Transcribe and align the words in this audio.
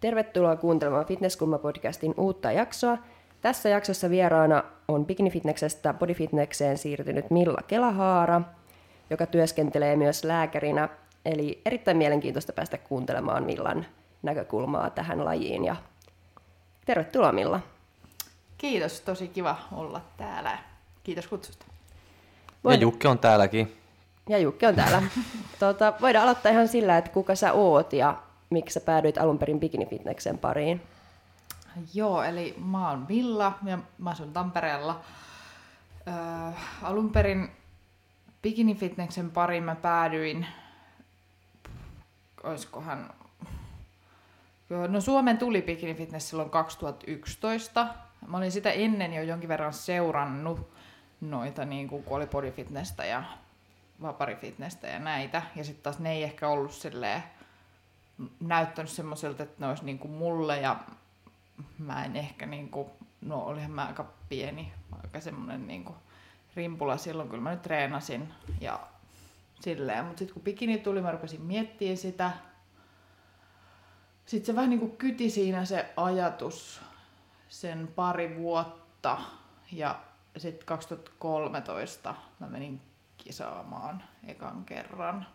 Tervetuloa 0.00 0.56
kuuntelemaan 0.56 1.06
Fitnesskulma-podcastin 1.06 2.14
uutta 2.16 2.52
jaksoa. 2.52 2.98
Tässä 3.40 3.68
jaksossa 3.68 4.10
vieraana 4.10 4.64
on 4.88 5.06
Bikinifitneksestä 5.06 5.94
bodyfitnekseen 5.94 6.78
siirtynyt 6.78 7.30
Milla 7.30 7.62
Kelahaara, 7.66 8.42
joka 9.10 9.26
työskentelee 9.26 9.96
myös 9.96 10.24
lääkärinä. 10.24 10.88
Eli 11.24 11.60
erittäin 11.66 11.96
mielenkiintoista 11.96 12.52
päästä 12.52 12.78
kuuntelemaan 12.78 13.44
Millan 13.44 13.86
näkökulmaa 14.26 14.90
tähän 14.90 15.24
lajiin. 15.24 15.64
Ja 15.64 15.76
tervetuloa 16.86 17.32
Milla. 17.32 17.60
Kiitos, 18.58 19.00
tosi 19.00 19.28
kiva 19.28 19.56
olla 19.72 20.00
täällä. 20.16 20.58
Kiitos 21.04 21.26
kutsusta. 21.26 21.66
Voin... 22.64 22.74
Ja 22.74 22.80
Jukki 22.80 23.08
on 23.08 23.18
täälläkin. 23.18 23.76
Ja 24.28 24.38
Jukki 24.38 24.66
on 24.66 24.74
täällä. 24.74 25.02
tuota, 25.60 25.92
voidaan 26.00 26.22
aloittaa 26.22 26.52
ihan 26.52 26.68
sillä, 26.68 26.98
että 26.98 27.10
kuka 27.10 27.34
sä 27.34 27.52
oot 27.52 27.92
ja 27.92 28.16
miksi 28.50 28.74
sä 28.74 28.80
päädyit 28.80 29.18
alun 29.18 29.38
perin 29.38 29.60
bikinifitneksen 29.60 30.38
pariin? 30.38 30.82
Joo, 31.94 32.22
eli 32.22 32.54
mä 32.64 32.90
oon 32.90 33.06
Milla 33.08 33.58
ja 33.64 33.78
mä 33.98 34.10
asun 34.10 34.32
Tampereella. 34.32 35.00
Äh, 36.08 36.54
alun 36.82 37.10
perin 37.10 37.50
bikinifitneksen 38.42 39.30
pariin 39.30 39.62
mä 39.62 39.74
päädyin, 39.74 40.46
oiskohan, 42.42 43.14
no 44.88 45.00
Suomen 45.00 45.38
tuli 45.38 45.62
bikinifitness 45.62 46.28
silloin 46.28 46.50
2011. 46.50 47.86
Mä 48.26 48.36
olin 48.36 48.52
sitä 48.52 48.70
ennen 48.70 49.14
jo 49.14 49.22
jonkin 49.22 49.48
verran 49.48 49.72
seurannut 49.72 50.70
noita, 51.20 51.64
niin 51.64 51.88
kuin 51.88 52.02
kun 52.02 52.16
oli 52.16 52.26
bodyfitnessä 52.26 53.04
ja 53.04 53.22
vaparifitnessä 54.02 54.88
ja 54.88 54.98
näitä. 54.98 55.42
Ja 55.56 55.64
sitten 55.64 55.82
taas 55.82 55.98
ne 55.98 56.12
ei 56.12 56.22
ehkä 56.22 56.48
ollut 56.48 56.72
silleen 56.72 57.22
näyttänyt 58.40 58.90
semmoiselta, 58.90 59.42
että 59.42 59.56
ne 59.58 59.68
olisi 59.68 59.84
niin 59.84 59.98
kuin 59.98 60.10
mulle 60.10 60.60
ja 60.60 60.76
mä 61.78 62.04
en 62.04 62.16
ehkä 62.16 62.46
niin 62.46 62.68
kuin, 62.68 62.90
no 63.20 63.42
olihan 63.42 63.70
mä 63.70 63.86
aika 63.86 64.06
pieni, 64.28 64.72
aika 65.02 65.20
semmoinen 65.20 65.66
niin 65.66 65.84
kuin 65.84 65.96
rimpula 66.56 66.96
silloin, 66.96 67.28
kun 67.28 67.42
mä 67.42 67.50
nyt 67.50 67.62
treenasin 67.62 68.32
ja 68.60 68.80
silleen. 69.60 70.04
Mutta 70.04 70.18
sitten 70.18 70.34
kun 70.34 70.42
bikini 70.42 70.78
tuli, 70.78 71.02
mä 71.02 71.10
rupesin 71.10 71.42
miettimään 71.42 71.96
sitä. 71.96 72.30
Sitten 74.26 74.46
se 74.46 74.54
vähän 74.54 74.70
niin 74.70 74.80
kuin 74.80 74.96
kyti 74.96 75.30
siinä 75.30 75.64
se 75.64 75.92
ajatus 75.96 76.80
sen 77.48 77.88
pari 77.94 78.36
vuotta 78.36 79.18
ja 79.72 80.00
sitten 80.36 80.66
2013 80.66 82.14
mä 82.40 82.46
menin 82.46 82.80
kisaamaan 83.16 84.02
ekan 84.26 84.64
kerran. 84.64 85.26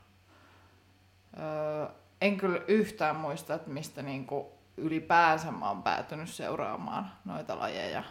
Öö, 1.40 1.88
en 2.22 2.38
kyllä 2.38 2.62
yhtään 2.68 3.16
muista, 3.16 3.54
että 3.54 3.70
mistä 3.70 4.02
niinku 4.02 4.52
ylipäänsä 4.78 5.52
mä 5.52 5.68
oon 5.68 5.84
päätynyt 5.84 6.30
seuraamaan 6.30 7.12
noita 7.26 7.60
lajeja. 7.60 8.04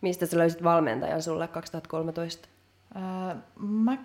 Mistä 0.00 0.26
sä 0.26 0.38
löysit 0.38 0.64
valmentajan 0.64 1.22
sulle 1.22 1.48
2013? 1.48 2.48
Öö, 2.96 3.36
mä 3.58 3.98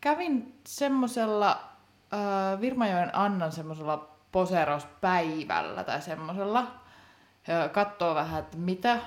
kävin 0.00 0.60
semmosella 0.66 1.70
öö, 2.12 2.60
Virmajoen 2.60 3.16
Annan 3.16 3.52
semmosella 3.52 4.19
poseerauspäivällä 4.32 5.84
tai 5.84 6.02
semmosella. 6.02 6.66
Katsoo 7.72 8.14
vähän, 8.14 8.40
että 8.40 8.56
mitä 8.56 8.98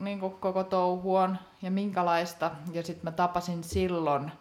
niin 0.00 0.20
koko 0.20 0.64
touhu 0.64 1.16
on 1.16 1.38
ja 1.62 1.70
minkälaista. 1.70 2.50
Ja 2.72 2.82
sitten 2.82 3.04
mä 3.04 3.12
tapasin 3.12 3.64
silloin 3.64 4.32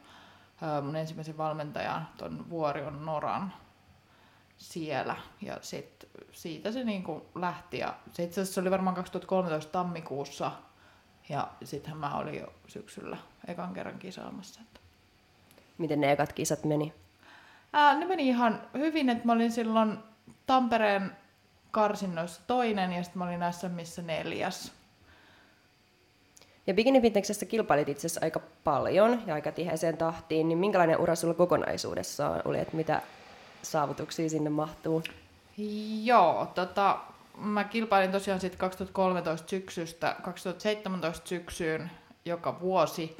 mun 0.81 0.96
ensimmäisen 0.96 1.38
valmentajan, 1.38 2.08
ton 2.18 2.50
Vuorion 2.50 3.06
Noran 3.06 3.53
siellä. 4.58 5.16
Ja 5.41 5.58
sit 5.62 6.09
siitä 6.31 6.72
se 6.72 6.84
niinku 6.84 7.25
lähti. 7.35 7.78
Ja 7.78 7.94
se 8.12 8.24
itse 8.24 8.41
asiassa 8.41 8.62
oli 8.62 8.72
varmaan 8.72 8.96
2013 8.96 9.72
tammikuussa. 9.72 10.52
Ja 11.30 11.47
sittenhän 11.64 12.00
mä 12.00 12.18
olin 12.18 12.40
jo 12.40 12.47
syksyllä 12.68 13.18
ekan 13.47 13.74
kerran 13.74 14.00
kisaamassa. 14.00 14.62
Miten 15.78 16.02
ne 16.02 16.12
ekat 16.12 16.34
kisat 16.34 16.64
meni? 16.64 16.94
Ää, 17.74 18.00
ne 18.00 18.06
meni 18.06 18.28
ihan 18.28 18.62
hyvin, 18.74 19.09
että 19.09 19.25
mä 19.25 19.34
olin 19.34 19.52
silloin 19.52 19.97
Tampereen 20.46 21.12
karsinnoissa 21.72 22.41
toinen 22.47 22.94
ja 22.94 23.03
sitten 23.03 23.19
mä 23.19 23.25
olin 23.25 23.40
näissä 23.40 23.69
missä 23.69 24.02
neljäs. 24.02 24.72
Ja 26.68 26.74
bikinifitneksessä 26.74 27.46
kilpailit 27.46 27.90
itse 27.90 28.08
asiassa 28.08 28.25
aika 28.25 28.41
paljon 28.64 29.22
ja 29.28 29.34
aika 29.34 29.52
tiheeseen 29.52 29.97
tahtiin, 29.97 30.47
niin 30.47 30.58
minkälainen 30.58 31.00
ura 31.00 31.16
sulla 31.16 31.34
kokonaisuudessaan 31.34 32.41
oli, 32.46 32.59
että 32.59 32.75
mitä 32.75 33.02
saavutuksia 33.62 34.30
sinne 34.30 34.50
mahtuu? 34.50 35.03
Joo, 36.03 36.52
tota, 36.56 37.00
mä 37.38 37.64
kilpailin 37.64 38.12
tosiaan 38.12 38.40
sitten 38.40 38.59
2013 38.59 39.50
syksystä 39.50 40.16
2017 40.22 41.28
syksyyn 41.28 41.91
joka 42.25 42.59
vuosi, 42.59 43.18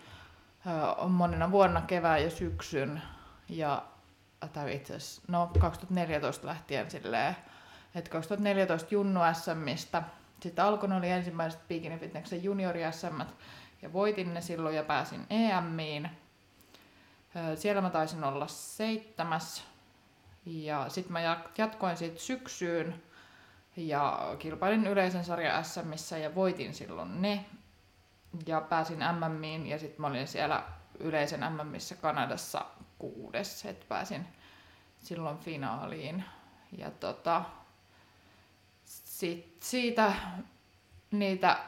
on 0.98 1.12
monena 1.12 1.52
vuonna 1.52 1.82
kevään 1.82 2.24
ja 2.24 2.30
syksyn, 2.30 3.02
ja 3.50 3.84
tai 4.48 4.76
itse 4.76 4.96
asiassa, 4.96 5.22
no 5.28 5.52
2014 5.60 6.48
lähtien 6.48 6.92
silleen, 6.92 7.36
että 7.96 8.12
2014 8.12 8.88
Junnu 8.92 9.20
SMistä, 9.34 10.04
sitten 10.42 10.66
alkoi 10.66 10.92
oli 10.98 11.10
ensimmäiset 11.10 11.68
Bikini 11.68 11.98
Fitneksen 11.98 12.44
juniori 12.44 12.82
SM, 12.92 13.22
ja 13.82 13.94
voitin 13.94 14.34
ne 14.34 14.42
silloin 14.42 14.76
ja 14.76 14.84
pääsin 14.84 15.26
EMiin. 15.30 16.10
Siellä 17.56 17.82
mä 17.82 17.90
taisin 17.90 18.24
olla 18.24 18.48
seitsemäs 18.48 19.64
ja 20.46 20.90
sitten 20.90 21.14
mä 21.14 21.20
jatkoin 21.58 21.98
siitä 21.98 22.20
syksyyn 22.20 23.04
ja 23.78 24.36
kilpailin 24.40 24.88
yleisen 24.88 25.26
sarjan 25.26 25.66
SMissä 25.66 26.18
ja 26.18 26.36
voitin 26.36 26.74
silloin 26.74 27.22
ne. 27.22 27.46
Ja 28.48 28.62
pääsin 28.62 29.00
MMiin 29.00 29.68
ja 29.68 29.80
sitten 29.80 30.02
mä 30.02 30.08
olin 30.08 30.28
siellä 30.28 30.64
yleisen 31.00 31.44
MMissä 31.54 31.96
Kanadassa 31.96 32.66
kuudes, 33.00 33.66
että 33.66 33.86
pääsin 33.90 34.28
silloin 35.00 35.38
finaaliin. 35.38 36.24
Ja 36.78 36.92
tota, 36.92 37.44
sit 38.86 39.58
siitä 39.60 40.14
niitä 41.12 41.60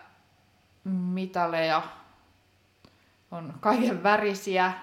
mitaleja 0.83 1.83
on 3.31 3.53
kaiken 3.59 4.03
värisiä 4.03 4.73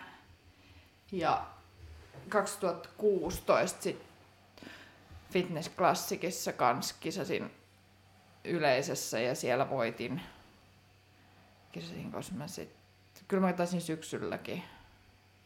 ja 1.13 1.47
2016 2.29 3.83
sit 3.83 4.03
Fitness 5.31 5.71
Classicissa 5.71 6.53
kans 6.53 6.93
kisasin 6.93 7.51
yleisessä 8.45 9.21
ja 9.21 9.35
siellä 9.35 9.71
voitin. 9.71 10.23
Kisasin, 11.73 12.13
koska 12.13 12.35
mä 12.35 12.49
sit, 12.49 12.71
kyllä 13.29 13.47
mä 13.47 13.53
taisin 13.53 13.81
syksylläkin. 13.81 14.63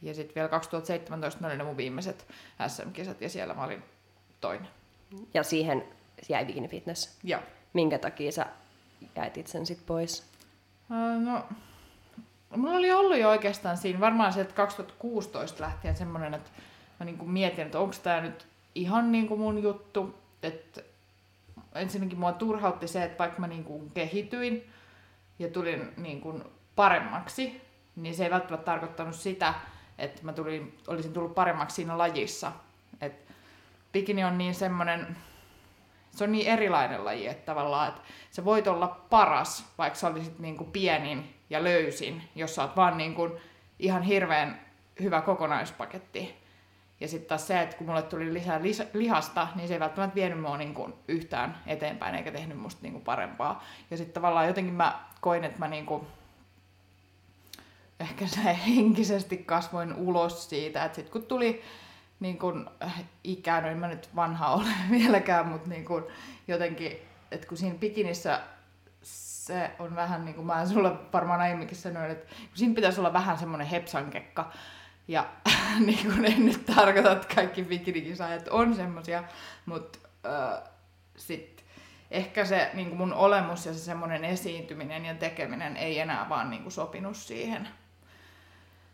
Ja 0.01 0.13
sitten 0.13 0.35
vielä 0.35 0.49
2017 0.49 1.41
ne 1.41 1.47
oli 1.47 1.57
ne 1.57 1.63
mun 1.63 1.77
viimeiset 1.77 2.27
SM-kisat 2.67 3.21
ja 3.21 3.29
siellä 3.29 3.53
mä 3.53 3.63
olin 3.63 3.83
toinen. 4.41 4.67
Ja 5.33 5.43
siihen 5.43 5.83
jäi 6.29 6.45
Bikini 6.45 6.67
Fitness? 6.67 7.19
Joo. 7.23 7.41
Minkä 7.73 7.99
takia 7.99 8.31
sä 8.31 8.45
jäit 9.15 9.47
sen 9.47 9.65
sit 9.65 9.85
pois? 9.85 10.29
No, 11.19 11.43
mulla 12.55 12.77
oli 12.77 12.91
ollut 12.91 13.17
jo 13.17 13.29
oikeastaan 13.29 13.77
siinä 13.77 13.99
varmaan 13.99 14.33
se, 14.33 14.41
että 14.41 14.53
2016 14.53 15.63
lähtien 15.63 15.95
semmoinen, 15.95 16.33
että 16.33 16.49
mä 16.99 17.05
niin 17.05 17.17
kuin 17.17 17.29
mietin, 17.29 17.65
että 17.65 17.79
onko 17.79 17.95
tämä 18.03 18.21
nyt 18.21 18.47
ihan 18.75 19.11
niin 19.11 19.27
kuin 19.27 19.39
mun 19.39 19.63
juttu. 19.63 20.19
Että 20.43 20.81
ensinnäkin 21.75 22.19
mua 22.19 22.31
turhautti 22.31 22.87
se, 22.87 23.03
että 23.03 23.17
vaikka 23.17 23.39
mä 23.39 23.47
niin 23.47 23.63
kuin 23.63 23.91
kehityin 23.91 24.69
ja 25.39 25.47
tulin 25.47 25.93
niin 25.97 26.21
kuin 26.21 26.43
paremmaksi, 26.75 27.61
niin 27.95 28.15
se 28.15 28.23
ei 28.23 28.31
välttämättä 28.31 28.65
tarkoittanut 28.65 29.15
sitä, 29.15 29.53
että 29.99 30.21
mä 30.23 30.33
tulin, 30.33 30.77
olisin 30.87 31.13
tullut 31.13 31.35
paremmaksi 31.35 31.75
siinä 31.75 31.97
lajissa. 31.97 32.51
Et 33.01 33.13
bikini 33.91 34.23
on 34.23 34.37
niin 34.37 34.55
semmoinen, 34.55 35.17
se 36.11 36.23
on 36.23 36.31
niin 36.31 36.47
erilainen 36.47 37.05
laji, 37.05 37.27
että 37.27 37.45
tavallaan, 37.45 37.87
että 37.87 38.01
sä 38.31 38.45
voit 38.45 38.67
olla 38.67 38.87
paras, 39.09 39.73
vaikka 39.77 39.99
sä 39.99 40.07
olisit 40.07 40.39
niin 40.39 40.57
kuin 40.57 40.71
pienin 40.71 41.35
ja 41.49 41.63
löysin, 41.63 42.23
jos 42.35 42.55
sä 42.55 42.61
oot 42.61 42.75
vaan 42.75 42.97
niin 42.97 43.15
kuin 43.15 43.33
ihan 43.79 44.03
hirveän 44.03 44.61
hyvä 45.01 45.21
kokonaispaketti. 45.21 46.39
Ja 46.99 47.07
sitten 47.07 47.29
taas 47.29 47.47
se, 47.47 47.61
että 47.61 47.77
kun 47.77 47.87
mulle 47.87 48.01
tuli 48.01 48.33
lisää 48.33 48.59
lihasta, 48.93 49.47
niin 49.55 49.67
se 49.67 49.73
ei 49.73 49.79
välttämättä 49.79 50.15
vienyt 50.15 50.41
mua 50.41 50.57
niin 50.57 50.73
kuin 50.73 50.93
yhtään 51.07 51.57
eteenpäin 51.67 52.15
eikä 52.15 52.31
tehnyt 52.31 52.57
musta 52.57 52.81
niin 52.81 52.93
kuin 52.93 53.03
parempaa. 53.03 53.63
Ja 53.91 53.97
sitten 53.97 54.13
tavallaan 54.13 54.47
jotenkin 54.47 54.73
mä 54.73 54.99
koin, 55.21 55.43
että 55.43 55.59
mä 55.59 55.67
niin 55.67 55.85
kuin 55.85 56.07
ehkä 57.99 58.27
se 58.27 58.57
henkisesti 58.67 59.37
kasvoin 59.37 59.93
ulos 59.93 60.49
siitä, 60.49 60.85
että 60.85 60.95
sitten 60.95 61.11
kun 61.11 61.25
tuli 61.25 61.61
niin 62.19 62.39
kun, 62.39 62.69
äh, 62.83 63.03
ikään, 63.23 63.65
en 63.65 63.77
mä 63.77 63.87
nyt 63.87 64.09
vanha 64.15 64.53
ole 64.53 64.69
vieläkään, 64.91 65.47
mutta 65.47 65.69
niin 65.69 65.85
kun, 65.85 66.07
jotenkin, 66.47 66.91
että 67.31 67.47
kun 67.47 67.57
siinä 67.57 67.75
bikinissä 67.75 68.41
se 69.01 69.71
on 69.79 69.95
vähän 69.95 70.25
niin 70.25 70.35
kuin 70.35 70.47
mä 70.47 70.65
sulle 70.65 70.91
varmaan 71.13 71.41
aiemminkin 71.41 71.77
sanoin, 71.77 72.11
että 72.11 72.35
siinä 72.53 72.75
pitäisi 72.75 72.99
olla 72.99 73.13
vähän 73.13 73.37
semmoinen 73.37 73.67
hepsankekka. 73.67 74.51
Ja 75.07 75.25
niin 75.85 76.13
kuin 76.13 76.25
en 76.25 76.45
nyt 76.45 76.65
tarkoita, 76.65 77.11
että 77.11 77.35
kaikki 77.35 77.63
bikinikisaajat 77.63 78.47
on 78.47 78.75
semmoisia, 78.75 79.23
mutta 79.65 79.99
äh, 80.25 80.69
sitten 81.17 81.65
ehkä 82.11 82.45
se 82.45 82.71
niin 82.73 82.97
mun 82.97 83.13
olemus 83.13 83.65
ja 83.65 83.73
se 83.73 83.79
semmoinen 83.79 84.25
esiintyminen 84.25 85.05
ja 85.05 85.15
tekeminen 85.15 85.77
ei 85.77 85.99
enää 85.99 86.29
vaan 86.29 86.49
niin 86.49 86.61
kuin 86.61 86.73
sopinut 86.73 87.17
siihen. 87.17 87.67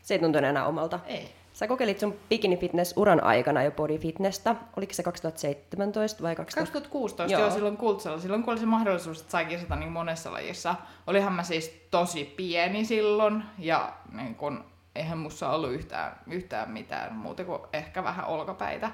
Se 0.06 0.14
ei 0.14 0.20
tuntunut 0.20 0.50
enää 0.50 0.66
omalta. 0.66 1.00
Ei. 1.06 1.32
Sä 1.54 1.68
kokeilit 1.68 2.00
sun 2.00 2.16
bikini 2.30 2.58
fitness 2.58 2.94
uran 2.98 3.24
aikana 3.24 3.64
jo 3.64 3.72
body 3.72 3.98
fitnessä. 3.98 4.56
Oliko 4.78 4.94
se 4.94 5.04
2017 5.04 6.24
vai 6.24 6.36
2016? 6.36 6.74
2016, 6.74 7.34
joo. 7.34 7.42
joo, 7.42 7.52
silloin 7.52 7.78
Kultsella. 7.78 8.20
Silloin 8.20 8.44
kun 8.44 8.52
oli 8.52 8.60
se 8.60 8.66
mahdollisuus, 8.66 9.20
että 9.20 9.32
sai 9.32 9.46
kisata 9.46 9.76
niin 9.76 9.92
monessa 9.92 10.32
lajissa. 10.32 10.76
Olihan 11.08 11.34
mä 11.34 11.44
siis 11.44 11.88
tosi 11.92 12.34
pieni 12.38 12.86
silloin 12.86 13.44
ja 13.60 13.94
niin 14.12 14.36
kun, 14.36 14.64
eihän 14.96 15.18
mussa 15.18 15.50
ollut 15.50 15.72
yhtään, 15.72 16.20
yhtään 16.28 16.72
mitään 16.72 17.16
muuta 17.16 17.44
kuin 17.44 17.62
ehkä 17.74 18.04
vähän 18.04 18.26
olkapäitä. 18.26 18.92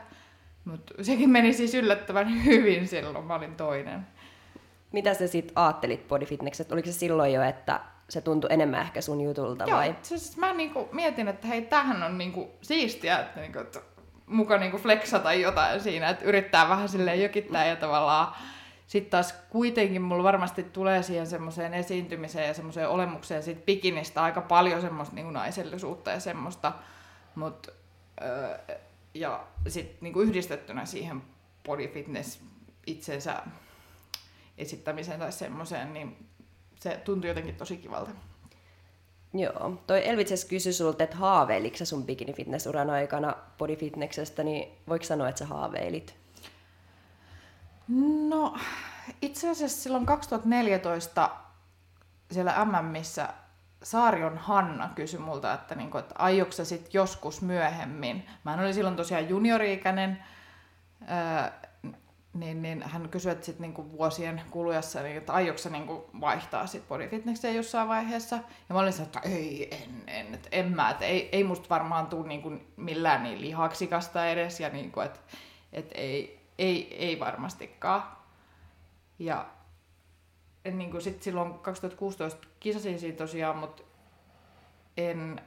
Mutta 0.65 0.93
sekin 1.01 1.29
meni 1.29 1.53
siis 1.53 1.75
yllättävän 1.75 2.43
hyvin 2.45 2.87
silloin, 2.87 3.25
mä 3.25 3.35
olin 3.35 3.55
toinen. 3.55 4.07
Mitä 4.91 5.13
sä 5.13 5.27
sitten 5.27 5.57
ajattelit 5.57 6.07
bodyfitneksestä? 6.07 6.73
Oliko 6.73 6.85
se 6.85 6.93
silloin 6.93 7.33
jo, 7.33 7.41
että 7.41 7.79
se 8.11 8.21
tuntui 8.21 8.53
enemmän 8.53 8.81
ehkä 8.81 9.01
sun 9.01 9.21
jutulta 9.21 9.63
Joo, 9.63 9.77
vai? 9.77 9.95
siis 10.01 10.37
mä 10.37 10.53
niinku 10.53 10.89
mietin, 10.91 11.27
että 11.27 11.47
hei, 11.47 11.61
tämähän 11.61 12.03
on 12.03 12.17
niinku 12.17 12.51
siistiä, 12.61 13.19
että, 13.19 13.39
niinku, 13.39 13.59
että 13.59 13.79
muka 14.25 14.57
niinku 14.57 14.77
flexata 14.77 15.33
jotain 15.33 15.81
siinä, 15.81 16.09
että 16.09 16.25
yrittää 16.25 16.69
vähän 16.69 16.89
silleen 16.89 17.23
jokittää 17.23 17.65
ja 17.65 17.75
tavallaan 17.75 18.35
sitten 18.87 19.11
taas 19.11 19.33
kuitenkin 19.49 20.01
mulla 20.01 20.23
varmasti 20.23 20.63
tulee 20.63 21.03
siihen 21.03 21.27
semmoiseen 21.27 21.73
esiintymiseen 21.73 22.47
ja 22.47 22.53
semmoiseen 22.53 22.89
olemukseen 22.89 23.43
siitä 23.43 23.61
bikinistä 23.65 24.23
aika 24.23 24.41
paljon 24.41 24.81
semmoista 24.81 25.15
niinku 25.15 25.31
naisellisuutta 25.31 26.11
ja 26.11 26.19
semmoista, 26.19 26.71
mut, 27.35 27.67
öö, 28.21 28.57
ja 29.13 29.43
sitten 29.67 29.97
niinku 30.01 30.21
yhdistettynä 30.21 30.85
siihen 30.85 31.21
body 31.65 31.87
fitness 31.87 32.39
itsensä 32.87 33.43
esittämiseen 34.57 35.19
tai 35.19 35.31
semmoiseen, 35.31 35.93
niin 35.93 36.17
se 36.81 37.01
tuntui 37.05 37.29
jotenkin 37.29 37.55
tosi 37.55 37.77
kivalta. 37.77 38.11
Joo. 39.33 39.81
Toi 39.87 40.07
Elvitses 40.07 40.45
kysyi 40.45 40.73
sulta, 40.73 41.03
että 41.03 41.17
haaveiliko 41.17 41.77
sä 41.77 41.85
sun 41.85 42.05
bikini 42.05 42.33
fitness 42.33 42.67
uran 42.67 42.89
aikana 42.89 43.35
body 43.57 43.75
fitnessstä, 43.75 44.43
niin 44.43 44.77
voiko 44.87 45.05
sanoa, 45.05 45.29
että 45.29 45.39
sä 45.39 45.45
haaveilit? 45.45 46.15
No, 48.27 48.57
itse 49.21 49.49
asiassa 49.49 49.81
silloin 49.83 50.05
2014 50.05 51.29
siellä 52.31 52.65
MMissä 52.65 53.29
Saarion 53.83 54.37
Hanna 54.37 54.89
kysyi 54.95 55.19
multa, 55.19 55.53
että, 55.53 55.75
niinku, 55.75 55.97
että 55.97 56.15
aiotko 56.17 56.51
sä 56.51 56.65
sit 56.65 56.93
joskus 56.93 57.41
myöhemmin. 57.41 58.25
Mä 58.43 58.53
olin 58.53 58.73
silloin 58.73 58.95
tosiaan 58.95 59.29
juniori-ikäinen, 59.29 60.23
niin, 62.33 62.61
niin 62.61 62.83
hän 62.83 63.09
kysyi, 63.09 63.31
että 63.31 63.45
sit 63.45 63.59
niinku 63.59 63.91
vuosien 63.91 64.41
kuluessa, 64.51 65.01
niin, 65.01 65.17
että 65.17 65.33
aiotko 65.33 65.69
niinku 65.69 66.09
vaihtaa 66.21 66.67
sit 66.67 66.87
bodyfitnesseen 66.87 67.55
jossain 67.55 67.87
vaiheessa. 67.87 68.35
Ja 68.35 68.73
mä 68.73 68.79
olin 68.79 68.93
sanonut, 68.93 69.15
että 69.15 69.29
ei, 69.29 69.75
en, 69.75 70.03
en, 70.07 70.33
että 70.33 70.49
en 70.51 70.75
mä, 70.75 70.89
että 70.89 71.05
ei, 71.05 71.29
ei 71.31 71.43
musta 71.43 71.69
varmaan 71.69 72.07
tule 72.07 72.27
niinku 72.27 72.51
millään 72.77 73.23
niin 73.23 73.41
lihaksikasta 73.41 74.27
edes, 74.27 74.59
ja 74.59 74.69
niinku, 74.69 74.99
että 74.99 75.19
et 75.73 75.91
ei, 75.95 76.45
ei, 76.57 77.05
ei 77.05 77.19
varmastikaan. 77.19 78.03
Ja 79.19 79.45
niin 80.71 80.91
kuin 80.91 81.01
sit 81.01 81.23
silloin 81.23 81.53
2016 81.53 82.47
kisasin 82.59 82.99
siinä 82.99 83.17
tosiaan, 83.17 83.57
mutta 83.57 83.83
en, 84.97 85.41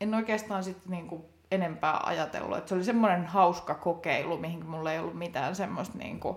en 0.00 0.14
oikeastaan 0.14 0.64
sitten 0.64 0.90
niin 0.90 1.06
kuin 1.06 1.24
enempää 1.50 2.00
ajatellut. 2.02 2.58
Et 2.58 2.68
se 2.68 2.74
oli 2.74 2.84
semmoinen 2.84 3.26
hauska 3.26 3.74
kokeilu, 3.74 4.36
mihin 4.36 4.66
mulla 4.66 4.92
ei 4.92 4.98
ollut 4.98 5.18
mitään 5.18 5.56
semmoista 5.56 5.98
niin 5.98 6.20
kuin 6.20 6.36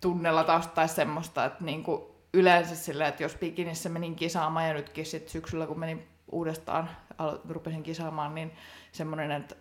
tunnella 0.00 0.44
tai 0.74 0.88
semmoista, 0.88 1.44
että 1.44 1.64
niin 1.64 1.82
kuin 1.82 2.02
yleensä 2.34 2.76
silleen, 2.76 3.08
että 3.08 3.22
jos 3.22 3.34
bikinissä 3.34 3.88
menin 3.88 4.16
kisaamaan 4.16 4.68
ja 4.68 4.74
nytkin 4.74 5.06
sit 5.06 5.28
syksyllä, 5.28 5.66
kun 5.66 5.78
menin 5.78 6.08
uudestaan, 6.32 6.90
rupesin 7.48 7.82
kisaamaan, 7.82 8.34
niin 8.34 8.52
semmoinen, 8.92 9.32
että 9.32 9.54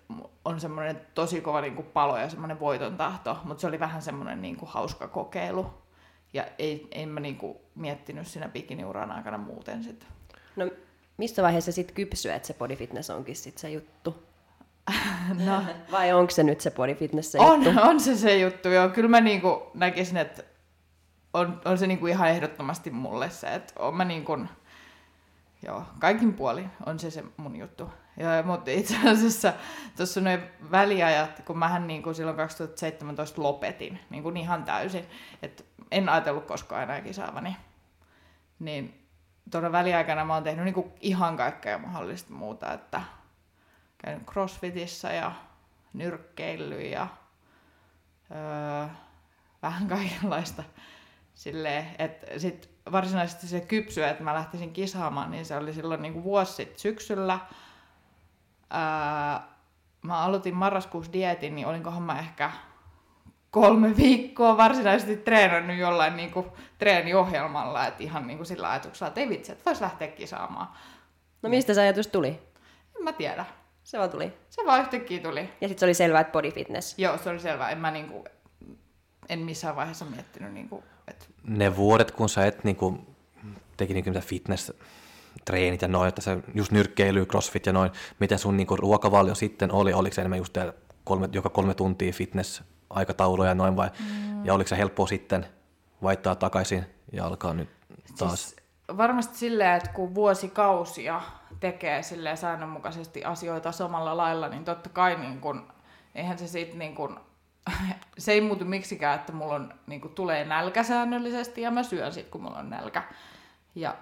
on 0.46 0.60
semmoinen 0.60 1.02
tosi 1.14 1.42
kova 1.42 1.62
niin 1.62 1.76
kuin 1.76 1.88
palo 1.88 2.18
ja 2.18 2.30
semmoinen 2.30 2.60
voiton 2.60 2.98
tahto, 2.98 3.38
mutta 3.44 3.62
se 3.62 3.68
oli 3.68 3.80
vähän 3.80 4.02
semmoinen 4.02 4.42
niin 4.42 4.58
kuin 4.58 4.70
hauska 4.70 5.08
kokeilu. 5.08 5.74
Ja 6.34 6.46
ei, 6.58 6.88
en 6.92 7.10
mä 7.10 7.20
niin 7.20 7.38
kuin 7.38 7.58
miettinyt 7.76 8.28
siinä 8.28 8.50
bikiniuran 8.50 9.12
aikana 9.12 9.38
muuten 9.38 9.84
sitten. 9.84 10.10
No 10.56 10.70
missä 11.18 11.44
vaiheessa 11.44 11.72
sitten 11.72 11.96
kypsyy, 11.96 12.32
että 12.32 12.48
se 12.48 12.54
body 12.54 12.76
fitness 12.76 13.10
onkin 13.10 13.36
sitten 13.36 13.62
se 13.62 13.70
juttu? 13.70 14.24
no. 15.46 15.64
Vai 15.92 16.14
onko 16.14 16.32
se 16.32 16.44
nyt 16.44 16.62
se 16.62 16.72
body 16.72 16.96
fitness 16.96 17.32
se 17.32 17.40
on, 17.40 17.64
juttu? 17.64 17.82
On 17.90 18.00
se 18.00 18.16
se 18.16 18.38
juttu, 18.38 18.70
joo. 18.70 18.90
Kyllä 18.90 19.10
mä 19.10 19.22
niinku 19.22 19.72
näkisin, 19.74 20.18
että 20.18 20.44
on, 21.34 21.62
on 21.66 21.78
se 21.78 21.88
niinku 21.88 22.08
ihan 22.08 22.30
ehdottomasti 22.30 22.90
mulle 22.90 23.30
se, 23.30 23.48
että 23.48 23.74
on 23.80 23.96
mä 23.96 24.06
niinku, 24.06 24.38
joo, 25.66 25.84
kaikin 26.00 26.34
puoli 26.34 26.66
on 26.86 27.00
se 27.00 27.12
se 27.12 27.24
mun 27.38 27.56
juttu. 27.56 27.90
Ja, 28.18 28.44
mutta 28.46 28.72
itse 28.72 28.96
asiassa 29.10 29.54
tuossa 29.98 30.22
noin 30.22 30.44
väliajat, 30.72 31.42
kun 31.46 31.58
mähän 31.58 31.88
niin 31.88 32.04
kuin 32.04 32.16
silloin 32.16 32.38
2017 32.38 33.44
lopetin 33.44 34.00
niin 34.10 34.24
kuin 34.24 34.38
ihan 34.38 34.64
täysin, 34.64 35.06
että 35.42 35.64
en 35.92 36.10
ajatellut 36.10 36.46
koskaan 36.46 36.84
enää 36.84 37.02
kisaavani, 37.02 37.58
niin 38.60 39.07
tuona 39.52 39.72
väliaikana 39.72 40.26
mä 40.26 40.34
oon 40.34 40.44
tehnyt 40.44 40.66
niin 40.66 40.74
kuin 40.74 40.92
ihan 41.00 41.38
kaikkea 41.38 41.78
mahdollista 41.78 42.34
muuta, 42.34 42.74
että 42.74 43.02
käynyt 43.98 44.28
crossfitissä 44.28 45.14
ja 45.14 45.32
nyrkkeily 45.94 46.82
ja 46.82 47.08
öö, 48.32 48.88
vähän 49.62 49.88
kaikenlaista 49.88 50.64
silleen, 51.36 51.96
että 52.00 52.40
sit 52.40 52.70
varsinaisesti 52.92 53.48
se 53.48 53.60
kypsy, 53.60 54.04
että 54.04 54.24
mä 54.24 54.34
lähtisin 54.34 54.74
kisaamaan, 54.74 55.32
niin 55.32 55.46
se 55.46 55.58
oli 55.58 55.74
silloin 55.74 56.02
niin 56.02 56.14
kuin 56.14 56.24
vuosi 56.24 56.54
sitten 56.54 56.80
syksyllä. 56.80 57.40
Öö, 58.74 59.48
mä 60.02 60.20
aloitin 60.20 60.56
marraskuussa 60.56 61.14
dietin, 61.14 61.56
niin 61.56 61.68
olinkohan 61.68 62.04
mä 62.04 62.20
ehkä 62.20 62.52
kolme 63.62 63.98
viikkoa 63.98 64.58
varsinaisesti 64.58 65.18
treenannut 65.18 65.78
jollain 65.78 66.18
niin 66.18 66.32
kuin, 66.32 66.46
treeniohjelmalla, 66.78 67.88
että 67.88 68.04
ihan 68.04 68.28
niin 68.28 68.38
kuin 68.38 68.48
sillä 68.48 68.70
ajatuksella, 68.70 69.08
että 69.08 69.22
ei 69.22 69.30
vitsi, 69.30 69.52
että 69.52 69.66
voisi 69.66 69.82
lähteä 69.82 70.08
kisaamaan. 70.08 70.68
No 71.42 71.50
mistä 71.50 71.74
se 71.74 71.82
ajatus 71.82 72.08
tuli? 72.08 72.28
En 72.98 73.04
mä 73.04 73.14
tiedä. 73.14 73.46
Se 73.84 73.98
vaan 73.98 74.10
tuli. 74.10 74.34
Se 74.50 74.62
vaan 74.66 74.82
yhtäkkiä 74.82 75.20
tuli. 75.20 75.50
Ja 75.62 75.68
sitten 75.68 75.80
se 75.80 75.86
oli 75.86 75.94
selvää, 75.94 76.22
että 76.22 76.32
body 76.32 76.52
fitness. 76.52 77.00
Joo, 77.00 77.18
se 77.18 77.30
oli 77.30 77.40
selvää. 77.40 77.70
En 77.70 77.78
mä 77.78 77.92
niin 77.92 78.08
kuin, 78.08 78.24
en 79.30 79.40
missään 79.40 79.76
vaiheessa 79.76 80.06
miettinyt, 80.06 80.54
niin 80.54 80.70
kuin, 80.70 80.84
että... 81.08 81.26
Ne 81.44 81.76
vuodet, 81.76 82.12
kun 82.12 82.30
sä 82.30 82.46
et 82.46 82.64
niin 82.64 82.76
kuin, 82.76 83.08
teki 83.78 83.94
niin 83.94 84.04
kuin 84.04 84.20
fitness 84.20 84.74
treenit 85.46 85.82
ja 85.82 85.88
noin, 85.88 86.10
että 86.10 86.22
se 86.22 86.38
just 86.54 86.72
nyrkkeily, 86.72 87.26
crossfit 87.26 87.66
ja 87.66 87.74
noin, 87.74 87.92
mitä 88.20 88.38
sun 88.38 88.58
niin 88.58 88.68
kuin, 88.68 88.80
ruokavalio 88.80 89.36
sitten 89.36 89.72
oli, 89.72 89.94
oliko 89.94 90.14
se 90.14 90.22
enemmän 90.22 90.38
just 90.38 90.58
kolme, 91.04 91.30
joka 91.32 91.50
kolme 91.50 91.74
tuntia 91.74 92.14
fitness 92.14 92.64
aikatauluja 92.90 93.50
ja 93.50 93.56
noin 93.56 93.76
vai, 93.76 93.90
mm. 94.00 94.46
ja 94.46 94.54
oliko 94.54 94.68
se 94.68 94.78
helppoa 94.78 95.08
sitten 95.08 95.46
vaihtaa 96.04 96.36
takaisin 96.36 96.86
ja 97.12 97.26
alkaa 97.26 97.54
nyt 97.54 97.70
taas? 98.18 98.50
Siis 98.50 98.68
varmasti 98.98 99.38
silleen, 99.38 99.74
että 99.74 99.90
kun 99.90 100.16
vuosikausia 100.16 101.22
tekee 101.60 102.04
silleen 102.04 102.38
säännönmukaisesti 102.38 103.24
asioita 103.24 103.72
samalla 103.72 104.18
lailla, 104.18 104.48
niin 104.48 104.66
totta 104.66 104.90
kai 104.90 105.16
niin 105.16 105.42
kun, 105.42 105.68
eihän 106.16 106.38
se 106.38 106.48
siitä 106.48 106.78
niin 106.78 106.96
kun, 106.96 107.20
se 108.18 108.32
ei 108.32 108.42
muutu 108.42 108.66
miksikään, 108.66 109.16
että 109.16 109.34
mulla 109.34 109.56
on, 109.56 109.74
niin 109.88 110.02
kun, 110.02 110.12
tulee 110.12 110.46
nälkä 110.46 110.84
säännöllisesti 110.84 111.62
ja 111.62 111.72
mä 111.72 111.84
syön 111.84 112.14
sit, 112.14 112.30
kun 112.30 112.42
mulla 112.42 112.60
on 112.60 112.70
nälkä. 112.70 113.04
Ja 113.76 113.96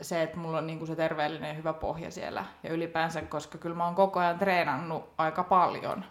se, 0.00 0.22
että 0.22 0.38
mulla 0.38 0.58
on 0.58 0.66
niin 0.66 0.78
kun, 0.78 0.86
se 0.86 0.96
terveellinen 0.96 1.48
ja 1.48 1.54
hyvä 1.54 1.72
pohja 1.72 2.10
siellä. 2.10 2.44
Ja 2.62 2.72
ylipäänsä, 2.72 3.22
koska 3.22 3.58
kyllä 3.58 3.76
mä 3.76 3.84
oon 3.84 3.94
koko 3.94 4.20
ajan 4.20 4.38
treenannut 4.38 5.12
aika 5.18 5.44
paljon, 5.44 6.04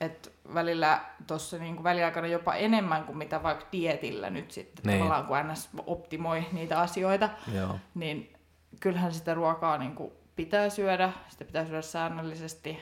että 0.00 0.30
välillä 0.54 1.00
tuossa 1.26 1.58
niin 1.58 1.84
väliaikana 1.84 2.26
jopa 2.26 2.54
enemmän 2.54 3.04
kuin 3.04 3.18
mitä 3.18 3.42
vaikka 3.42 3.66
dietillä 3.72 4.30
nyt 4.30 4.50
sitten 4.50 4.82
niin. 4.86 4.98
tavallaan 4.98 5.26
kun 5.26 5.52
NS 5.52 5.70
optimoi 5.86 6.46
niitä 6.52 6.80
asioita, 6.80 7.28
Joo. 7.54 7.78
niin 7.94 8.36
kyllähän 8.80 9.14
sitä 9.14 9.34
ruokaa 9.34 9.78
niin 9.78 9.94
kuin 9.94 10.12
pitää 10.36 10.70
syödä, 10.70 11.12
sitä 11.28 11.44
pitää 11.44 11.66
syödä 11.66 11.82
säännöllisesti. 11.82 12.78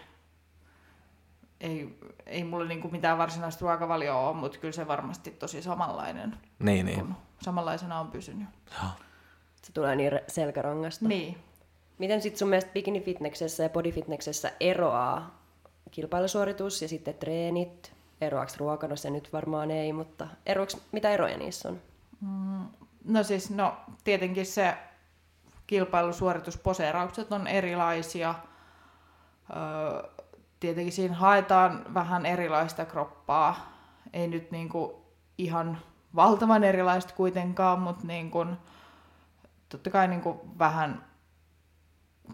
Ei, 1.60 1.98
ei 2.26 2.44
mulla 2.44 2.64
niin 2.64 2.80
kuin 2.80 2.92
mitään 2.92 3.18
varsinaista 3.18 3.62
ruokavalioa 3.62 4.28
ole, 4.28 4.36
mutta 4.36 4.58
kyllä 4.58 4.72
se 4.72 4.88
varmasti 4.88 5.30
tosi 5.30 5.62
samanlainen. 5.62 6.38
Niin, 6.58 6.86
niin. 6.86 7.14
Samanlaisena 7.42 8.00
on 8.00 8.10
pysynyt. 8.10 8.48
Joo. 8.82 8.90
Se 9.62 9.72
tulee 9.72 9.96
niin 9.96 10.20
selkärangasta. 10.28 11.08
Niin. 11.08 11.38
Miten 11.98 12.22
sitten 12.22 12.38
sun 12.38 12.48
mielestä 12.48 12.72
bikini 12.72 13.00
fitnessessä 13.00 13.62
ja 13.62 13.68
body 13.68 13.92
fitnessessä 13.92 14.52
eroaa 14.60 15.37
kilpailusuoritus 15.90 16.82
ja 16.82 16.88
sitten 16.88 17.14
treenit. 17.14 17.92
Eroaks 18.20 18.56
ruoka? 18.56 18.88
No 18.88 18.96
se 18.96 19.10
nyt 19.10 19.32
varmaan 19.32 19.70
ei, 19.70 19.92
mutta 19.92 20.28
eroaks, 20.46 20.76
mitä 20.92 21.10
eroja 21.10 21.36
niissä 21.36 21.68
on? 21.68 21.80
No 23.04 23.22
siis, 23.22 23.50
no 23.50 23.76
tietenkin 24.04 24.46
se 24.46 24.74
kilpailusuoritusposeeraukset 25.66 27.32
on 27.32 27.46
erilaisia. 27.46 28.34
Öö, 29.56 30.10
tietenkin 30.60 30.92
siinä 30.92 31.14
haetaan 31.14 31.94
vähän 31.94 32.26
erilaista 32.26 32.84
kroppaa. 32.84 33.72
Ei 34.12 34.28
nyt 34.28 34.50
niinku 34.50 35.02
ihan 35.38 35.78
valtavan 36.16 36.64
erilaista 36.64 37.14
kuitenkaan, 37.14 37.80
mutta 37.80 38.06
niinku, 38.06 38.46
totta 39.68 39.90
kai 39.90 40.08
niinku 40.08 40.40
vähän 40.58 41.07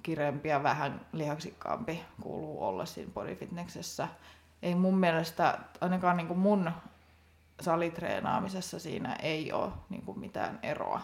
kireempi 0.03 0.49
ja 0.49 0.63
vähän 0.63 1.07
lihaksikkaampi 1.13 2.05
kuuluu 2.21 2.65
olla 2.65 2.87
siinä 2.87 3.11
bodyfitnessessä. 3.15 4.09
Ei 4.63 4.75
mun 4.75 4.99
mielestä, 4.99 5.59
ainakaan 5.81 6.17
niinku 6.17 6.35
mun 6.35 6.71
salitreenaamisessa 7.61 8.79
siinä 8.79 9.17
ei 9.23 9.53
ole 9.53 9.73
niinku 9.89 10.15
mitään 10.15 10.59
eroa. 10.63 11.01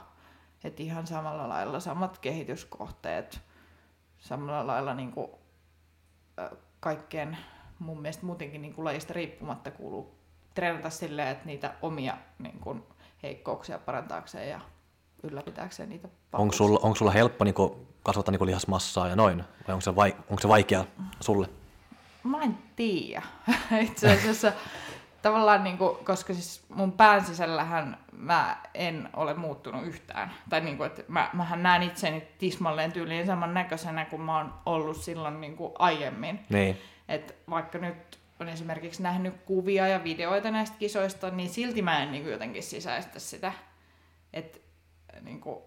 Et 0.65 0.81
ihan 0.81 1.07
samalla 1.07 1.49
lailla 1.49 1.81
samat 1.81 2.19
kehityskohteet, 2.19 3.41
samalla 4.19 4.67
lailla 4.67 4.95
niinku, 4.95 5.39
ö, 6.39 6.57
kaikkien 6.81 7.39
mun 7.79 8.01
mielestä 8.01 8.27
muutenkin 8.27 8.63
niin 8.63 8.75
kuin 8.75 8.85
lajista 8.85 9.15
riippumatta 9.15 9.71
kuuluu 9.71 10.15
treenata 10.55 10.91
silleen, 10.91 11.29
että 11.29 11.47
niitä 11.47 11.75
omia 11.83 12.17
niin 12.39 12.61
kuin, 12.61 12.83
heikkouksia 13.23 13.79
parantaakseen 13.79 14.51
ja 14.51 14.61
ylläpitääkseen 15.23 15.89
niitä 15.89 16.09
Onko 16.33 16.55
sulla, 16.55 16.81
onko 16.83 16.95
sulla 16.95 17.11
helppo 17.11 17.45
niin 17.45 17.55
kasvattaa 18.03 18.33
niin 18.33 18.47
lihasmassaa 18.47 19.09
ja 19.09 19.17
noin? 19.17 19.45
Vai 19.69 19.73
onko 19.75 19.81
se, 19.81 19.97
vai, 19.97 20.17
onko 20.31 20.43
se 20.43 20.49
vaikea 20.49 20.85
sulle? 21.21 21.49
Mä 22.25 22.43
en 22.43 22.59
tiedä. 22.77 23.23
Itse 23.81 24.13
asiassa 24.13 24.53
tavallaan, 25.23 25.65
niin 25.65 25.79
kuin, 25.79 26.05
koska 26.05 26.35
siis 26.35 26.63
mun 26.69 26.93
pään 26.93 27.25
sisällähän 27.25 27.99
mä 28.13 28.57
en 28.75 29.09
ole 29.17 29.35
muuttunut 29.35 29.87
yhtään. 29.87 30.33
Tai 30.51 30.61
niin 30.61 30.77
kuin, 30.77 30.87
että 30.87 31.03
mä, 31.09 31.31
mähän 31.33 31.63
näen 31.63 31.83
itseni 31.83 32.23
tismalleen 32.39 32.93
tyyliin 32.93 33.27
saman 33.27 33.55
näköisenä 33.55 34.05
kuin 34.05 34.23
mä 34.23 34.37
oon 34.37 34.55
ollut 34.67 34.97
silloin 34.97 35.41
niin 35.41 35.57
kuin 35.57 35.73
aiemmin. 35.79 36.41
Niin. 36.49 36.79
Et 37.09 37.37
vaikka 37.51 37.79
nyt 37.79 38.19
on 38.41 38.49
esimerkiksi 38.49 39.03
nähnyt 39.03 39.35
kuvia 39.45 39.89
ja 39.89 40.05
videoita 40.05 40.51
näistä 40.51 40.77
kisoista, 40.79 41.31
niin 41.31 41.51
silti 41.51 41.83
mä 41.83 42.03
en 42.03 42.13
niin 42.13 42.23
kuin 42.23 42.33
jotenkin 42.33 42.63
sisäistä 42.63 43.19
sitä. 43.19 43.53
Et, 44.33 44.63
niin 45.21 45.41
kuin, 45.41 45.59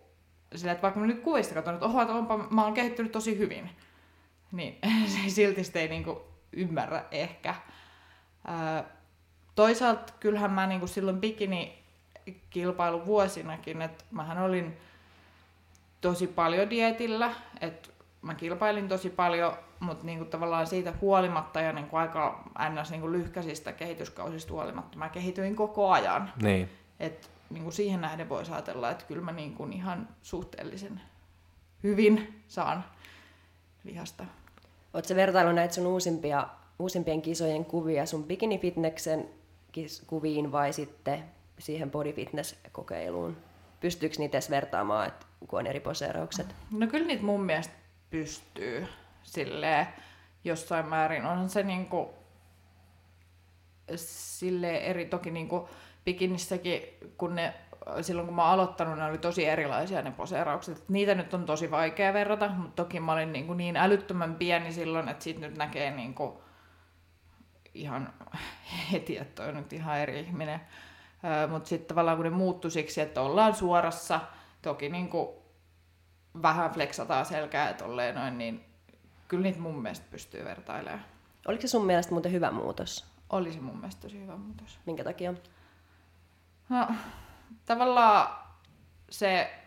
sillä, 0.56 0.72
että 0.72 0.82
vaikka 0.82 1.00
mä 1.00 1.06
nyt 1.06 1.24
kuvista 1.24 1.54
katson, 1.54 1.74
että 1.74 1.86
oho, 1.86 2.02
että 2.02 2.14
onpa, 2.14 2.38
mä 2.38 2.64
oon 2.64 2.74
kehittynyt 2.74 3.12
tosi 3.12 3.38
hyvin, 3.38 3.70
niin 4.52 4.78
se 5.14 5.30
silti 5.30 5.64
sitä 5.64 5.80
ei 5.80 5.88
niin 5.88 6.04
kuin, 6.04 6.18
ymmärrä 6.54 7.06
ehkä. 7.12 7.56
Ää, 8.48 8.84
toisaalta 9.56 10.14
kyllähän 10.20 10.52
mä 10.52 10.68
niin 10.68 10.80
kuin 10.80 10.90
silloin 10.90 11.22
bikini 11.22 11.84
kilpailuvuosinakin, 12.50 13.82
että 13.82 14.04
mähän 14.12 14.38
olin 14.38 14.78
tosi 16.02 16.28
paljon 16.28 16.70
dietillä, 16.70 17.32
että 17.62 17.90
mä 18.22 18.36
kilpailin 18.36 18.88
tosi 18.88 19.10
paljon, 19.10 19.54
mutta 19.80 20.06
niinku 20.06 20.26
tavallaan 20.26 20.68
siitä 20.68 20.94
huolimatta 21.02 21.62
ja 21.62 21.74
niinku 21.74 21.96
aika 21.96 22.44
ns. 22.70 22.92
Niinku 22.92 23.12
lyhkäisistä 23.12 23.74
kehityskausista 23.74 24.54
huolimatta 24.54 24.98
mä 24.98 25.10
kehityin 25.10 25.56
koko 25.56 25.90
ajan. 25.90 26.34
Niin. 26.42 26.70
Et 27.00 27.33
niinku 27.54 27.72
siihen 27.72 28.02
nähden 28.02 28.30
voisi 28.30 28.52
ajatella, 28.52 28.92
että 28.92 29.06
kyllä 29.06 29.22
mä 29.22 29.32
niinku 29.32 29.68
ihan 29.72 30.10
suhteellisen 30.22 31.02
hyvin 31.84 32.44
saan 32.48 32.86
lihasta. 33.84 34.26
Oletko 34.94 35.16
vertailu 35.16 35.52
näitä 35.52 35.74
sun 35.74 35.88
uusimpia, 35.88 36.48
uusimpien 36.80 37.22
kisojen 37.22 37.66
kuvia 37.66 38.06
sun 38.06 38.24
bikini 38.24 38.60
fitneksen 38.60 39.30
kis- 39.72 40.04
kuviin 40.08 40.52
vai 40.52 40.74
sitten 40.74 41.24
siihen 41.60 41.92
body 41.92 42.14
fitness 42.14 42.56
kokeiluun? 42.72 43.38
Pystyykö 43.80 44.16
niitä 44.20 44.38
edes 44.38 44.50
vertaamaan, 44.50 45.08
että 45.08 45.26
kun 45.48 45.60
on 45.60 45.68
eri 45.68 45.80
poseeraukset? 45.80 46.56
No 46.72 46.88
kyllä 46.88 47.08
niitä 47.08 47.24
mun 47.24 47.44
mielestä 47.44 47.74
pystyy 48.10 48.88
silleen 49.24 49.88
jossain 50.44 50.86
määrin. 50.90 51.26
Onhan 51.26 51.50
se 51.50 51.64
niinku 51.64 52.14
sille 53.96 54.78
eri 54.78 55.06
toki 55.06 55.32
niinku 55.32 55.70
bikinissäkin, 56.06 56.82
kun 57.18 57.36
ne 57.36 57.54
silloin 58.02 58.28
kun 58.28 58.36
mä 58.36 58.44
oon 58.44 58.52
aloittanut, 58.52 58.98
ne 58.98 59.06
oli 59.06 59.18
tosi 59.18 59.46
erilaisia 59.46 60.02
ne 60.02 60.12
poseeraukset. 60.12 60.90
Niitä 60.90 61.16
nyt 61.16 61.34
on 61.34 61.46
tosi 61.46 61.72
vaikea 61.72 62.14
verrata, 62.14 62.50
mutta 62.50 62.84
toki 62.84 63.00
mä 63.00 63.14
olin 63.14 63.34
niin, 63.34 63.48
kuin 63.48 63.58
niin 63.58 63.78
älyttömän 63.78 64.36
pieni 64.36 64.72
silloin, 64.72 65.10
että 65.10 65.24
siitä 65.24 65.40
nyt 65.40 65.58
näkee 65.58 65.92
niin 65.92 66.14
kuin 66.14 66.34
ihan 67.74 68.14
heti, 68.92 69.18
että 69.18 69.42
toi 69.42 69.50
on 69.50 69.56
nyt 69.56 69.74
ihan 69.74 70.00
eri 70.00 70.20
ihminen. 70.20 70.62
Mutta 71.50 71.70
sitten 71.70 71.88
tavallaan 71.88 72.18
kun 72.18 72.24
ne 72.24 72.30
muuttui 72.30 72.72
siksi, 72.72 73.02
että 73.02 73.22
ollaan 73.22 73.56
suorassa, 73.56 74.20
toki 74.62 74.90
niin 74.90 75.10
kuin 75.10 75.28
vähän 76.42 76.72
fleksataan 76.72 77.26
selkää 77.26 77.74
tolleen 77.74 78.16
noin, 78.16 78.38
niin 78.38 78.66
kyllä 79.28 79.44
niitä 79.44 79.60
mun 79.60 79.82
mielestä 79.82 80.06
pystyy 80.12 80.46
vertailemaan. 80.46 81.06
Oliko 81.48 81.62
se 81.62 81.68
sun 81.68 81.86
mielestä 81.86 82.12
muuten 82.12 82.32
hyvä 82.32 82.52
muutos? 82.52 83.06
Olisi 83.30 83.60
mun 83.60 83.78
mielestä 83.78 84.02
tosi 84.02 84.22
hyvä 84.22 84.38
muutos. 84.38 84.80
Minkä 84.86 85.04
takia? 85.04 85.34
No, 86.70 86.88
tavallaan 87.66 88.36
se 89.10 89.60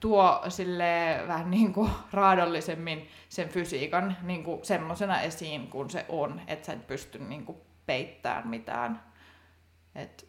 tuo 0.00 0.42
sille 0.48 1.22
vähän 1.28 1.50
niin 1.56 1.72
kuin 1.72 1.90
raadollisemmin 2.12 3.08
sen 3.28 3.48
fysiikan 3.48 4.16
niin 4.22 4.44
kuin 4.44 4.64
semmoisena 4.64 5.20
esiin 5.20 5.68
kuin 5.68 5.90
se 5.90 6.06
on, 6.08 6.40
että 6.46 6.66
sä 6.66 6.72
et 6.72 6.86
pysty 6.86 7.18
niin 7.18 7.44
kuin 7.44 7.58
peittämään 7.86 8.48
mitään. 8.48 9.02
Et 9.94 10.28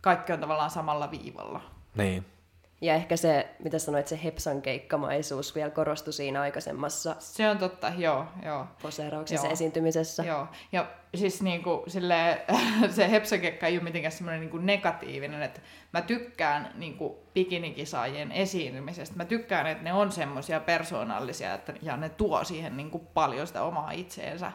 kaikki 0.00 0.32
on 0.32 0.40
tavallaan 0.40 0.70
samalla 0.70 1.10
viivalla. 1.10 1.60
Niin. 1.94 2.33
Ja 2.80 2.94
ehkä 2.94 3.16
se, 3.16 3.48
mitä 3.64 3.78
sanoit, 3.78 4.06
se 4.06 4.20
hepsan 4.24 4.62
keikkamaisuus 4.62 5.54
vielä 5.54 5.70
korostui 5.70 6.12
siinä 6.12 6.40
aikaisemmassa 6.40 7.16
Se 7.18 7.50
on 7.50 7.58
totta, 7.58 7.92
joo, 7.96 8.24
joo. 8.44 8.66
poseerauksessa 8.82 9.46
Joo. 9.46 9.52
esiintymisessä. 9.52 10.22
Joo, 10.22 10.46
ja 10.72 10.86
siis 11.14 11.42
niinku, 11.42 11.84
sille, 11.86 12.42
se 12.96 13.10
hepsakekka 13.10 13.66
ei 13.66 13.76
ole 13.76 13.84
mitenkään 13.84 14.12
semmoinen 14.12 14.40
niinku 14.40 14.58
negatiivinen, 14.58 15.42
että 15.42 15.60
mä 15.92 16.02
tykkään 16.02 16.70
niinku 16.74 17.18
bikinikisaajien 17.34 18.32
esiintymisestä. 18.32 19.16
Mä 19.16 19.24
tykkään, 19.24 19.66
että 19.66 19.84
ne 19.84 19.92
on 19.92 20.12
semmoisia 20.12 20.60
persoonallisia, 20.60 21.54
että, 21.54 21.74
ja 21.82 21.96
ne 21.96 22.08
tuo 22.08 22.44
siihen 22.44 22.76
niinku 22.76 22.98
paljon 22.98 23.46
sitä 23.46 23.62
omaa 23.62 23.90
itseensä. 23.90 24.52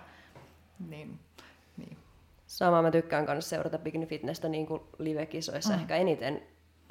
Niin, 0.89 1.19
niin. 1.77 1.97
Sama 2.47 2.81
mä 2.81 2.91
tykkään 2.91 3.25
myös 3.25 3.49
seurata 3.49 3.77
bikini 3.77 4.05
fitnessä 4.05 4.49
niin 4.49 4.65
kuin 4.65 4.81
live-kisoissa 4.97 5.73
Mm. 5.73 5.79
ehkä 5.79 5.95
eniten 5.95 6.41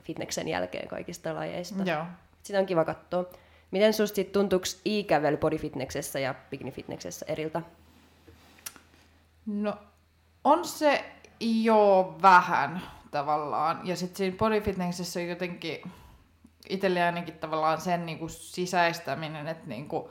fitneksen 0.08 0.48
jälkeen 0.48 0.88
kaikista 0.88 1.34
lajeista. 1.34 1.82
Joo. 1.82 2.04
Sitä 2.42 2.58
on 2.58 2.66
kiva 2.66 2.84
katsoa. 2.84 3.24
Miten 3.70 3.94
susta 3.94 4.16
sit 4.16 4.32
tuntuuko 4.32 4.66
bodyfitnessessä 5.40 6.18
ja 6.18 6.34
bikini 6.50 6.70
fitnessessä 6.70 7.26
eriltä? 7.28 7.62
No, 9.46 9.78
on 10.44 10.64
se 10.64 11.04
jo 11.40 12.16
vähän 12.22 12.82
tavallaan. 13.10 13.80
Ja 13.84 13.96
sitten 13.96 14.16
siinä 14.16 14.36
bodyfitnessessä 14.36 15.20
on 15.20 15.28
jotenkin 15.28 15.82
itselle 16.68 17.02
ainakin 17.02 17.38
tavallaan 17.38 17.80
sen 17.80 18.06
niinku 18.06 18.28
sisäistäminen, 18.28 19.48
että 19.48 19.66
niinku 19.66 20.10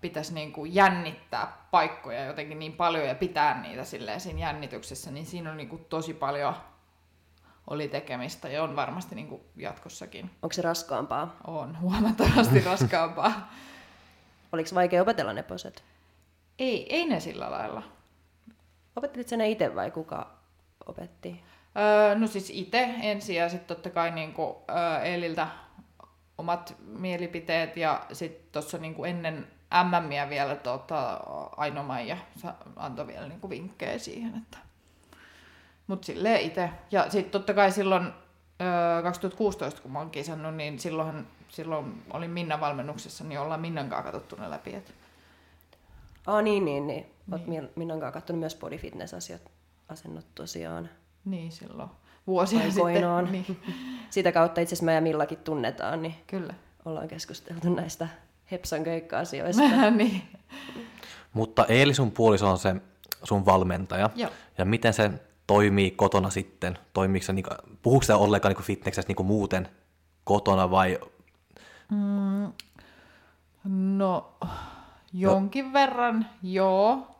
pitäisi 0.00 0.34
niinku 0.34 0.64
jännittää 0.64 1.66
paikkoja 1.70 2.24
jotenkin 2.24 2.58
niin 2.58 2.72
paljon 2.72 3.06
ja 3.06 3.14
pitää 3.14 3.62
niitä 3.62 3.84
silleen 3.84 4.20
siinä 4.20 4.40
jännityksessä, 4.40 5.10
niin 5.10 5.26
siinä 5.26 5.50
on 5.50 5.56
niinku 5.56 5.78
tosi 5.78 6.14
paljon 6.14 6.54
oli 7.66 7.88
tekemistä 7.88 8.48
ja 8.48 8.62
on 8.62 8.76
varmasti 8.76 9.14
niinku 9.14 9.44
jatkossakin. 9.56 10.30
Onko 10.42 10.52
se 10.52 10.62
raskaampaa? 10.62 11.36
On 11.46 11.80
huomattavasti 11.80 12.60
raskaampaa. 12.70 13.52
Oliko 14.52 14.70
vaikea 14.74 15.02
opetella 15.02 15.32
ne 15.32 15.42
poset? 15.42 15.84
Ei, 16.58 16.94
ei 16.94 17.06
ne 17.06 17.20
sillä 17.20 17.50
lailla. 17.50 17.82
Opettelit 18.96 19.28
sä 19.28 19.36
ne 19.36 19.50
itse 19.50 19.74
vai 19.74 19.90
kuka 19.90 20.30
opetti? 20.86 21.42
Öö, 21.76 22.14
no 22.14 22.26
siis 22.26 22.50
itse 22.50 22.94
ensin 23.02 23.36
ja 23.36 23.48
sitten 23.48 23.76
totta 23.76 23.90
kai 23.90 24.10
niinku, 24.10 24.62
öö, 24.70 25.02
Eeliltä 25.02 25.48
omat 26.38 26.76
mielipiteet 26.86 27.76
ja 27.76 28.06
sitten 28.12 28.52
tuossa 28.52 28.78
niinku 28.78 29.04
ennen 29.04 29.46
MMiä 29.84 30.28
vielä 30.28 30.56
tota, 30.56 31.20
Aino 31.56 31.82
Maija 31.82 32.16
antoi 32.76 33.06
vielä 33.06 33.28
niinku 33.28 33.50
vinkkejä 33.50 33.98
siihen. 33.98 34.36
Että... 34.36 34.65
Mutta 35.86 36.06
silleen 36.06 36.40
itse. 36.40 36.70
Ja 36.90 37.10
sitten 37.10 37.30
totta 37.30 37.54
kai 37.54 37.72
silloin 37.72 38.04
öö, 38.60 39.02
2016, 39.02 39.82
kun 39.82 39.92
mä 39.92 39.98
oon 39.98 40.10
kisannut, 40.10 40.54
niin 40.54 40.78
silloin, 40.78 41.26
silloin 41.48 42.02
olin 42.10 42.30
Minnan 42.30 42.60
valmennuksessa, 42.60 43.24
niin 43.24 43.40
ollaan 43.40 43.60
Minnan 43.60 43.88
kanssa 43.88 44.12
katsottu 44.12 44.36
ne 44.36 44.50
läpi. 44.50 44.74
Et... 44.74 44.94
Aa 46.26 46.42
niin, 46.42 46.64
niin, 46.64 46.86
niin. 46.86 47.06
Oot 47.32 47.46
niin. 47.46 47.68
Minnan 47.76 48.00
kanssa 48.00 48.20
katsonut 48.20 48.40
myös 48.40 48.56
body 48.56 48.78
fitness 48.78 49.14
asiat 49.14 49.42
asennot 49.88 50.26
tosiaan. 50.34 50.88
Niin 51.24 51.52
silloin 51.52 51.90
vuosia 52.26 52.60
Aikoinaan. 52.60 53.28
sitten. 53.32 53.56
Niin, 53.66 54.08
Sitä 54.10 54.32
kautta 54.32 54.60
itse 54.60 54.74
asiassa 54.74 54.84
mä 54.84 54.92
ja 54.92 55.00
Millakin 55.00 55.38
tunnetaan, 55.38 56.02
niin 56.02 56.14
kyllä. 56.26 56.54
ollaan 56.84 57.08
keskusteltu 57.08 57.74
näistä 57.74 58.08
hepsan 58.50 58.84
keikka-asioista. 58.84 59.90
niin. 59.90 60.22
Mutta 61.32 61.66
Eeli 61.66 61.94
sun 61.94 62.12
puoliso 62.12 62.50
on 62.50 62.58
se 62.58 62.76
sun 63.22 63.46
valmentaja. 63.46 64.10
Joo. 64.14 64.30
Ja 64.58 64.64
miten 64.64 64.92
se 64.92 65.10
toimii 65.46 65.90
kotona 65.90 66.30
sitten? 66.30 66.78
Toimiiko 66.92 67.26
se, 67.26 67.32
niin, 67.32 67.46
puhuuko 67.82 68.04
se 68.04 68.14
ollenkaan 68.14 68.54
niin 68.54 68.64
fitnessessä 68.64 69.12
niin 69.12 69.26
muuten 69.26 69.68
kotona 70.24 70.70
vai 70.70 70.98
No, 73.68 74.34
jonkin 75.12 75.72
verran, 75.72 76.26
joo. 76.42 77.16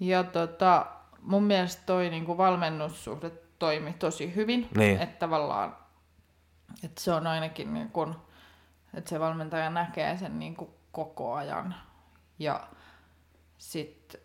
Ja 0.00 0.24
tota, 0.24 0.86
mun 1.22 1.42
mielestä 1.42 1.82
toi 1.86 2.10
niinku 2.10 2.36
valmennussuhde 2.38 3.30
toimi 3.58 3.92
tosi 3.92 4.34
hyvin. 4.34 4.68
Niin. 4.76 5.00
Että 5.00 5.18
tavallaan, 5.18 5.76
että 6.84 7.00
se 7.00 7.12
on 7.12 7.26
ainakin 7.26 7.74
niin 7.74 7.90
kun, 7.90 8.16
että 8.94 9.10
se 9.10 9.20
valmentaja 9.20 9.70
näkee 9.70 10.18
sen 10.18 10.38
niin 10.38 10.54
kuin 10.54 10.70
koko 10.92 11.34
ajan. 11.34 11.74
Ja 12.38 12.68
sitten 13.58 14.20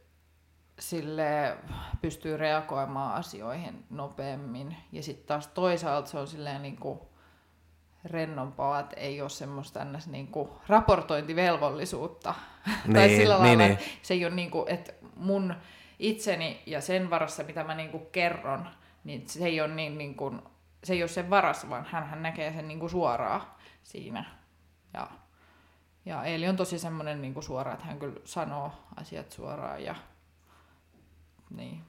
sille 0.79 1.57
pystyy 2.01 2.37
reagoimaan 2.37 3.15
asioihin 3.15 3.85
nopeammin. 3.89 4.77
Ja 4.91 5.03
sitten 5.03 5.27
taas 5.27 5.47
toisaalta 5.47 6.09
se 6.09 6.19
on 6.19 6.27
silleen 6.27 6.61
niin 6.61 6.77
kuin 6.77 6.99
rennompaa, 8.05 8.79
että 8.79 8.95
ei 8.95 9.21
ole 9.21 9.29
semmoista 9.29 9.85
ns. 9.85 10.07
Niin 10.07 10.27
kuin 10.27 10.49
raportointivelvollisuutta. 10.67 12.33
tai 12.93 13.07
Niin, 13.07 13.17
sillä 13.17 13.33
niin, 13.43 13.59
lailla, 13.59 13.75
niin. 13.75 13.79
se 14.01 14.13
ei 14.13 14.25
ole 14.25 14.35
niin 14.35 14.51
kuin, 14.51 14.69
että 14.69 14.93
mun 15.15 15.55
itseni 15.99 16.63
ja 16.65 16.81
sen 16.81 17.09
varassa, 17.09 17.43
mitä 17.43 17.63
mä 17.63 17.75
niin 17.75 17.89
kuin 17.89 18.05
kerron, 18.11 18.69
niin 19.03 19.29
se 19.29 19.45
ei 19.45 19.61
ole, 19.61 19.73
niin, 19.73 19.97
niin 19.97 20.15
kuin, 20.15 20.41
se 20.83 20.93
ei 20.93 21.01
ole 21.01 21.07
sen 21.07 21.29
varassa, 21.29 21.69
vaan 21.69 21.85
hän 21.85 22.23
näkee 22.23 22.53
sen 22.53 22.67
niin 22.67 22.79
kuin 22.79 22.89
suoraan 22.89 23.41
siinä. 23.83 24.25
Ja, 24.93 25.07
ja 26.05 26.23
Eeli 26.23 26.47
on 26.47 26.55
tosi 26.55 26.79
semmoinen 26.79 27.21
niin 27.21 27.33
kuin 27.33 27.43
suora, 27.43 27.73
että 27.73 27.85
hän 27.85 27.99
kyllä 27.99 28.19
sanoo 28.23 28.71
asiat 28.95 29.31
suoraan. 29.31 29.83
Ja, 29.83 29.95
niin. 31.57 31.81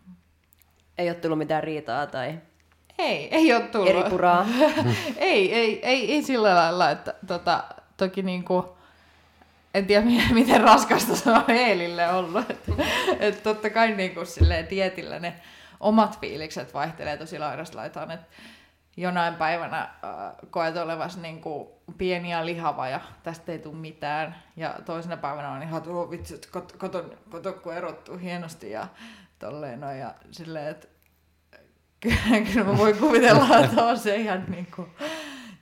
Ei 0.99 1.09
ole 1.09 1.17
tullut 1.17 1.39
mitään 1.39 1.63
riitaa 1.65 2.07
tai 2.07 2.39
Ei, 2.99 3.35
ei 3.35 3.55
ole 3.55 3.63
tullut. 3.63 3.89
eri 3.89 4.11
puraa. 4.11 4.47
ei, 5.17 5.55
ei, 5.55 5.87
ei, 5.87 6.13
ei 6.13 6.23
sillä 6.23 6.55
lailla, 6.55 6.91
että 6.91 7.15
tota, 7.27 7.65
toki 7.97 8.23
niinku, 8.23 8.77
en 9.75 9.87
tiedä 9.87 10.05
mi- 10.05 10.35
miten 10.41 10.61
raskasta 10.61 11.17
se 11.17 11.31
on 11.31 11.45
Eelille 11.49 12.09
ollut. 12.13 12.51
Että 12.51 12.73
et 13.21 13.43
totta 13.43 13.71
kai 13.71 13.91
niinku 13.95 14.25
silleen 14.25 14.71
dietillä 14.71 15.19
ne 15.19 15.35
omat 15.81 16.21
fiilikset 16.21 16.75
vaihtelee 16.75 17.17
tosi 17.17 17.39
laidasta 17.39 17.77
laitaan. 17.79 18.11
Että 18.11 18.27
jonain 18.97 19.35
päivänä 19.35 19.81
äh, 19.81 19.91
koet 20.51 20.77
olevasi 20.77 21.21
niinku 21.21 21.81
pieni 21.99 22.31
ja 22.31 22.47
lihava 22.47 22.89
ja 22.89 23.01
tästä 23.23 23.53
ei 23.53 23.59
tule 23.59 23.77
mitään. 23.77 24.37
Ja 24.57 24.75
toisena 24.85 25.17
päivänä 25.17 25.51
on 25.51 25.63
ihan, 25.63 25.79
että 25.79 25.91
oh, 25.91 26.11
vitsi, 26.11 26.35
että 26.35 26.49
kato, 26.51 26.75
kato, 26.79 27.05
kato, 27.31 27.53
kun 27.53 27.75
erottuu 27.75 28.19
hienosti 28.19 28.71
ja 28.71 28.87
tolleen 29.39 29.81
noin. 29.81 29.99
Ja 29.99 30.15
silleen, 30.31 30.67
että 30.69 30.89
kyllä, 32.01 32.41
kyllä 32.53 32.65
mä 32.65 32.79
voin 32.79 32.97
kuvitella, 32.97 33.59
että 33.65 33.85
on 33.85 33.99
se 33.99 34.17
ihan 34.17 34.45
niinku 34.49 34.89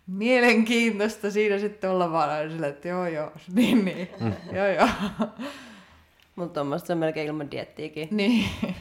mielenkiintoista 0.06 1.30
siinä 1.30 1.58
sitten 1.58 1.90
olla 1.90 2.12
vaan 2.12 2.50
sille, 2.50 2.68
että 2.68 2.88
joo 2.88 3.06
joo, 3.06 3.32
niin 3.54 3.84
niin, 3.84 4.08
joo 4.52 4.66
joo, 4.66 4.88
Mutta 6.36 6.54
tuommoista 6.54 6.86
se 6.86 6.92
on 6.92 6.98
melkein 6.98 7.26
ilman 7.26 7.50
diettiäkin. 7.50 8.08
niin. 8.10 8.48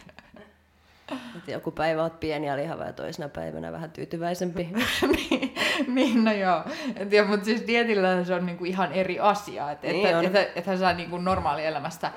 Et 1.37 1.47
joku 1.47 1.71
päivä 1.71 2.03
oot 2.03 2.19
pieni 2.19 2.47
ja 2.47 2.57
lihava 2.57 2.83
ja 2.83 2.93
toisena 2.93 3.29
päivänä 3.29 3.71
vähän 3.71 3.91
tyytyväisempi. 3.91 4.69
niin, 5.15 5.55
niin, 5.87 6.23
no 6.23 6.31
joo. 6.31 6.63
En 6.95 7.09
tiedä, 7.09 7.27
mutta 7.27 7.45
siis 7.45 7.67
dietillä 7.67 8.23
se 8.23 8.33
on 8.33 8.45
niinku 8.45 8.65
ihan 8.65 8.91
eri 8.91 9.19
asia. 9.19 9.71
Että 9.71 9.87
Niin 9.87 10.07
et, 10.07 10.15
on. 10.15 10.25
et, 10.25 10.35
et, 10.35 10.51
ethän 10.55 10.79
sä 10.79 10.93
niinku 10.93 11.17
normaalielämästä 11.17 12.11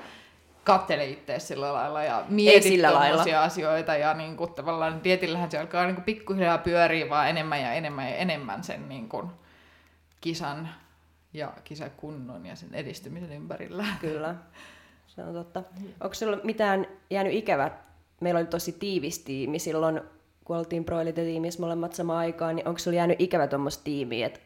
kattele 0.67 1.05
itse 1.05 1.39
sillä 1.39 1.73
lailla 1.73 2.03
ja 2.03 2.25
mieti 2.29 2.81
tommosia 2.81 3.43
asioita 3.43 3.95
ja 3.95 4.13
niinku, 4.13 4.47
tavallaan 4.47 5.03
dietillähän 5.03 5.51
se 5.51 5.59
alkaa 5.59 5.85
niinku 5.85 6.01
pikkuhiljaa 6.01 6.57
pyöriä 6.57 7.09
vaan 7.09 7.29
enemmän 7.29 7.61
ja 7.61 7.73
enemmän 7.73 8.09
ja 8.09 8.15
enemmän 8.15 8.63
sen 8.63 8.89
niinku, 8.89 9.23
kisan 10.21 10.69
ja 11.33 11.53
kisakunnon 11.63 12.45
ja 12.45 12.55
sen 12.55 12.73
edistymisen 12.73 13.31
ympärillä. 13.31 13.85
Kyllä, 14.01 14.35
se 15.15 15.23
on 15.23 15.33
totta. 15.33 15.63
Onko 16.01 16.13
sinulla 16.13 16.39
mitään 16.43 16.87
jäänyt 17.09 17.33
ikävä? 17.33 17.71
Meillä 18.21 18.37
oli 18.37 18.47
tosi 18.47 18.71
tiivis 18.71 19.19
tiimi 19.19 19.59
silloin, 19.59 20.01
kun 20.45 20.57
oltiin 20.57 20.85
Pro 20.85 21.01
Elite-tiimissä 21.01 21.59
molemmat 21.59 21.93
samaan 21.93 22.19
aikaan, 22.19 22.55
niin 22.55 22.67
onko 22.67 22.79
sinulla 22.79 22.97
jäänyt 22.97 23.21
ikävä 23.21 23.47
tuommoista 23.47 23.83
tiimiä, 23.83 24.25
että 24.25 24.39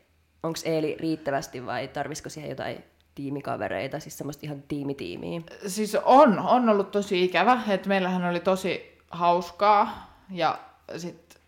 onko 0.43 0.59
Eeli 0.65 0.97
riittävästi 0.99 1.65
vai 1.65 1.87
tarvisiko 1.87 2.29
siihen 2.29 2.49
jotain 2.49 2.90
tiimikavereita, 3.15 3.99
siis 3.99 4.17
semmoista 4.17 4.45
ihan 4.45 4.63
tiimitiimiä? 4.67 5.41
Siis 5.67 5.97
on, 6.03 6.39
on 6.39 6.69
ollut 6.69 6.91
tosi 6.91 7.23
ikävä, 7.23 7.61
että 7.67 7.89
meillähän 7.89 8.25
oli 8.25 8.39
tosi 8.39 8.97
hauskaa 9.11 10.13
ja 10.29 10.59
sitten 10.97 11.41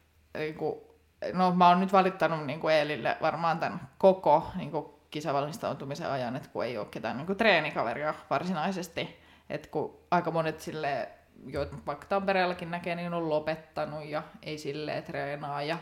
no 1.34 1.52
mä 1.56 1.70
oon 1.70 1.80
nyt 1.80 1.94
valittanut 1.94 2.46
niinku 2.46 2.68
Eelille 2.68 3.18
varmaan 3.22 3.60
tämän 3.60 3.90
koko 3.98 4.48
niinku, 4.56 5.00
kisavalmistautumisen 5.12 6.12
ajan, 6.12 6.36
että 6.36 6.50
kun 6.50 6.66
ei 6.66 6.78
ole 6.78 6.88
ketään 6.92 7.18
niinku, 7.18 7.36
treenikaveria 7.36 8.14
varsinaisesti, 8.30 9.20
että 9.50 9.70
kun 9.70 9.98
aika 10.12 10.32
monet 10.32 10.62
sille 10.62 11.10
joita 11.48 11.76
vaikka 11.86 12.08
Tampereellakin 12.08 12.72
näkee, 12.72 12.96
niin 12.96 13.14
on 13.14 13.30
lopettanut 13.30 14.06
ja 14.06 14.24
ei 14.44 14.58
silleen 14.58 15.04
treenaa 15.04 15.62
ja 15.62 15.78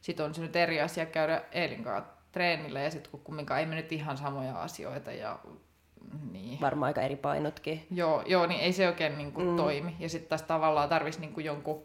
sitten 0.00 0.26
on 0.26 0.34
se 0.34 0.40
nyt 0.40 0.56
eri 0.56 0.80
asia 0.80 1.06
käydä 1.06 1.42
Eelin 1.52 1.84
kanssa 1.84 2.12
treenillä 2.32 2.80
ja 2.80 2.90
sitten 2.90 3.10
kun 3.10 3.20
kumminkaan 3.20 3.60
ei 3.60 3.66
me 3.66 3.74
nyt 3.74 3.92
ihan 3.92 4.16
samoja 4.16 4.62
asioita 4.62 5.12
ja 5.12 5.38
niin. 6.32 6.60
Varmaan 6.60 6.86
aika 6.86 7.00
eri 7.00 7.16
painotkin. 7.16 7.86
Joo, 7.90 8.22
joo, 8.26 8.46
niin 8.46 8.60
ei 8.60 8.72
se 8.72 8.88
oikein 8.88 9.18
niin 9.18 9.32
kuin, 9.32 9.46
mm. 9.46 9.56
toimi. 9.56 9.96
Ja 9.98 10.08
sitten 10.08 10.28
taas 10.28 10.42
tavallaan 10.42 10.88
tarvitsisi 10.88 11.20
niin 11.20 11.34
kuin, 11.34 11.46
jonkun 11.46 11.84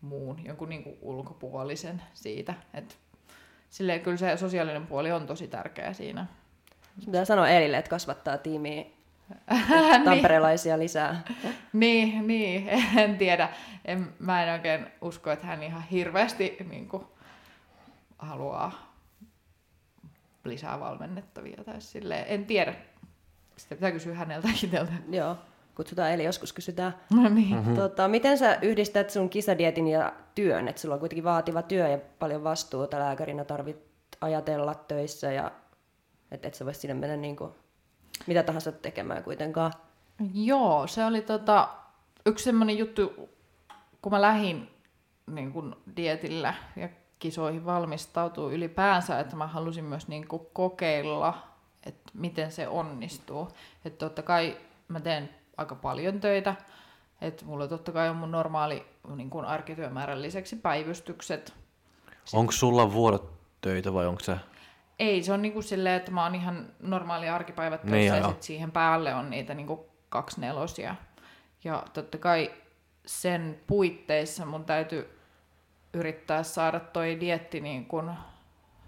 muun, 0.00 0.44
jonkun 0.44 0.68
niin 0.68 0.82
kuin, 0.82 0.96
ulkopuolisen 1.00 2.02
siitä. 2.14 2.54
Et, 2.74 2.98
silleen 3.70 4.00
kyllä 4.00 4.16
se 4.16 4.36
sosiaalinen 4.36 4.86
puoli 4.86 5.12
on 5.12 5.26
tosi 5.26 5.48
tärkeä 5.48 5.92
siinä. 5.92 6.26
Pitää 7.04 7.24
sanoa 7.24 7.48
Eelille, 7.48 7.78
että 7.78 7.90
kasvattaa 7.90 8.38
tiimiä 8.38 8.84
tamperelaisia 10.04 10.78
lisää. 10.78 11.22
Niin, 11.72 12.26
niin, 12.26 12.68
en 13.04 13.18
tiedä. 13.18 13.48
En, 13.84 14.08
mä 14.18 14.42
en 14.42 14.52
oikein 14.52 14.86
usko, 15.00 15.30
että 15.30 15.46
hän 15.46 15.62
ihan 15.62 15.82
hirveästi 15.82 16.56
niin 16.70 16.88
kuin, 16.88 17.04
haluaa 18.18 18.87
lisää 20.48 20.80
valmennettavia 20.80 21.64
tai 21.64 21.80
silleen. 21.80 22.24
En 22.28 22.46
tiedä. 22.46 22.74
Sitä 23.56 23.74
pitää 23.74 23.92
kysyä 23.92 24.14
häneltä 24.14 24.48
itseltä. 24.62 24.92
Joo, 25.08 25.36
kutsutaan 25.74 26.10
Eeli 26.10 26.24
joskus 26.24 26.52
kysytään. 26.52 26.94
No 27.14 27.28
niin. 27.28 27.56
Mm-hmm. 27.56 27.74
Tota, 27.74 28.08
miten 28.08 28.38
sä 28.38 28.58
yhdistät 28.62 29.10
sun 29.10 29.30
kisadietin 29.30 29.88
ja 29.88 30.12
työn? 30.34 30.68
Et 30.68 30.78
sulla 30.78 30.94
on 30.94 31.00
kuitenkin 31.00 31.24
vaativa 31.24 31.62
työ 31.62 31.88
ja 31.88 31.98
paljon 32.18 32.44
vastuuta 32.44 32.98
lääkärinä 32.98 33.44
tarvit 33.44 33.76
ajatella 34.20 34.74
töissä 34.74 35.32
ja 35.32 35.52
et, 36.30 36.44
et 36.44 36.54
sä 36.54 36.64
vois 36.64 36.80
sinne 36.80 36.94
mennä 36.94 37.16
niinku 37.16 37.56
mitä 38.26 38.42
tahansa 38.42 38.72
tekemään 38.72 39.24
kuitenkaan. 39.24 39.72
Joo, 40.34 40.86
se 40.86 41.04
oli 41.04 41.22
tota, 41.22 41.68
yksi 42.26 42.44
semmoinen 42.44 42.78
juttu, 42.78 43.28
kun 44.02 44.12
mä 44.12 44.20
lähdin 44.20 44.68
niin 45.26 45.52
kun 45.52 45.76
dietillä 45.96 46.54
ja 46.76 46.88
kisoihin 47.18 47.64
valmistautuu 47.64 48.50
ylipäänsä, 48.50 49.20
että 49.20 49.36
mä 49.36 49.46
halusin 49.46 49.84
myös 49.84 50.08
niin 50.08 50.28
kun 50.28 50.46
kokeilla, 50.52 51.38
että 51.86 52.12
miten 52.14 52.52
se 52.52 52.68
onnistuu. 52.68 53.48
Että 53.84 53.98
totta 53.98 54.22
kai 54.22 54.56
mä 54.88 55.00
teen 55.00 55.30
aika 55.56 55.74
paljon 55.74 56.20
töitä, 56.20 56.54
että 57.20 57.44
mulla 57.44 57.68
totta 57.68 57.92
kai 57.92 58.08
on 58.08 58.16
mun 58.16 58.30
normaali 58.30 58.86
niin 59.16 59.30
kun 59.30 59.44
arkityömäärän 59.44 60.22
lisäksi 60.22 60.56
päivystykset. 60.56 61.54
Onko 62.32 62.52
sulla 62.52 62.92
vuorotöitä 62.92 63.92
vai 63.92 64.06
onko 64.06 64.20
se... 64.20 64.36
Ei, 64.98 65.22
se 65.22 65.32
on 65.32 65.42
niinku 65.42 65.62
silleen, 65.62 65.94
että 65.94 66.10
mä 66.10 66.22
oon 66.22 66.34
ihan 66.34 66.66
normaali 66.80 67.28
arkipäivät 67.28 67.80
töissä 67.82 68.14
Niin, 68.14 68.22
ja 68.22 68.28
sit 68.28 68.42
siihen 68.42 68.72
päälle 68.72 69.14
on 69.14 69.30
niitä 69.30 69.54
niinku 69.54 69.88
kaksi 70.08 70.40
nelosia. 70.40 70.94
Ja 71.64 71.84
totta 71.92 72.18
kai 72.18 72.52
sen 73.06 73.60
puitteissa 73.66 74.46
mun 74.46 74.64
täytyy 74.64 75.17
yrittää 75.92 76.42
saada 76.42 76.80
toi 76.80 77.20
dietti 77.20 77.60
niin 77.60 77.86
kun 77.86 78.14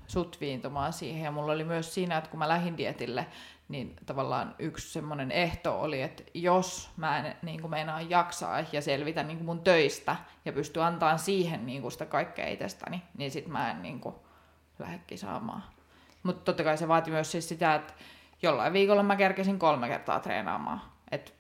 sutviintumaan 0.07 0.93
siihen. 0.93 1.25
Ja 1.25 1.31
mulla 1.31 1.53
oli 1.53 1.65
myös 1.65 1.95
siinä, 1.95 2.19
että 2.19 2.31
kun 2.31 2.39
mä 2.39 2.49
lähdin 2.49 2.77
dietille, 2.77 3.27
niin 3.69 3.97
tavallaan 4.07 4.55
yksi 4.59 4.93
semmoinen 4.93 5.33
ehto 5.33 5.81
oli, 5.81 6.03
että 6.03 6.23
jos 6.35 6.91
mä 6.97 7.19
en 7.19 7.37
niin 7.43 7.61
kuin 7.61 7.71
meinaan 7.71 8.11
jaksaa 8.11 8.65
ja 8.73 8.83
selvitä 8.83 9.23
niin 9.23 9.37
kuin 9.37 9.47
mun 9.47 9.61
töistä 9.61 10.17
ja 10.45 10.53
pysty 10.53 10.83
antamaan 10.83 11.19
siihen 11.19 11.67
niin 11.67 11.83
kuin 11.83 11.93
sitä 11.93 12.07
kaikkea 12.07 12.49
itsestäni, 12.49 13.03
niin 13.17 13.31
sit 13.31 13.49
mä 13.49 13.71
en 13.71 13.83
niin 13.83 14.01
kuin 14.01 14.15
lähde 14.79 15.01
kisaamaan. 15.07 15.65
Mutta 16.23 16.45
totta 16.45 16.65
kai 16.65 16.79
se 16.79 16.89
vaati 16.89 17.11
myös 17.11 17.33
siis 17.33 17.49
sitä, 17.49 17.75
että 17.75 17.95
jollain 18.43 18.73
viikolla 18.73 19.03
mä 19.03 19.17
kerkesin 19.17 19.59
kolme 19.59 19.89
kertaa 19.89 20.21
treenaamaan. 20.21 20.83
Et 21.11 21.35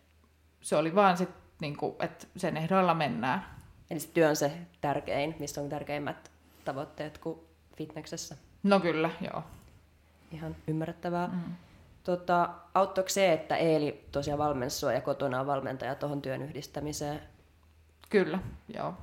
se 0.61 0.77
oli 0.77 0.95
vaan 0.95 1.17
sit, 1.17 1.31
niinku, 1.61 1.97
että 2.01 2.27
sen 2.37 2.57
ehdoilla 2.57 2.95
mennään. 2.95 3.47
Eli 3.91 4.01
se 4.01 4.09
työ 4.09 4.29
on 4.29 4.37
se 4.37 4.53
tärkein, 4.81 5.37
missä 5.39 5.61
on 5.61 5.69
tärkeimmät 5.69 6.31
tavoitteet 6.65 7.19
kuin 7.19 7.41
fitneksessä. 7.77 8.37
No 8.63 8.81
kyllä, 8.81 9.11
joo. 9.21 9.43
Ihan 10.33 10.57
ymmärrettävää. 10.67 11.27
Mm. 11.27 11.55
Tota, 12.05 12.49
auttoiko 12.75 13.09
se, 13.09 13.33
että 13.33 13.57
Eeli 13.57 14.05
tosiaan 14.13 14.39
valmensi 14.39 14.79
sua 14.79 14.93
ja 14.93 15.01
kotona 15.01 15.41
on 15.41 15.47
valmentaja 15.47 15.95
tuohon 15.95 16.23
työn 16.23 16.43
yhdistämiseen? 16.43 17.21
Kyllä, 18.11 18.39
joo. 18.75 18.95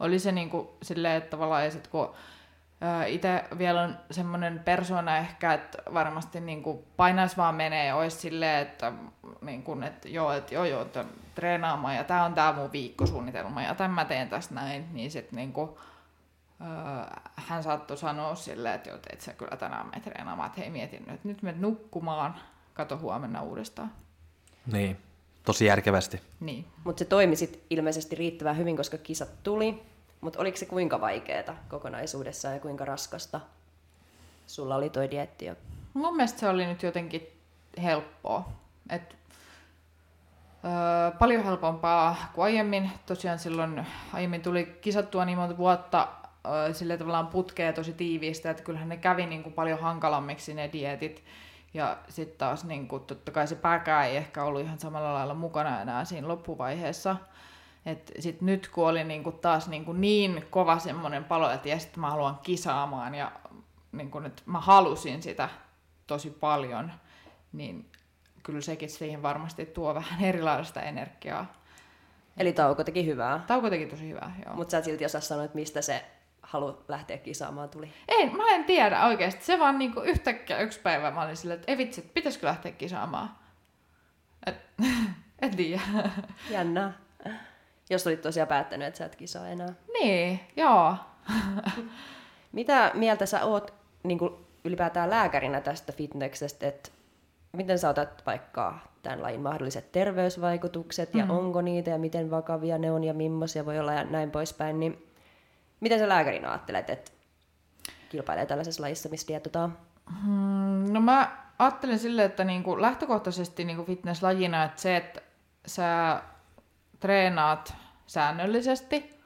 Oli 0.00 0.18
se 0.18 0.32
niin 0.32 0.50
kuin 0.50 0.68
silleen, 0.82 1.16
että 1.16 1.30
tavallaan, 1.30 1.64
että 1.64 1.90
kun 1.90 2.14
itse 3.06 3.44
vielä 3.58 3.82
on 3.82 3.96
semmoinen 4.10 4.58
persona 4.64 5.16
ehkä, 5.16 5.52
että 5.52 5.78
varmasti 5.94 6.40
niin 6.40 6.62
kuin 6.62 6.84
painais 6.96 7.36
vaan 7.36 7.54
menee 7.54 7.94
olisi 7.94 8.16
silleen, 8.16 8.62
että, 8.62 8.92
niin 9.40 9.62
kuin, 9.62 9.82
että 9.82 10.08
joo, 10.08 10.32
että 10.32 10.54
joo, 10.54 10.64
joo, 10.64 10.82
että 10.82 11.04
treenaamaan 11.34 11.96
ja 11.96 12.04
tämä 12.04 12.24
on 12.24 12.34
tämä 12.34 12.52
mun 12.52 12.72
viikkosuunnitelma 12.72 13.62
ja 13.62 13.74
tämän 13.74 13.90
mä 13.90 14.04
teen 14.04 14.28
tässä 14.28 14.54
näin, 14.54 14.86
niin 14.92 15.10
sitten 15.10 15.36
niin 15.36 15.52
kuin, 15.52 15.70
hän 17.36 17.62
saattoi 17.62 17.96
sanoa 17.96 18.34
silleen, 18.34 18.74
että 18.74 18.90
joo, 18.90 18.98
et 19.12 19.20
sä 19.20 19.32
kyllä 19.32 19.56
tänään 19.56 19.86
me 19.86 20.00
treenaamaan, 20.00 20.46
että 20.46 20.60
hei 20.60 20.70
mietin 20.70 21.04
nyt, 21.06 21.24
nyt 21.24 21.42
me 21.42 21.54
nukkumaan, 21.58 22.34
kato 22.74 22.98
huomenna 22.98 23.42
uudestaan. 23.42 23.92
Niin, 24.72 24.96
tosi 25.44 25.64
järkevästi. 25.66 26.20
Niin. 26.40 26.66
Mutta 26.84 26.98
se 26.98 27.04
toimi 27.04 27.36
sit 27.36 27.64
ilmeisesti 27.70 28.16
riittävän 28.16 28.56
hyvin, 28.56 28.76
koska 28.76 28.98
kisat 28.98 29.42
tuli, 29.42 29.82
mutta 30.26 30.40
oliko 30.40 30.56
se 30.56 30.66
kuinka 30.66 31.00
vaikeaa 31.00 31.56
kokonaisuudessaan 31.68 32.54
ja 32.54 32.60
kuinka 32.60 32.84
raskasta 32.84 33.40
sulla 34.46 34.76
oli 34.76 34.90
toi 34.90 35.10
dietti? 35.10 35.46
Mun 35.94 36.16
mielestä 36.16 36.40
se 36.40 36.48
oli 36.48 36.66
nyt 36.66 36.82
jotenkin 36.82 37.26
helppoa. 37.82 38.48
Et, 38.90 39.16
öö, 40.64 41.10
paljon 41.18 41.44
helpompaa 41.44 42.16
kuin 42.32 42.44
aiemmin. 42.44 42.90
Tosiaan 43.06 43.38
silloin 43.38 43.86
aiemmin 44.12 44.42
tuli 44.42 44.78
kisattua 44.80 45.24
niin 45.24 45.38
monta 45.38 45.56
vuotta 45.56 46.08
öö, 46.46 46.74
sille 46.74 46.96
tavallaan 46.98 47.26
putkea 47.26 47.72
tosi 47.72 47.92
tiiviistä, 47.92 48.50
että 48.50 48.62
kyllähän 48.62 48.88
ne 48.88 48.96
kävi 48.96 49.26
niin 49.26 49.42
kuin 49.42 49.52
paljon 49.52 49.80
hankalammiksi 49.80 50.54
ne 50.54 50.70
dietit. 50.72 51.24
Ja 51.74 51.96
sitten 52.08 52.38
taas 52.38 52.64
niin 52.64 52.88
kuin, 52.88 53.04
totta 53.04 53.32
kai 53.32 53.46
se 53.46 53.54
pääkää 53.54 54.06
ei 54.06 54.16
ehkä 54.16 54.44
ollut 54.44 54.62
ihan 54.62 54.78
samalla 54.78 55.14
lailla 55.14 55.34
mukana 55.34 55.80
enää 55.80 56.04
siinä 56.04 56.28
loppuvaiheessa. 56.28 57.16
Et 57.86 58.12
sit 58.18 58.40
nyt 58.40 58.68
kun 58.68 58.88
oli 58.88 59.04
niinku 59.04 59.32
taas 59.32 59.68
niinku 59.68 59.92
niin 59.92 60.44
kova 60.50 60.78
semmoinen 60.78 61.24
palo, 61.24 61.50
että 61.50 61.68
ja 61.68 61.76
mä 61.96 62.10
haluan 62.10 62.38
kisaamaan 62.42 63.14
ja 63.14 63.32
niinku, 63.92 64.18
että 64.18 64.42
mä 64.46 64.60
halusin 64.60 65.22
sitä 65.22 65.48
tosi 66.06 66.30
paljon, 66.30 66.92
niin 67.52 67.90
kyllä 68.42 68.60
sekin 68.60 68.90
siihen 68.90 69.22
varmasti 69.22 69.66
tuo 69.66 69.94
vähän 69.94 70.24
erilaista 70.24 70.82
energiaa. 70.82 71.52
Eli 72.36 72.52
tauko 72.52 72.84
teki 72.84 73.06
hyvää. 73.06 73.44
Tauko 73.46 73.70
teki 73.70 73.86
tosi 73.86 74.08
hyvää, 74.08 74.36
joo. 74.44 74.54
Mutta 74.54 74.70
sä 74.70 74.78
et 74.78 74.84
silti 74.84 75.04
osaa 75.04 75.20
sanoa, 75.20 75.44
että 75.44 75.54
mistä 75.54 75.82
se 75.82 76.04
halu 76.42 76.84
lähteä 76.88 77.18
kisaamaan 77.18 77.68
tuli. 77.68 77.92
Ei, 78.08 78.30
mä 78.30 78.54
en 78.54 78.64
tiedä 78.64 79.04
oikeasti. 79.04 79.44
Se 79.44 79.58
vaan 79.58 79.78
niinku 79.78 80.00
yhtäkkiä 80.00 80.58
yksi 80.58 80.80
päivä 80.80 81.10
mä 81.10 81.22
olin 81.22 81.36
silleen, 81.36 81.60
että 81.60 81.72
ei 81.72 81.78
vitsi, 81.78 82.02
pitäisikö 82.14 82.46
lähteä 82.46 82.72
kisaamaan. 82.72 83.30
Et, 84.46 84.56
en 85.42 85.56
tiedä. 85.56 85.80
Jännää. 86.50 87.05
Jos 87.90 88.06
olit 88.06 88.20
tosiaan 88.20 88.48
päättänyt, 88.48 88.88
että 88.88 88.98
sä 88.98 89.04
et 89.04 89.16
kisaa 89.16 89.48
enää. 89.48 89.74
Niin, 89.92 90.40
joo. 90.56 90.96
Mitä 92.52 92.90
mieltä 92.94 93.26
sä 93.26 93.44
oot 93.44 93.74
niin 94.02 94.18
kuin 94.18 94.34
ylipäätään 94.64 95.10
lääkärinä 95.10 95.60
tästä 95.60 95.92
fitneksestä, 95.92 96.66
että 96.68 96.90
miten 97.52 97.78
sä 97.78 97.88
otat 97.88 98.22
vaikka 98.26 98.78
tämän 99.02 99.22
lajin 99.22 99.40
mahdolliset 99.40 99.92
terveysvaikutukset 99.92 101.14
ja 101.14 101.24
mm. 101.24 101.30
onko 101.30 101.62
niitä 101.62 101.90
ja 101.90 101.98
miten 101.98 102.30
vakavia 102.30 102.78
ne 102.78 102.92
on 102.92 103.04
ja 103.04 103.14
millaisia 103.14 103.66
voi 103.66 103.78
olla 103.78 103.92
ja 103.92 104.04
näin 104.04 104.30
poispäin, 104.30 104.80
niin 104.80 105.06
miten 105.80 105.98
sä 105.98 106.08
lääkärinä 106.08 106.50
ajattelet, 106.50 106.90
että 106.90 107.12
kilpailee 108.08 108.46
tällaisessa 108.46 108.82
lajissa, 108.82 109.08
missä 109.08 109.28
dietotaan? 109.28 109.78
Hmm, 110.22 110.92
no 110.92 111.00
mä 111.00 111.36
ajattelen 111.58 111.98
silleen, 111.98 112.26
että 112.26 112.44
niinku 112.44 112.80
lähtökohtaisesti 112.80 113.64
niinku 113.64 113.84
fitnesslajina, 113.84 114.64
että 114.64 114.82
se, 114.82 114.96
että 114.96 115.20
sä 115.66 116.20
treenaat 117.00 117.74
säännöllisesti, 118.06 119.20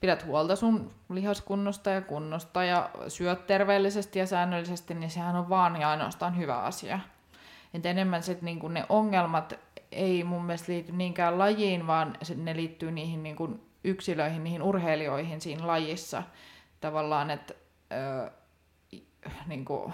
pidät 0.00 0.26
huolta 0.26 0.56
sun 0.56 0.90
lihaskunnosta 1.08 1.90
ja 1.90 2.00
kunnosta 2.00 2.64
ja 2.64 2.90
syöt 3.08 3.46
terveellisesti 3.46 4.18
ja 4.18 4.26
säännöllisesti, 4.26 4.94
niin 4.94 5.10
sehän 5.10 5.36
on 5.36 5.48
vaan 5.48 5.80
ja 5.80 5.90
ainoastaan 5.90 6.36
hyvä 6.36 6.58
asia. 6.58 7.00
Et 7.74 7.86
enemmän 7.86 8.22
sit 8.22 8.42
niinku 8.42 8.68
ne 8.68 8.86
ongelmat 8.88 9.58
ei 9.92 10.24
mun 10.24 10.44
mielestä 10.44 10.72
liity 10.72 10.92
niinkään 10.92 11.38
lajiin, 11.38 11.86
vaan 11.86 12.16
ne 12.36 12.56
liittyy 12.56 12.90
niihin 12.90 13.22
niinku 13.22 13.60
yksilöihin, 13.84 14.44
niihin 14.44 14.62
urheilijoihin 14.62 15.40
siinä 15.40 15.66
lajissa. 15.66 16.22
Tavallaan, 16.80 17.30
että 17.30 17.54
öö, 17.92 18.30
niinku, 19.46 19.92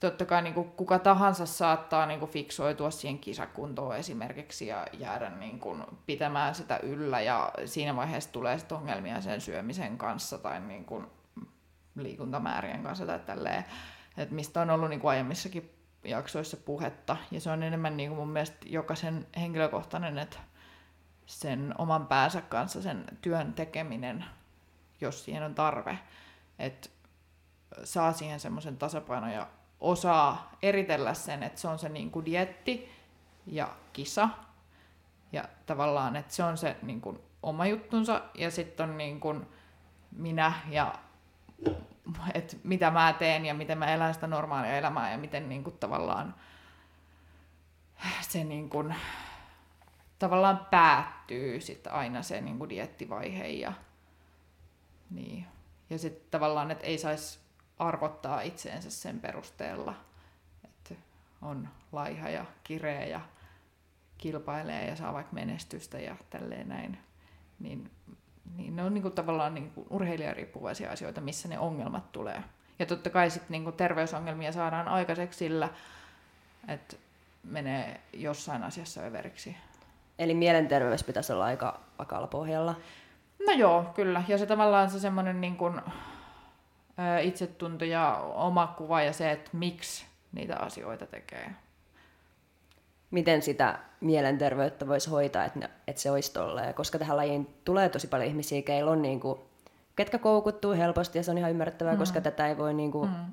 totta 0.00 0.24
kai 0.24 0.42
niin 0.42 0.54
kuin 0.54 0.70
kuka 0.70 0.98
tahansa 0.98 1.46
saattaa 1.46 2.06
niin 2.06 2.20
kuin 2.20 2.30
fiksoitua 2.30 2.90
siihen 2.90 3.18
kisakuntoon 3.18 3.96
esimerkiksi 3.96 4.66
ja 4.66 4.86
jäädä 4.92 5.30
niin 5.30 5.60
kuin 5.60 5.84
pitämään 6.06 6.54
sitä 6.54 6.80
yllä 6.82 7.20
ja 7.20 7.52
siinä 7.64 7.96
vaiheessa 7.96 8.32
tulee 8.32 8.58
sitten 8.58 8.78
ongelmia 8.78 9.20
sen 9.20 9.40
syömisen 9.40 9.98
kanssa 9.98 10.38
tai 10.38 10.60
niin 10.60 10.84
kuin 10.84 11.06
liikuntamäärien 11.94 12.82
kanssa 12.82 13.06
tai 13.06 13.18
tälleen, 13.18 13.64
että 14.16 14.34
mistä 14.34 14.60
on 14.60 14.70
ollut 14.70 14.90
niin 14.90 15.00
kuin 15.00 15.10
aiemmissakin 15.10 15.74
jaksoissa 16.04 16.56
puhetta 16.56 17.16
ja 17.30 17.40
se 17.40 17.50
on 17.50 17.62
enemmän 17.62 17.96
niin 17.96 18.08
kuin 18.08 18.18
mun 18.18 18.28
mielestä 18.28 18.56
jokaisen 18.66 19.26
henkilökohtainen, 19.36 20.18
että 20.18 20.38
sen 21.26 21.74
oman 21.78 22.06
päänsä 22.06 22.40
kanssa 22.40 22.82
sen 22.82 23.04
työn 23.22 23.52
tekeminen, 23.52 24.24
jos 25.00 25.24
siihen 25.24 25.42
on 25.42 25.54
tarve, 25.54 25.98
että 26.58 26.88
saa 27.84 28.12
siihen 28.12 28.40
semmoisen 28.40 28.76
tasapainon 28.76 29.30
ja 29.30 29.46
osaa 29.80 30.52
eritellä 30.62 31.14
sen, 31.14 31.42
että 31.42 31.60
se 31.60 31.68
on 31.68 31.78
se 31.78 31.88
niin 31.88 32.10
kuin 32.10 32.26
dietti 32.26 32.92
ja 33.46 33.68
kisa. 33.92 34.28
Ja 35.32 35.44
tavallaan, 35.66 36.16
että 36.16 36.34
se 36.34 36.44
on 36.44 36.58
se 36.58 36.76
niin 36.82 37.00
kuin 37.00 37.18
oma 37.42 37.66
juttunsa 37.66 38.22
ja 38.34 38.50
sitten 38.50 38.90
on 38.90 38.98
niin 38.98 39.20
kuin 39.20 39.46
minä 40.12 40.52
ja 40.68 40.94
että 42.34 42.56
mitä 42.64 42.90
mä 42.90 43.12
teen 43.12 43.46
ja 43.46 43.54
miten 43.54 43.78
mä 43.78 43.94
elän 43.94 44.14
sitä 44.14 44.26
normaalia 44.26 44.76
elämää 44.76 45.12
ja 45.12 45.18
miten 45.18 45.48
niin 45.48 45.64
kuin 45.64 45.78
tavallaan 45.78 46.34
se 48.20 48.44
niin 48.44 48.70
kuin, 48.70 48.94
tavallaan 50.18 50.66
päättyy 50.70 51.60
sit 51.60 51.86
aina 51.86 52.22
se 52.22 52.40
niin 52.40 52.58
kuin 52.58 52.70
diettivaihe 52.70 53.46
ja, 53.46 53.72
niin. 55.10 55.46
ja 55.90 55.98
sitten 55.98 56.30
tavallaan, 56.30 56.70
että 56.70 56.86
ei 56.86 56.98
saisi 56.98 57.38
arvottaa 57.78 58.40
itseensä 58.40 58.90
sen 58.90 59.20
perusteella, 59.20 59.94
että 60.64 60.94
on 61.42 61.68
laiha 61.92 62.28
ja 62.28 62.44
kireä 62.64 63.04
ja 63.04 63.20
kilpailee 64.18 64.88
ja 64.88 64.96
saa 64.96 65.12
vaikka 65.12 65.34
menestystä 65.34 65.98
ja 65.98 66.16
tälleen 66.30 66.68
näin, 66.68 66.98
niin, 67.58 67.90
niin 68.56 68.76
ne 68.76 68.84
on 68.84 68.94
niin 68.94 69.02
kuin 69.02 69.14
tavallaan 69.14 69.54
niin 69.54 69.70
kuin 69.70 69.86
urheilijariippuvaisia 69.90 70.90
asioita, 70.90 71.20
missä 71.20 71.48
ne 71.48 71.58
ongelmat 71.58 72.12
tulee. 72.12 72.44
Ja 72.78 72.86
totta 72.86 73.10
kai 73.10 73.30
sitten 73.30 73.50
niin 73.50 73.64
kuin 73.64 73.76
terveysongelmia 73.76 74.52
saadaan 74.52 74.88
aikaiseksi 74.88 75.38
sillä, 75.38 75.68
että 76.68 76.96
menee 77.44 78.00
jossain 78.12 78.62
asiassa 78.62 79.00
överiksi. 79.00 79.56
Eli 80.18 80.34
mielenterveys 80.34 81.04
pitäisi 81.04 81.32
olla 81.32 81.44
aika 81.44 81.80
vakaalla 81.98 82.26
pohjalla. 82.26 82.74
No 83.46 83.52
joo, 83.52 83.84
kyllä. 83.94 84.22
Ja 84.28 84.38
se 84.38 84.46
tavallaan 84.46 84.90
se 84.90 85.00
semmoinen 85.00 85.40
niin 85.40 85.56
kuin, 85.56 85.80
itsetunto 87.22 87.84
ja 87.84 88.16
oma 88.34 88.66
kuva 88.66 89.02
ja 89.02 89.12
se, 89.12 89.30
että 89.30 89.50
miksi 89.52 90.06
niitä 90.32 90.56
asioita 90.56 91.06
tekee. 91.06 91.50
Miten 93.10 93.42
sitä 93.42 93.78
mielenterveyttä 94.00 94.88
voisi 94.88 95.10
hoitaa, 95.10 95.44
että, 95.44 95.58
ne, 95.58 95.70
että 95.86 96.02
se 96.02 96.10
olisi 96.10 96.32
tolleen? 96.32 96.74
Koska 96.74 96.98
tähän 96.98 97.16
lajiin 97.16 97.54
tulee 97.64 97.88
tosi 97.88 98.06
paljon 98.06 98.28
ihmisiä, 98.28 98.62
keillä 98.62 98.90
on 98.90 99.02
niin 99.02 99.20
kuin, 99.20 99.38
ketkä 99.96 100.18
koukuttuu 100.18 100.72
helposti 100.72 101.18
ja 101.18 101.22
se 101.22 101.30
on 101.30 101.38
ihan 101.38 101.50
ymmärrettävää, 101.50 101.92
mm. 101.92 101.98
koska 101.98 102.20
tätä 102.20 102.48
ei 102.48 102.58
voi 102.58 102.74
niin 102.74 102.92
kuin, 102.92 103.10
mm. 103.10 103.32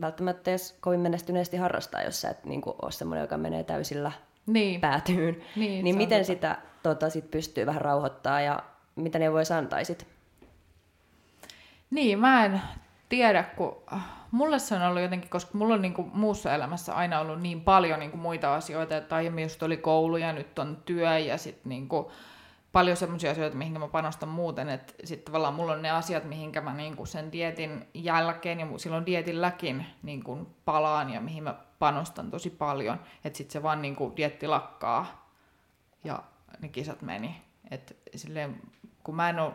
välttämättä 0.00 0.50
edes 0.50 0.78
kovin 0.80 1.00
menestyneesti 1.00 1.56
harrastaa, 1.56 2.02
jos 2.02 2.20
sä 2.20 2.30
et 2.30 2.44
niin 2.44 2.60
kuin, 2.60 2.76
ole 2.82 2.92
semmoinen, 2.92 3.22
joka 3.22 3.38
menee 3.38 3.64
täysillä 3.64 4.12
niin. 4.46 4.80
päätyyn. 4.80 5.42
Niin, 5.56 5.84
niin 5.84 5.96
miten 5.96 6.24
sitä 6.24 6.58
tota, 6.82 7.10
sit 7.10 7.30
pystyy 7.30 7.66
vähän 7.66 7.82
rauhoittaa 7.82 8.40
ja 8.40 8.62
mitä 8.96 9.18
ne 9.18 9.32
voi 9.32 9.42
antaisit? 9.58 10.13
Niin, 11.94 12.18
mä 12.18 12.44
en 12.44 12.62
tiedä, 13.08 13.42
kun 13.42 13.76
mulle 14.30 14.58
se 14.58 14.74
on 14.74 14.82
ollut 14.82 15.02
jotenkin, 15.02 15.30
koska 15.30 15.58
mulla 15.58 15.74
on 15.74 15.82
niin 15.82 15.94
kuin 15.94 16.10
muussa 16.14 16.54
elämässä 16.54 16.94
aina 16.94 17.20
ollut 17.20 17.40
niin 17.40 17.60
paljon 17.60 17.98
niin 17.98 18.10
kuin 18.10 18.20
muita 18.20 18.54
asioita, 18.54 18.96
että 18.96 19.16
aiemmin 19.16 19.42
just 19.42 19.62
oli 19.62 19.76
koulu 19.76 20.16
ja 20.16 20.32
nyt 20.32 20.58
on 20.58 20.82
työ 20.84 21.18
ja 21.18 21.38
sitten 21.38 21.68
niin 21.68 21.88
kuin 21.88 22.06
paljon 22.72 22.96
sellaisia 22.96 23.30
asioita, 23.30 23.56
mihin 23.56 23.80
mä 23.80 23.88
panostan 23.88 24.28
muuten, 24.28 24.68
että 24.68 24.92
sitten 25.04 25.24
tavallaan 25.24 25.54
mulla 25.54 25.72
on 25.72 25.82
ne 25.82 25.90
asiat, 25.90 26.24
mihinkä 26.24 26.60
mä 26.60 26.74
niin 26.74 26.96
kuin 26.96 27.06
sen 27.06 27.32
dietin 27.32 27.86
jälkeen 27.94 28.60
ja 28.60 28.66
silloin 28.76 29.06
dietilläkin 29.06 29.86
niin 30.02 30.22
kuin 30.22 30.46
palaan 30.64 31.10
ja 31.10 31.20
mihin 31.20 31.44
mä 31.44 31.54
panostan 31.78 32.30
tosi 32.30 32.50
paljon, 32.50 33.00
että 33.24 33.36
sitten 33.36 33.52
se 33.52 33.62
vaan 33.62 33.82
niin 33.82 33.96
kuin 33.96 34.16
dietti 34.16 34.46
lakkaa 34.46 35.30
ja 36.04 36.22
ne 36.60 36.68
kisat 36.68 37.02
meni. 37.02 37.42
Et 37.70 37.96
silleen, 38.14 38.60
kun 39.04 39.14
mä 39.14 39.28
en 39.28 39.38
ole 39.38 39.52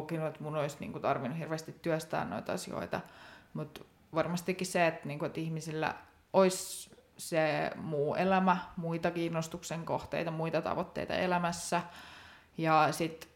kokenut, 0.00 0.28
että 0.28 0.42
mun 0.42 0.56
olisi 0.56 0.76
niin 0.80 0.92
kuin, 0.92 1.02
tarvinnut 1.02 1.38
hirveästi 1.38 1.72
työstää 1.82 2.24
noita 2.24 2.52
asioita, 2.52 3.00
mutta 3.54 3.80
varmastikin 4.14 4.66
se, 4.66 4.86
että, 4.86 5.08
niin 5.08 5.24
että 5.24 5.40
ihmisillä 5.40 5.94
olisi 6.32 6.96
se 7.16 7.70
muu 7.76 8.14
elämä, 8.14 8.56
muita 8.76 9.10
kiinnostuksen 9.10 9.84
kohteita, 9.84 10.30
muita 10.30 10.62
tavoitteita 10.62 11.14
elämässä. 11.14 11.82
Ja 12.58 12.88
sitten 12.92 13.30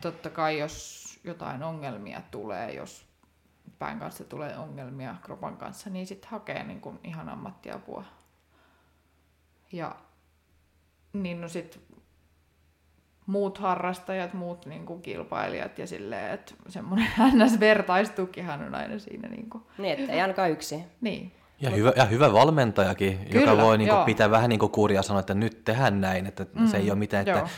totta 0.00 0.30
kai, 0.30 0.58
jos 0.58 1.04
jotain 1.24 1.62
ongelmia 1.62 2.20
tulee, 2.30 2.74
jos 2.74 3.06
pään 3.78 3.98
kanssa 3.98 4.24
tulee 4.24 4.58
ongelmia 4.58 5.14
kropan 5.22 5.56
kanssa, 5.56 5.90
niin 5.90 6.06
sitten 6.06 6.30
hakee 6.30 6.64
niin 6.64 6.80
kun 6.80 7.00
ihan 7.04 7.28
ammattiapua. 7.28 8.04
Ja 9.72 9.96
niin 11.12 11.40
no 11.40 11.48
sit 11.48 11.80
muut 13.26 13.58
harrastajat, 13.58 14.34
muut 14.34 14.66
niin 14.66 14.86
kuin 14.86 15.02
kilpailijat 15.02 15.78
ja 15.78 15.86
silleen, 15.86 16.34
että 16.34 16.54
semmoinen 16.68 17.06
ns-vertaistukihan 17.34 18.66
on 18.66 18.74
aina 18.74 18.98
siinä. 18.98 19.28
Niin, 19.28 19.50
kuin. 19.50 19.64
niin 19.78 19.98
että 19.98 20.12
ei 20.12 20.20
ainakaan 20.20 20.50
yksi. 20.50 20.84
Niin. 21.00 21.32
Ja 21.60 21.70
hyvä, 21.70 21.92
ja 21.96 22.04
hyvä 22.04 22.32
valmentajakin, 22.32 23.18
Kyllä, 23.18 23.50
joka 23.50 23.62
voi 23.62 23.78
niin 23.78 23.90
kuin, 23.90 24.04
pitää 24.04 24.30
vähän 24.30 24.48
niin 24.48 24.58
kuin 24.58 24.72
kuria 24.72 25.02
sanoa, 25.02 25.20
että 25.20 25.34
nyt 25.34 25.64
tehdään 25.64 26.00
näin, 26.00 26.26
että 26.26 26.46
mm, 26.54 26.66
se 26.66 26.76
ei 26.76 26.90
ole 26.90 26.98
mitään, 26.98 27.28
että, 27.28 27.48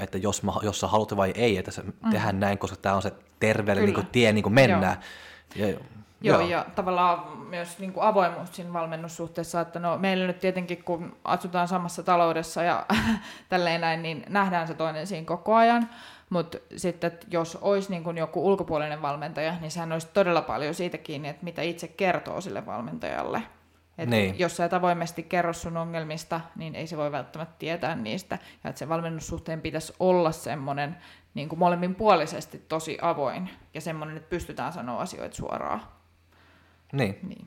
että 0.00 0.18
jos, 0.18 0.42
mä, 0.42 0.52
jos 0.62 0.80
sä 0.80 0.86
haluat 0.86 1.16
vai 1.16 1.32
ei, 1.34 1.58
että 1.58 1.70
se 1.70 1.82
mm. 1.82 2.10
tehdään 2.10 2.40
näin, 2.40 2.58
koska 2.58 2.76
tämä 2.76 2.94
on 2.94 3.02
se 3.02 3.12
terveelle 3.40 3.82
niin 3.82 3.94
kuin, 3.94 4.06
tie 4.06 4.32
niin 4.32 4.42
kuin 4.42 4.54
mennään. 4.54 4.96
Joo. 5.00 5.02
Ja, 5.54 5.68
Joo, 6.20 6.40
Joo, 6.40 6.48
ja 6.48 6.66
tavallaan 6.74 7.38
myös 7.38 7.78
niin 7.78 7.92
kuin 7.92 8.04
avoimuus 8.04 8.56
siinä 8.56 8.72
valmennussuhteessa, 8.72 9.60
että 9.60 9.78
no, 9.78 9.98
meillä 9.98 10.26
nyt 10.26 10.38
tietenkin, 10.38 10.84
kun 10.84 11.16
asutaan 11.24 11.68
samassa 11.68 12.02
taloudessa 12.02 12.62
ja 12.62 12.86
tälleen 13.48 13.80
näin, 13.80 14.02
niin 14.02 14.24
nähdään 14.28 14.66
se 14.66 14.74
toinen 14.74 15.06
siinä 15.06 15.26
koko 15.26 15.54
ajan, 15.54 15.88
mutta 16.30 16.58
sitten, 16.76 17.12
että 17.12 17.26
jos 17.30 17.58
olisi 17.60 17.90
niin 17.90 18.04
kuin 18.04 18.18
joku 18.18 18.46
ulkopuolinen 18.46 19.02
valmentaja, 19.02 19.54
niin 19.60 19.70
sehän 19.70 19.92
olisi 19.92 20.08
todella 20.14 20.42
paljon 20.42 20.74
siitä 20.74 20.98
kiinni, 20.98 21.28
että 21.28 21.44
mitä 21.44 21.62
itse 21.62 21.88
kertoo 21.88 22.40
sille 22.40 22.66
valmentajalle. 22.66 23.42
Et 23.98 24.08
niin. 24.08 24.38
Jos 24.38 24.56
sä 24.56 24.64
et 24.64 24.72
avoimesti 24.72 25.22
kerro 25.22 25.52
sun 25.52 25.76
ongelmista, 25.76 26.40
niin 26.56 26.74
ei 26.74 26.86
se 26.86 26.96
voi 26.96 27.12
välttämättä 27.12 27.54
tietää 27.58 27.94
niistä. 27.94 28.38
Ja 28.64 28.70
että 28.70 28.78
se 28.78 28.88
valmennussuhteen 28.88 29.60
pitäisi 29.60 29.92
olla 30.00 30.32
semmoinen 30.32 30.96
niin 31.36 31.48
kuin 31.48 31.58
molemmin 31.58 31.94
puolisesti 31.94 32.62
tosi 32.68 32.98
avoin 33.02 33.50
ja 33.74 33.80
semmoinen, 33.80 34.16
että 34.16 34.30
pystytään 34.30 34.72
sanoa 34.72 35.00
asioita 35.00 35.36
suoraan. 35.36 35.82
Niin. 36.92 37.18
niin. 37.28 37.46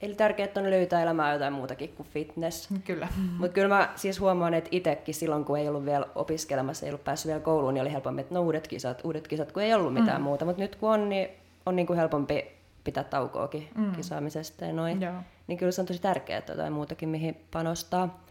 Eli 0.00 0.14
tärkeää 0.14 0.48
on 0.56 0.70
löytää 0.70 1.02
elämää 1.02 1.32
jotain 1.32 1.52
muutakin 1.52 1.88
kuin 1.88 2.08
fitness. 2.08 2.68
Kyllä. 2.84 3.08
Mutta 3.38 3.54
kyllä 3.54 3.68
mä 3.68 3.92
siis 3.94 4.20
huomaan, 4.20 4.54
että 4.54 4.68
itsekin 4.72 5.14
silloin, 5.14 5.44
kun 5.44 5.58
ei 5.58 5.68
ollut 5.68 5.84
vielä 5.84 6.06
opiskelemassa, 6.14 6.86
ei 6.86 6.90
ollut 6.90 7.04
päässyt 7.04 7.26
vielä 7.26 7.40
kouluun, 7.40 7.74
niin 7.74 7.82
oli 7.82 7.92
helpompi, 7.92 8.20
että 8.20 8.34
no 8.34 8.42
uudet 8.42 8.68
kisat, 8.68 9.00
uudet 9.04 9.28
kisat, 9.28 9.52
kun 9.52 9.62
ei 9.62 9.74
ollut 9.74 9.94
mitään 9.94 10.20
mm. 10.20 10.24
muuta. 10.24 10.44
Mutta 10.44 10.62
nyt 10.62 10.76
kun 10.76 10.90
on, 10.90 11.08
niin 11.08 11.28
on 11.66 11.76
niin 11.76 11.86
kuin 11.86 11.96
helpompi 11.96 12.46
pitää 12.84 13.04
taukoakin 13.04 13.68
mm. 13.74 13.92
kisaamisesta 13.92 14.64
ja 14.64 14.72
noin. 14.72 15.00
Joo. 15.00 15.14
Niin 15.46 15.58
kyllä 15.58 15.72
se 15.72 15.80
on 15.80 15.86
tosi 15.86 16.02
tärkeää, 16.02 16.38
että 16.38 16.52
jotain 16.52 16.72
muutakin, 16.72 17.08
mihin 17.08 17.36
panostaa. 17.50 18.24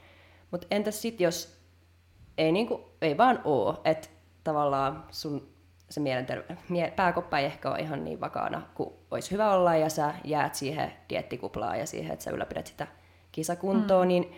Mutta 0.52 0.68
entäs 0.72 1.02
sitten, 1.02 1.26
jos 1.26 1.58
ei, 2.38 2.52
niin 2.52 2.68
kuin, 2.68 2.82
ei 3.02 3.18
vaan 3.18 3.42
oo, 3.44 3.82
että 3.86 4.08
tavallaan 4.44 5.04
sun 5.12 5.48
se 5.90 6.02
mielenterve- 6.02 6.56
mie- 6.70 6.94
pääkoppa 6.96 7.40
ei 7.40 7.46
ehkä 7.46 7.70
ole 7.70 7.80
ihan 7.80 8.04
niin 8.04 8.22
vakaana 8.22 8.62
kuin 8.74 8.94
olisi 9.12 9.32
hyvä 9.32 9.54
olla, 9.54 9.76
ja 9.76 9.90
sä 9.90 10.14
jäät 10.24 10.56
siihen 10.56 10.94
diettikuplaan 11.10 11.80
ja 11.80 11.86
siihen, 11.86 12.14
että 12.14 12.24
sä 12.26 12.32
ylläpidät 12.32 12.68
sitä 12.68 12.88
kisakuntoa, 13.32 14.04
mm. 14.04 14.08
niin 14.08 14.36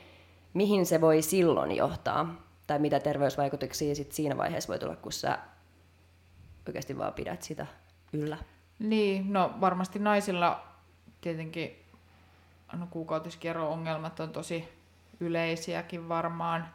mihin 0.54 0.86
se 0.86 1.02
voi 1.02 1.22
silloin 1.22 1.72
johtaa? 1.72 2.36
Tai 2.68 2.80
mitä 2.80 3.00
terveysvaikutuksia 3.00 3.96
sit 3.96 4.12
siinä 4.12 4.38
vaiheessa 4.38 4.68
voi 4.68 4.80
tulla, 4.80 4.96
kun 4.96 5.12
sä 5.12 5.38
oikeasti 6.68 6.98
vaan 6.98 7.14
pidät 7.14 7.42
sitä 7.42 7.66
yllä? 8.14 8.38
Niin, 8.80 9.34
no 9.34 9.54
varmasti 9.62 10.00
naisilla 10.00 10.64
tietenkin 11.22 11.86
no, 12.74 12.88
kuukautiskierro-ongelmat 12.90 14.20
on 14.20 14.30
tosi 14.30 14.70
yleisiäkin 15.20 16.10
varmaan. 16.10 16.68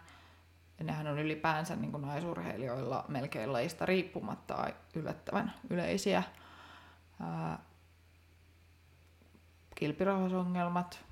Ja 0.78 0.84
nehän 0.84 1.06
on 1.06 1.18
ylipäänsä 1.18 1.76
niin 1.76 1.90
kuin 1.90 2.02
naisurheilijoilla 2.02 3.04
melkein 3.08 3.52
lajista 3.52 3.86
riippumatta 3.86 4.66
yllättävän 4.94 5.52
yleisiä. 5.70 6.22
Ää, 7.20 7.58
kilpirauhasongelmat, 9.74 11.04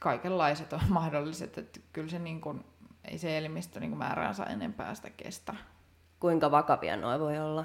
kaikenlaiset 0.00 0.72
on 0.72 0.80
mahdolliset, 0.98 1.58
että 1.58 1.80
kyllä 1.92 2.08
se 2.08 2.18
niin 2.18 2.40
kuin, 2.40 2.64
ei 3.04 3.18
se 3.18 3.38
elimistö 3.38 3.80
niin 3.80 3.98
määräänsä 3.98 4.44
enempää 4.44 4.94
sitä 4.94 5.10
kestä. 5.10 5.54
Kuinka 6.20 6.50
vakavia 6.50 6.96
noin 6.96 7.20
voi 7.20 7.38
olla? 7.38 7.64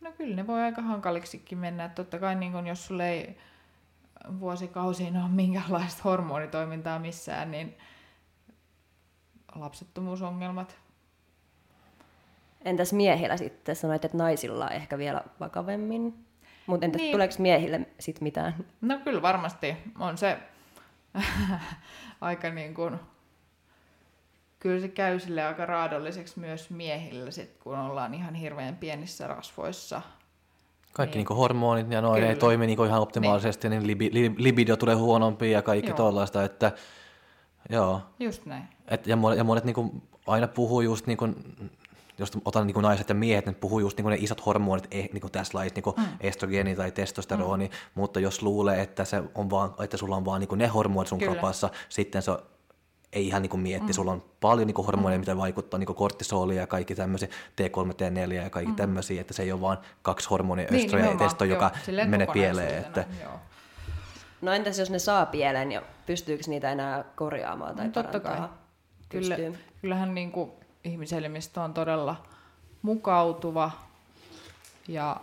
No 0.00 0.12
kyllä 0.12 0.36
ne 0.36 0.46
voi 0.46 0.62
aika 0.62 0.82
hankaliksikin 0.82 1.58
mennä. 1.58 1.84
Että 1.84 2.02
totta 2.02 2.18
kai 2.18 2.34
niin 2.34 2.52
kun, 2.52 2.66
jos 2.66 2.86
sulle 2.86 3.10
ei 3.10 3.38
vuosikausiin 4.40 5.16
ole 5.16 5.28
minkäänlaista 5.28 6.02
hormonitoimintaa 6.04 6.98
missään, 6.98 7.50
niin 7.50 7.76
lapsettomuusongelmat. 9.54 10.76
Entäs 12.64 12.92
miehillä 12.92 13.36
sitten? 13.36 13.76
Sanoit, 13.76 14.04
että 14.04 14.18
naisilla 14.18 14.70
ehkä 14.70 14.98
vielä 14.98 15.22
vakavemmin. 15.40 16.14
Mutta 16.66 16.86
entäs 16.86 17.00
niin. 17.00 17.12
tuleeko 17.12 17.34
miehille 17.38 17.80
sitten 18.00 18.24
mitään? 18.24 18.54
No 18.80 18.98
kyllä 19.04 19.22
varmasti 19.22 19.76
on 19.98 20.18
se 20.18 20.38
aika 22.20 22.50
niin 22.50 22.74
kuin, 22.74 22.96
kyllä 24.58 24.80
se 24.80 24.88
käy 24.88 25.20
sille 25.20 25.44
aika 25.44 25.66
raadolliseksi 25.66 26.40
myös 26.40 26.70
miehillä, 26.70 27.30
sit, 27.30 27.56
kun 27.62 27.78
ollaan 27.78 28.14
ihan 28.14 28.34
hirveän 28.34 28.76
pienissä 28.76 29.26
rasvoissa. 29.26 30.02
Kaikki 30.92 31.18
niin. 31.18 31.26
niin 31.28 31.36
hormonit 31.36 31.90
ja 31.90 32.00
noin 32.00 32.24
ei 32.24 32.36
toimi 32.36 32.66
niin 32.66 32.86
ihan 32.86 33.00
optimaalisesti, 33.00 33.68
niin, 33.68 33.82
niin 33.86 34.34
libido 34.38 34.76
tulee 34.76 34.94
huonompi 34.94 35.50
ja 35.50 35.62
kaikki 35.62 35.92
tuollaista, 35.92 36.44
että 36.44 36.72
joo. 37.70 38.02
Just 38.20 38.46
näin. 38.46 38.68
Et, 38.90 39.06
ja 39.06 39.16
monet, 39.16 39.38
ja 39.38 39.44
monet 39.44 39.64
niin 39.64 39.74
kuin, 39.74 40.02
aina 40.26 40.48
puhuu 40.48 40.80
just 40.80 41.06
niin 41.06 41.18
kuin, 41.18 41.36
jos 42.18 42.30
otan 42.44 42.66
niin 42.66 42.74
kuin 42.74 42.82
naiset 42.82 43.08
ja 43.08 43.14
miehet, 43.14 43.46
ne 43.46 43.52
puhuu 43.52 43.78
just 43.78 43.96
niin 43.96 44.02
kuin 44.02 44.10
ne 44.10 44.18
isot 44.20 44.46
hormonit 44.46 44.88
eh, 44.90 45.08
niin 45.12 45.20
kuin 45.20 45.32
tässä 45.32 45.58
lajissa, 45.58 45.74
niin 45.74 45.82
kuin 45.82 45.96
mm. 45.96 46.06
estrogeeni 46.20 46.76
tai 46.76 46.92
testosteroni, 46.92 47.66
mm. 47.66 47.72
mutta 47.94 48.20
jos 48.20 48.42
luulee, 48.42 48.82
että, 48.82 49.04
se 49.04 49.22
on 49.34 49.50
vaan, 49.50 49.74
että 49.82 49.96
sulla 49.96 50.16
on 50.16 50.24
vaan 50.24 50.40
niin 50.40 50.48
kuin 50.48 50.58
ne 50.58 50.66
hormonit 50.66 51.08
sun 51.08 51.18
Kyllä. 51.18 51.32
kropassa, 51.32 51.70
sitten 51.88 52.22
se 52.22 52.32
ei 53.12 53.26
ihan 53.26 53.42
niin 53.42 53.50
kuin 53.50 53.60
mietti, 53.60 53.86
mm. 53.86 53.92
sulla 53.92 54.12
on 54.12 54.22
paljon 54.40 54.66
niin 54.66 54.74
kuin 54.74 54.86
hormoneja, 54.86 55.18
mm. 55.18 55.20
mitä 55.20 55.36
vaikuttaa, 55.36 55.78
niin 55.78 55.86
kuin 55.86 55.96
kortisolia 55.96 56.60
ja 56.60 56.66
kaikki 56.66 56.94
tämmöisiä, 56.94 57.28
T3, 57.28 58.28
T4 58.28 58.32
ja 58.32 58.50
kaikki 58.50 58.72
mm. 58.72 58.76
tämmöisiä, 58.76 59.20
että 59.20 59.34
se 59.34 59.42
ei 59.42 59.52
ole 59.52 59.60
vaan 59.60 59.78
kaksi 60.02 60.28
hormonia, 60.28 60.66
niin, 60.70 60.84
östroja 60.84 61.06
ja 61.06 61.16
testo, 61.16 61.44
joka 61.44 61.70
menee 62.06 62.26
pieleen. 62.32 62.78
Että... 62.78 63.04
Joo. 63.22 63.32
No 64.40 64.52
entäs 64.52 64.78
jos 64.78 64.90
ne 64.90 64.98
saa 64.98 65.26
pieleen, 65.26 65.72
ja 65.72 65.82
pystyykö 66.06 66.44
niitä 66.46 66.72
enää 66.72 67.04
korjaamaan 67.16 67.76
tai 67.76 67.86
no, 67.86 67.92
totta 67.92 68.20
parantaa? 68.20 68.48
Kai. 68.48 68.59
Kyllä, 69.10 69.36
kyllähän 69.80 70.14
niin 70.14 70.32
kuin 70.32 70.50
ihmiselimistö 70.84 71.60
on 71.60 71.74
todella 71.74 72.26
mukautuva 72.82 73.70
ja 74.88 75.20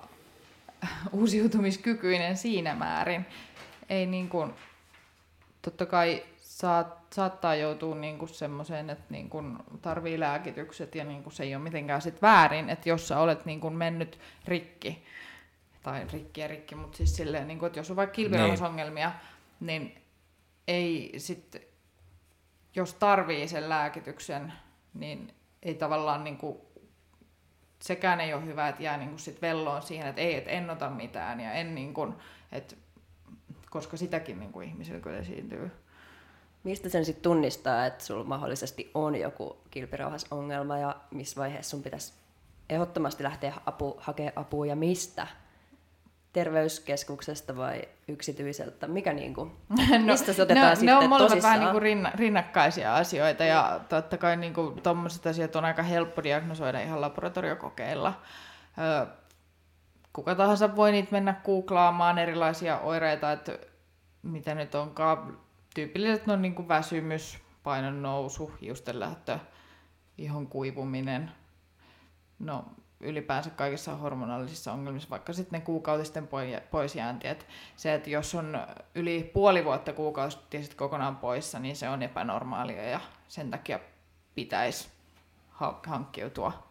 uusiutumiskykyinen 1.11 2.37
siinä 2.37 2.75
määrin. 2.75 3.25
Ei 3.89 4.05
niin 4.05 4.29
kuin, 4.29 4.53
totta 5.61 5.85
kai 5.85 6.23
saat, 6.39 6.97
saattaa 7.13 7.55
joutua 7.55 7.95
niin 7.95 8.17
kuin 8.17 8.29
semmoiseen, 8.29 8.89
että 8.89 9.05
niin 9.09 9.29
kuin 9.29 9.57
tarvii 9.81 10.19
lääkitykset 10.19 10.95
ja 10.95 11.03
niin 11.03 11.23
kuin 11.23 11.33
se 11.33 11.43
ei 11.43 11.55
ole 11.55 11.63
mitenkään 11.63 12.01
sit 12.01 12.21
väärin, 12.21 12.69
että 12.69 12.89
jos 12.89 13.07
sä 13.07 13.19
olet 13.19 13.45
niin 13.45 13.59
kuin 13.59 13.73
mennyt 13.73 14.19
rikki, 14.45 15.05
tai 15.83 16.07
rikki 16.13 16.41
ja 16.41 16.47
rikki, 16.47 16.75
mutta 16.75 16.97
siis 16.97 17.15
silleen, 17.15 17.47
niin 17.47 17.59
kuin, 17.59 17.67
että 17.67 17.79
jos 17.79 17.89
on 17.89 17.95
vaikka 17.95 18.13
kilpirauhasongelmia, 18.13 19.11
niin. 19.59 19.81
niin 19.81 20.01
ei 20.67 21.13
sitten, 21.17 21.61
jos 22.75 22.93
tarvii 22.93 23.47
sen 23.47 23.69
lääkityksen, 23.69 24.53
niin 24.93 25.33
ei 25.63 25.75
tavallaan 25.75 26.23
niin 26.23 26.37
kuin, 26.37 26.57
sekään 27.79 28.21
ei 28.21 28.33
ole 28.33 28.45
hyvä, 28.45 28.67
että 28.67 28.83
jää 28.83 28.97
niin 28.97 29.09
kuin 29.09 29.19
sit 29.19 29.41
velloon 29.41 29.81
siihen, 29.81 30.07
että 30.07 30.21
ei, 30.21 30.35
että 30.35 30.49
en 30.49 30.69
ota 30.69 30.89
mitään 30.89 31.39
ja 31.39 31.51
en 31.51 31.75
niin 31.75 31.93
kuin, 31.93 32.13
että, 32.51 32.75
koska 33.69 33.97
sitäkin 33.97 34.39
niin 34.39 34.51
kuin 34.51 34.67
ihmisillä 34.67 34.99
kyllä 34.99 35.17
esiintyy. 35.17 35.71
Mistä 36.63 36.89
sen 36.89 37.05
sitten 37.05 37.23
tunnistaa, 37.23 37.85
että 37.85 38.03
sulla 38.03 38.23
mahdollisesti 38.23 38.91
on 38.93 39.15
joku 39.15 39.57
kilpirauhasongelma 39.71 40.77
ja 40.77 40.95
missä 41.11 41.41
vaiheessa 41.41 41.69
sun 41.69 41.83
pitäisi 41.83 42.13
ehdottomasti 42.69 43.23
lähteä 43.23 43.53
apu, 43.65 43.97
hakea 43.99 44.31
apua 44.35 44.65
ja 44.65 44.75
mistä? 44.75 45.27
Terveyskeskuksesta 46.37 47.57
vai 47.57 47.81
yksityiseltä? 48.07 48.87
Mikä 48.87 49.13
niin 49.13 49.33
kuin, 49.33 49.51
no, 49.69 50.05
mistä 50.05 50.33
se 50.33 50.41
otetaan 50.41 50.69
ne, 50.69 50.75
sitten 50.75 50.85
Ne 50.85 50.95
on 50.95 51.09
molemmat 51.09 51.29
tosissaan? 51.29 51.59
vähän 51.59 51.73
niin 51.83 52.03
kuin 52.03 52.13
rinnakkaisia 52.19 52.95
asioita 52.95 53.43
ja 53.43 53.79
totta 53.89 54.17
kai 54.17 54.37
niin 54.37 54.53
kuin, 54.53 54.81
tommoset 54.81 55.27
asiat 55.27 55.55
on 55.55 55.65
aika 55.65 55.83
helppo 55.83 56.23
diagnosoida 56.23 56.81
ihan 56.81 57.01
laboratoriokokeilla. 57.01 58.21
kuka 60.13 60.35
tahansa 60.35 60.75
voi 60.75 60.91
niitä 60.91 61.11
mennä 61.11 61.41
googlaamaan 61.45 62.17
erilaisia 62.17 62.79
oireita, 62.79 63.31
että 63.31 63.59
mitä 64.23 64.55
nyt 64.55 64.75
onkaan. 64.75 65.37
Tyypilliset 65.75 66.27
on 66.27 66.41
niin 66.41 66.55
kuin 66.55 66.67
väsymys, 66.67 67.39
painon 67.63 68.01
nousu, 68.01 68.51
hiusten 68.61 68.99
lähtö, 68.99 69.39
ihon 70.17 70.47
kuivuminen. 70.47 71.31
No, 72.39 72.65
ylipäänsä 72.99 73.49
kaikissa 73.49 73.95
hormonaalisissa 73.95 74.73
ongelmissa, 74.73 75.09
vaikka 75.09 75.33
sitten 75.33 75.59
ne 75.59 75.65
kuukautisten 75.65 76.29
poisjäänti. 76.71 77.27
Et 77.27 77.47
se, 77.75 77.93
että 77.93 78.09
jos 78.09 78.35
on 78.35 78.59
yli 78.95 79.31
puoli 79.33 79.65
vuotta 79.65 79.93
kuukautiset 79.93 80.73
kokonaan 80.73 81.15
poissa, 81.15 81.59
niin 81.59 81.75
se 81.75 81.89
on 81.89 82.03
epänormaalia 82.03 82.89
ja 82.89 82.99
sen 83.27 83.51
takia 83.51 83.79
pitäisi 84.35 84.89
hankkiutua 85.87 86.67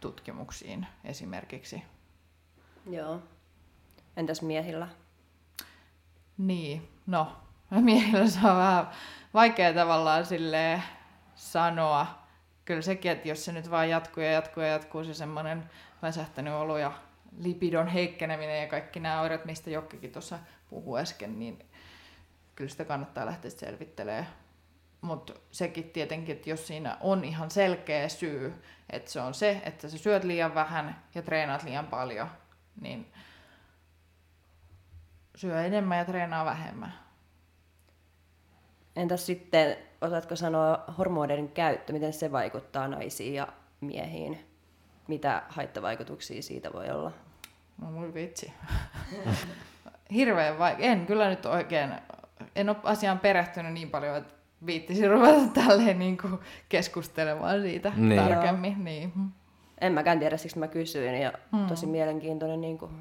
tutkimuksiin 0.00 0.86
esimerkiksi. 1.04 1.82
Joo. 2.90 3.20
Entäs 4.16 4.42
miehillä? 4.42 4.88
Niin, 6.38 6.88
no 7.06 7.36
miehillä 7.80 8.26
se 8.26 8.38
on 8.38 8.56
vähän 8.56 8.88
vaikea 9.34 9.74
tavallaan 9.74 10.26
sille 10.26 10.82
sanoa. 11.34 12.21
Kyllä 12.64 12.82
sekin, 12.82 13.10
että 13.10 13.28
jos 13.28 13.44
se 13.44 13.52
nyt 13.52 13.70
vaan 13.70 13.90
jatkuu 13.90 14.22
ja 14.22 14.30
jatkuu 14.30 14.62
ja 14.62 14.68
jatkuu 14.68 15.04
se 15.04 15.14
semmoinen 15.14 15.70
väsähtänyt 16.02 16.54
olo 16.54 16.78
ja 16.78 16.92
lipidon 17.38 17.86
heikkeneminen 17.86 18.60
ja 18.60 18.68
kaikki 18.68 19.00
nämä 19.00 19.20
oireet, 19.20 19.44
mistä 19.44 19.70
Jokkikin 19.70 20.12
tuossa 20.12 20.38
puhui 20.70 21.00
äsken, 21.00 21.38
niin 21.38 21.66
kyllä 22.56 22.70
sitä 22.70 22.84
kannattaa 22.84 23.26
lähteä 23.26 23.50
selvittelemään. 23.50 24.28
Mutta 25.00 25.34
sekin 25.50 25.90
tietenkin, 25.90 26.36
että 26.36 26.50
jos 26.50 26.66
siinä 26.66 26.96
on 27.00 27.24
ihan 27.24 27.50
selkeä 27.50 28.08
syy, 28.08 28.62
että 28.90 29.10
se 29.10 29.20
on 29.20 29.34
se, 29.34 29.62
että 29.64 29.88
sä 29.88 29.98
syöt 29.98 30.24
liian 30.24 30.54
vähän 30.54 31.02
ja 31.14 31.22
treenaat 31.22 31.62
liian 31.62 31.86
paljon, 31.86 32.30
niin 32.80 33.12
syö 35.34 35.64
enemmän 35.64 35.98
ja 35.98 36.04
treenaa 36.04 36.44
vähemmän. 36.44 36.94
Entäs 38.96 39.26
sitten, 39.26 39.76
osaatko 40.00 40.36
sanoa 40.36 40.84
hormoneiden 40.98 41.48
käyttö, 41.48 41.92
miten 41.92 42.12
se 42.12 42.32
vaikuttaa 42.32 42.88
naisiin 42.88 43.34
ja 43.34 43.48
miehiin? 43.80 44.38
Mitä 45.08 45.42
haittavaikutuksia 45.48 46.42
siitä 46.42 46.72
voi 46.72 46.90
olla? 46.90 47.12
No 47.82 47.90
mun 47.90 48.14
vitsi. 48.14 48.52
Hirveän 50.14 50.58
vaikea. 50.58 50.86
En 50.86 51.06
kyllä 51.06 51.28
nyt 51.28 51.46
oikein, 51.46 51.90
en 52.56 52.68
ole 52.68 52.76
asiaan 52.82 53.18
perehtynyt 53.18 53.72
niin 53.72 53.90
paljon, 53.90 54.16
että 54.16 54.34
viittisin 54.66 55.10
ruveta 55.10 55.48
tälleen 55.64 55.98
niin 55.98 56.18
kuin 56.18 56.38
keskustelemaan 56.68 57.62
siitä 57.62 57.92
niin. 57.96 58.22
tarkemmin. 58.22 58.84
Niin. 58.84 59.12
En 59.80 59.92
mäkään 59.92 60.18
tiedä, 60.18 60.36
siksi 60.36 60.58
mä 60.58 60.68
kysyin 60.68 61.14
ja 61.14 61.32
hmm. 61.52 61.66
tosi 61.66 61.86
mielenkiintoinen 61.86 62.60
niin 62.60 62.78
kuin 62.78 62.92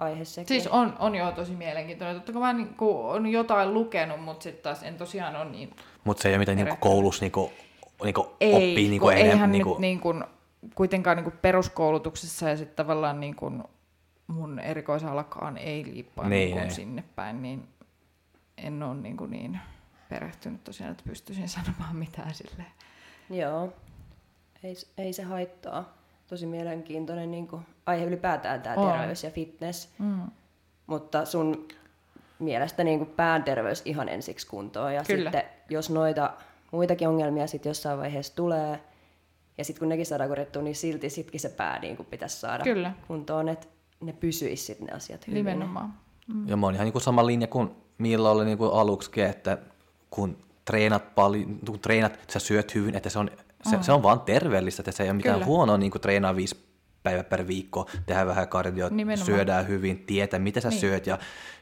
aihe 0.00 0.24
sekin. 0.24 0.48
Siis 0.48 0.66
on, 0.66 0.96
on 0.98 1.14
jo 1.14 1.32
tosi 1.32 1.52
mielenkiintoinen. 1.52 2.16
Totta 2.16 2.32
kai 2.32 2.40
mä 2.40 2.52
niin 2.52 2.74
kuin, 2.74 2.96
on 2.96 3.26
jotain 3.26 3.74
lukenut, 3.74 4.24
mutta 4.24 4.42
sitten 4.42 4.62
taas 4.62 4.82
en 4.82 4.98
tosiaan 4.98 5.36
ole 5.36 5.44
niin... 5.44 5.70
Mutta 6.04 6.22
se 6.22 6.28
ei 6.28 6.32
ole 6.34 6.38
mitään 6.38 6.56
niin 6.56 6.76
koulussa 6.76 7.24
niin 7.24 7.32
kuin, 7.32 7.50
niin 8.04 8.14
kuin 8.14 8.28
ei, 8.40 8.54
oppii 8.54 8.88
niin 8.88 9.00
kuin 9.00 9.16
eihän 9.16 9.52
niin 9.52 9.64
kuin... 9.64 9.72
nyt 9.72 9.80
niin 9.80 10.00
kuin, 10.00 10.24
kuitenkaan 10.74 11.16
niin 11.16 11.24
kuin 11.24 11.38
peruskoulutuksessa 11.42 12.48
ja 12.48 12.56
sitten 12.56 12.76
tavallaan 12.76 13.20
niin 13.20 13.36
kuin 13.36 13.62
mun 14.26 14.58
erikoisalakaan 14.58 15.56
ei 15.56 15.84
liippaa 15.84 16.28
niin, 16.28 16.56
niin 16.56 16.70
sinne 16.70 17.04
päin, 17.14 17.42
niin 17.42 17.68
en 18.56 18.82
ole 18.82 18.94
niin, 18.94 19.16
kuin 19.16 19.30
niin 19.30 19.60
perehtynyt 20.08 20.64
tosiaan, 20.64 20.92
että 20.92 21.04
pystyisin 21.06 21.48
sanomaan 21.58 21.96
mitään 21.96 22.34
silleen. 22.34 22.72
Joo, 23.30 23.72
ei, 24.62 24.74
ei 24.98 25.12
se 25.12 25.22
haittaa. 25.22 25.95
Tosi 26.26 26.46
mielenkiintoinen 26.46 27.30
niin 27.30 27.48
kuin, 27.48 27.62
aihe 27.86 28.04
ylipäätään 28.04 28.62
tämä 28.62 28.76
terveys 28.76 29.24
ja 29.24 29.30
fitness. 29.30 29.88
Mm. 29.98 30.20
Mutta 30.86 31.24
sun 31.24 31.68
mielestä 32.38 32.84
niin 32.84 32.98
kuin 32.98 33.10
pään 33.10 33.44
terveys 33.44 33.82
ihan 33.84 34.08
ensiksi 34.08 34.46
kuntoon. 34.46 34.94
Ja 34.94 35.04
Kyllä. 35.04 35.30
sitten 35.30 35.50
jos 35.70 35.90
noita 35.90 36.32
muitakin 36.70 37.08
ongelmia 37.08 37.46
sitten 37.46 37.70
jossain 37.70 37.98
vaiheessa 37.98 38.36
tulee, 38.36 38.80
ja 39.58 39.64
sitten 39.64 39.78
kun 39.78 39.88
nekin 39.88 40.06
saadaan 40.06 40.30
korjattua, 40.30 40.62
niin 40.62 40.76
silti 40.76 41.10
sitkin 41.10 41.40
se 41.40 41.48
pää 41.48 41.78
niin 41.78 41.96
kuin 41.96 42.06
pitäisi 42.06 42.40
saada 42.40 42.64
Kyllä. 42.64 42.92
kuntoon, 43.06 43.48
että 43.48 43.66
ne 44.00 44.12
pysyisi 44.12 44.64
sitten 44.64 44.86
ne 44.86 44.92
asiat 44.92 45.26
hyvin. 45.26 45.44
Nimenomaan. 45.44 45.94
Mm. 46.28 46.48
Ja 46.48 46.56
mä 46.56 46.66
oon 46.66 46.74
ihan 46.74 46.84
niin 46.84 46.92
kuin 46.92 47.02
sama 47.02 47.26
linja 47.26 47.46
kuin 47.46 47.70
Milla 47.98 48.30
oli 48.30 48.44
niin 48.44 48.58
kuin 48.58 48.72
aluksi, 48.72 49.20
että 49.20 49.58
kun 50.10 50.36
treenat 50.64 51.14
paljon, 51.14 51.58
kun 51.66 51.80
treenat, 51.80 52.18
sä 52.28 52.38
syöt 52.38 52.74
hyvin, 52.74 52.94
että 52.94 53.10
se 53.10 53.18
on, 53.18 53.30
se, 53.62 53.76
mm. 53.76 53.82
se 53.82 53.92
on 53.92 54.02
vaan 54.02 54.20
terveellistä, 54.20 54.80
että 54.80 54.92
se 54.92 55.02
ei 55.02 55.08
ole 55.08 55.16
mitään 55.16 55.34
Kyllä. 55.34 55.46
huonoa 55.46 55.78
niin 55.78 55.90
kuin 55.90 56.02
treenaa 56.02 56.36
viisi 56.36 56.65
päivä 57.06 57.24
per 57.24 57.46
viikko, 57.46 57.90
tehdä 58.06 58.26
vähän 58.26 58.48
kardio, 58.48 58.90
syödään 59.14 59.68
hyvin, 59.68 59.98
tietää 60.06 60.40
mitä 60.40 60.60
sä 60.60 60.68
niin. 60.68 60.80
syöt 60.80 61.06
ja, 61.06 61.18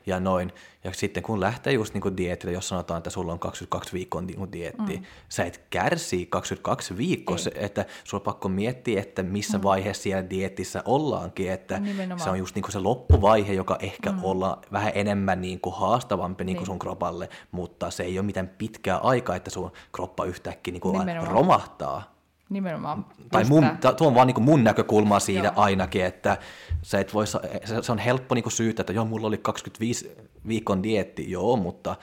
ja 0.07 0.21
noin. 0.21 0.53
Ja 0.85 0.93
sitten 0.93 1.23
kun 1.23 1.41
lähtee 1.41 1.73
just 1.73 1.95
niin 1.95 2.17
dietille, 2.17 2.53
jos 2.53 2.69
sanotaan, 2.69 2.99
että 2.99 3.11
sulla 3.11 3.33
on 3.33 3.39
22 3.39 3.93
viikkoa 3.93 4.21
niin 4.21 4.53
dietti, 4.53 4.97
mm. 4.97 5.05
sä 5.29 5.45
et 5.45 5.65
kärsi 5.71 6.27
22 6.27 6.97
viikkoa, 6.97 7.39
se, 7.39 7.53
että 7.55 7.85
sulla 8.05 8.21
on 8.21 8.25
pakko 8.25 8.49
miettiä, 8.49 9.01
että 9.01 9.23
missä 9.23 9.59
mm. 9.59 9.63
vaiheessa 9.63 10.03
siellä 10.03 10.31
dietissä 10.31 10.83
ollaankin, 10.85 11.51
että 11.51 11.81
Nimenomaan. 11.81 12.21
se 12.21 12.31
on 12.31 12.39
just 12.39 12.55
niin 12.55 12.73
se 12.73 12.79
loppuvaihe, 12.79 13.53
joka 13.53 13.77
ehkä 13.81 14.13
mm. 14.13 14.25
olla 14.25 14.61
vähän 14.73 14.93
enemmän 14.95 15.41
niin 15.41 15.61
kuin 15.61 15.77
haastavampi 15.77 16.45
niin 16.45 16.57
kuin 16.57 16.63
niin. 16.63 16.67
sun 16.67 16.79
kropalle, 16.79 17.29
mutta 17.53 17.91
se 17.91 18.03
ei 18.03 18.19
ole 18.19 18.27
mitään 18.27 18.49
pitkää 18.49 18.99
aikaa, 18.99 19.37
että 19.37 19.51
sun 19.51 19.73
kroppa 19.93 20.25
yhtäkkiä 20.25 20.73
niin 20.73 20.81
kuin 20.81 21.07
romahtaa. 21.27 22.14
Nimenomaan. 22.51 23.07
Tai 23.31 23.45
mun, 23.45 23.65
tuo 23.97 24.09
on 24.09 24.15
vaan 24.15 24.27
niin 24.27 24.43
mun 24.43 24.65
näkökulma 24.65 25.21
siitä 25.21 25.47
joo. 25.47 25.53
ainakin, 25.57 26.05
että 26.05 26.37
se, 26.83 27.01
et 27.01 27.15
voi, 27.15 27.27
se, 27.27 27.93
on 27.93 27.99
helppo 27.99 28.35
niin 28.35 28.51
syytä, 28.51 28.83
että 28.83 28.93
joo, 28.93 29.05
mulla 29.05 29.27
oli 29.27 29.39
25 29.39 30.17
viikon 30.49 30.83
dietti, 30.83 31.31
joo, 31.31 31.57
mutta 31.57 31.97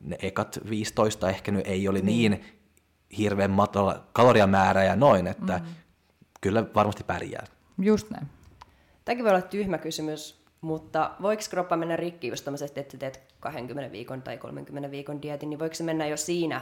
ne 0.00 0.16
ekat 0.22 0.58
15 0.70 1.30
ehkä 1.30 1.52
nyt 1.52 1.66
ei 1.66 1.88
ole 1.88 2.00
niin, 2.00 2.30
niin 2.32 2.44
hirveän 3.18 3.50
matala 3.50 4.04
kaloriamäärä 4.12 4.84
ja 4.84 4.96
noin, 4.96 5.26
että 5.26 5.58
mm. 5.58 5.64
kyllä 6.40 6.64
varmasti 6.74 7.04
pärjää. 7.04 7.46
Just 7.78 8.10
näin. 8.10 8.26
Tämäkin 9.04 9.24
voi 9.24 9.32
olla 9.32 9.42
tyhmä 9.42 9.78
kysymys, 9.78 10.44
mutta 10.60 11.10
voiko 11.22 11.42
kroppa 11.50 11.76
mennä 11.76 11.96
rikki 11.96 12.28
just 12.28 12.48
että 12.48 12.58
sä 12.58 12.98
teet 12.98 13.20
20 13.40 13.92
viikon 13.92 14.22
tai 14.22 14.38
30 14.38 14.90
viikon 14.90 15.22
dietin, 15.22 15.50
niin 15.50 15.58
voiko 15.58 15.74
se 15.74 15.84
mennä 15.84 16.06
jo 16.06 16.16
siinä 16.16 16.60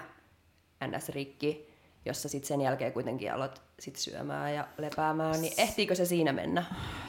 ns. 0.87 1.09
rikki, 1.09 1.74
jossa 2.05 2.29
sitten 2.29 2.49
sen 2.49 2.61
jälkeen 2.61 2.93
kuitenkin 2.93 3.33
aloit 3.33 3.63
sit 3.81 3.97
syömään 3.97 4.55
ja 4.55 4.67
lepäämään, 4.79 5.41
niin 5.41 5.53
ehtiikö 5.59 5.95
se 5.95 6.05
siinä 6.05 6.33
mennä? 6.33 6.65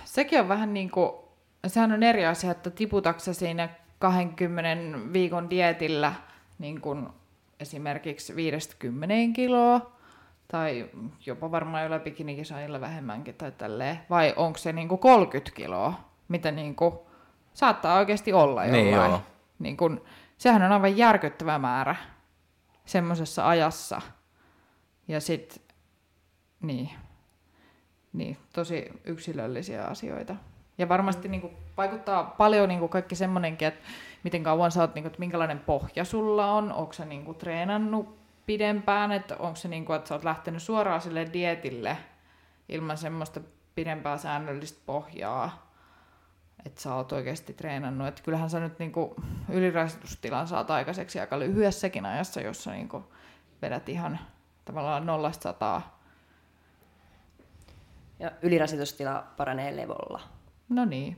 Sekin 0.05 0.39
on 0.39 0.47
vähän 0.47 0.73
niin 0.73 0.91
kuin, 0.91 1.11
sehän 1.67 1.91
on 1.91 2.03
eri 2.03 2.25
asia, 2.25 2.51
että 2.51 2.69
tiputaksa 2.69 3.33
siinä 3.33 3.69
20 3.99 5.13
viikon 5.13 5.49
dietillä 5.49 6.13
niin 6.59 6.81
kuin 6.81 7.07
esimerkiksi 7.59 8.35
50 8.35 9.35
kiloa, 9.35 9.95
tai 10.47 10.89
jopa 11.25 11.51
varmaan 11.51 11.83
joilla 11.83 11.99
bikinikisajilla 11.99 12.81
vähemmänkin 12.81 13.35
tai 13.35 13.51
tälleen, 13.51 13.99
vai 14.09 14.33
onko 14.35 14.57
se 14.57 14.73
niin 14.73 14.87
kuin 14.87 14.99
30 14.99 15.55
kiloa, 15.55 15.93
mitä 16.27 16.51
niin 16.51 16.75
kuin 16.75 16.95
saattaa 17.53 17.97
oikeasti 17.97 18.33
olla 18.33 18.63
niin 18.63 18.91
jollain. 18.91 19.11
Niin, 19.11 19.21
niin 19.59 19.77
kuin, 19.77 20.01
sehän 20.37 20.63
on 20.63 20.71
aivan 20.71 20.97
järkyttävä 20.97 21.59
määrä 21.59 21.95
semmoisessa 22.85 23.49
ajassa, 23.49 24.01
ja 25.07 25.21
sitten, 25.21 25.63
niin, 26.61 26.89
niin, 28.13 28.37
tosi 28.53 28.89
yksilöllisiä 29.03 29.85
asioita. 29.85 30.35
Ja 30.77 30.89
varmasti 30.89 31.27
niin 31.27 31.41
kuin, 31.41 31.53
vaikuttaa 31.77 32.23
paljon 32.23 32.69
niin 32.69 32.79
kuin 32.79 32.89
kaikki 32.89 33.15
semmoinenkin, 33.15 33.67
että 33.67 33.89
miten 34.23 34.43
kauan 34.43 34.71
sä 34.71 34.81
oot, 34.81 34.95
niin 34.95 35.03
kuin, 35.03 35.09
että 35.09 35.19
minkälainen 35.19 35.59
pohja 35.59 36.05
sulla 36.05 36.51
on, 36.51 36.73
onko 36.73 36.93
sä 36.93 37.05
niin 37.05 37.25
kuin, 37.25 37.37
treenannut 37.37 38.17
pidempään, 38.45 39.11
että 39.11 39.37
onko 39.37 39.55
se 39.55 39.67
niin 39.67 39.85
kuin, 39.85 39.95
että 39.95 40.07
sä 40.07 40.15
oot 40.15 40.23
lähtenyt 40.23 40.63
suoraan 40.63 41.01
sille 41.01 41.29
dietille 41.33 41.97
ilman 42.69 42.97
semmoista 42.97 43.41
pidempää 43.75 44.17
säännöllistä 44.17 44.81
pohjaa, 44.85 45.71
että 46.65 46.81
sä 46.81 46.95
oot 46.95 47.11
oikeasti 47.11 47.53
treenannut. 47.53 48.07
Että 48.07 48.23
kyllähän 48.23 48.49
sä 48.49 48.59
nyt 48.59 48.79
niin 48.79 48.91
kuin, 48.91 49.11
ylirasitustilan 49.49 50.47
saat 50.47 50.71
aikaiseksi 50.71 51.19
aika 51.19 51.39
lyhyessäkin 51.39 52.05
ajassa, 52.05 52.41
jossa 52.41 52.71
niin 52.71 52.89
kuin, 52.89 53.03
vedät 53.61 53.89
ihan 53.89 54.19
tavallaan 54.65 55.05
nollasta 55.05 55.43
sataa. 55.43 55.99
Ja 58.19 58.31
ylirasitustila 58.41 59.23
paranee 59.37 59.75
levolla. 59.75 60.21
No 60.69 60.85
niin. 60.85 61.17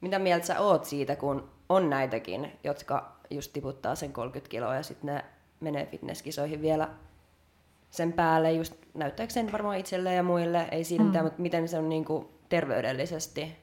Mitä 0.00 0.18
mieltä 0.18 0.46
sä 0.46 0.60
oot 0.60 0.84
siitä, 0.84 1.16
kun 1.16 1.48
on 1.68 1.90
näitäkin, 1.90 2.52
jotka 2.64 3.16
just 3.30 3.52
tiputtaa 3.52 3.94
sen 3.94 4.12
30 4.12 4.50
kiloa 4.50 4.74
ja 4.74 4.82
sitten 4.82 5.14
ne 5.14 5.24
menee 5.60 5.86
fitnesskisoihin 5.86 6.62
vielä 6.62 6.88
sen 7.90 8.12
päälle, 8.12 8.52
just 8.52 8.74
näyttääkö 8.94 9.32
sen 9.32 9.52
varmaan 9.52 9.78
itselleen 9.78 10.16
ja 10.16 10.22
muille, 10.22 10.68
ei 10.70 10.84
siinä 10.84 11.04
mm. 11.04 11.08
mitään, 11.08 11.24
mutta 11.24 11.42
miten 11.42 11.68
se 11.68 11.78
on 11.78 11.88
niin 11.88 12.04
kuin 12.04 12.28
terveydellisesti, 12.48 13.56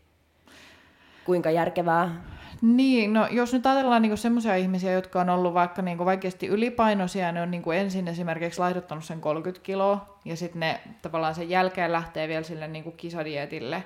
kuinka 1.30 1.52
järkevää? 1.52 2.22
Niin, 2.62 3.14
no 3.14 3.28
jos 3.32 3.54
nyt 3.54 3.66
ajatellaan 3.66 4.02
niin 4.02 4.18
semmoisia 4.18 4.56
ihmisiä, 4.56 4.92
jotka 4.92 5.22
on 5.22 5.30
ollut 5.30 5.54
vaikka 5.54 5.82
niin 5.82 6.06
vaikeasti 6.06 6.48
ylipainoisia, 6.48 7.32
ne 7.32 7.42
on 7.42 7.52
niin 7.52 7.74
ensin 7.76 8.08
esimerkiksi 8.08 8.60
laihduttanut 8.60 9.04
sen 9.04 9.22
30 9.22 9.66
kiloa, 9.66 10.20
ja 10.26 10.36
sitten 10.36 10.60
ne 10.60 10.82
tavallaan 11.02 11.36
sen 11.36 11.50
jälkeen 11.50 11.92
lähtee 11.92 12.28
vielä 12.28 12.44
sille 12.44 12.68
niin 12.68 12.92
kisadietille, 12.98 13.84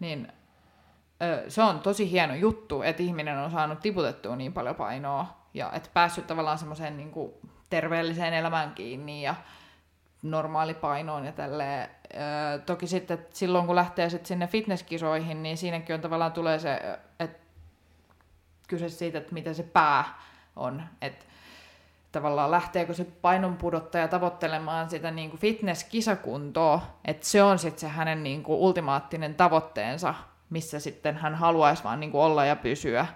niin 0.00 0.32
ö, 1.22 1.50
se 1.50 1.62
on 1.62 1.80
tosi 1.80 2.10
hieno 2.10 2.34
juttu, 2.34 2.82
että 2.82 3.02
ihminen 3.02 3.38
on 3.38 3.50
saanut 3.50 3.80
tiputettua 3.80 4.36
niin 4.36 4.52
paljon 4.52 4.74
painoa, 4.74 5.26
ja 5.54 5.72
että 5.72 5.90
päässyt 5.94 6.26
tavallaan 6.26 6.58
semmoiseen 6.58 6.96
niin 6.96 7.12
terveelliseen 7.70 8.34
elämään 8.34 8.74
kiinni, 8.74 9.22
ja 9.22 9.34
normaalipainoon 10.22 11.24
ja 11.24 11.32
tälleen. 11.32 11.90
Öö, 12.14 12.58
toki 12.58 12.86
sitten 12.86 13.26
silloin, 13.30 13.66
kun 13.66 13.76
lähtee 13.76 14.10
sit 14.10 14.26
sinne 14.26 14.46
fitnesskisoihin, 14.46 15.42
niin 15.42 15.56
siinäkin 15.56 15.94
on 15.94 16.00
tavallaan 16.00 16.32
tulee 16.32 16.58
se, 16.58 16.98
että 17.20 17.38
kyse 18.68 18.88
siitä, 18.88 19.18
että 19.18 19.34
miten 19.34 19.54
se 19.54 19.62
pää 19.62 20.04
on. 20.56 20.82
Että 21.02 21.24
tavallaan 22.12 22.50
lähteekö 22.50 22.94
se 22.94 23.04
painonpudottaja 23.04 24.08
tavoittelemaan 24.08 24.90
sitä 24.90 25.10
niin 25.10 25.30
kuin 25.30 25.40
fitness-kisakuntoa, 25.40 26.80
että 27.04 27.26
se 27.26 27.42
on 27.42 27.58
sitten 27.58 27.80
se 27.80 27.88
hänen 27.88 28.22
niin 28.22 28.42
kuin 28.42 28.58
ultimaattinen 28.58 29.34
tavoitteensa, 29.34 30.14
missä 30.50 30.80
sitten 30.80 31.16
hän 31.16 31.34
haluaisi 31.34 31.84
vaan 31.84 32.00
niin 32.00 32.12
kuin 32.12 32.22
olla 32.22 32.44
ja 32.44 32.56
pysyä. 32.56 33.06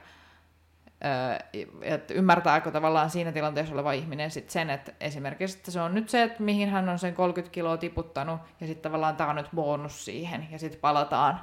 Että 1.83 2.15
ymmärtääkö 2.15 2.71
tavallaan 2.71 3.11
siinä 3.11 3.33
tilanteessa 3.33 3.75
oleva 3.75 3.93
ihminen 3.93 4.31
sit 4.31 4.51
sen, 4.51 4.71
että 4.71 4.93
esimerkiksi 5.01 5.59
että 5.59 5.71
se 5.71 5.81
on 5.81 5.95
nyt 5.95 6.09
se, 6.09 6.23
että 6.23 6.43
mihin 6.43 6.71
hän 6.71 6.89
on 6.89 6.99
sen 6.99 7.15
30 7.15 7.53
kiloa 7.53 7.77
tiputtanut, 7.77 8.41
ja 8.61 8.67
sitten 8.67 8.83
tavallaan 8.83 9.17
tämä 9.17 9.31
on 9.31 9.37
nyt 9.37 9.49
bonus 9.55 10.05
siihen, 10.05 10.49
ja 10.51 10.59
sitten 10.59 10.81
palataan 10.81 11.41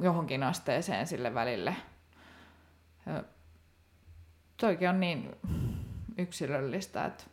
johonkin 0.00 0.42
asteeseen 0.42 1.06
sille 1.06 1.34
välille. 1.34 1.76
Toikin 4.56 4.88
on 4.88 5.00
niin 5.00 5.36
yksilöllistä, 6.18 7.04
että 7.04 7.24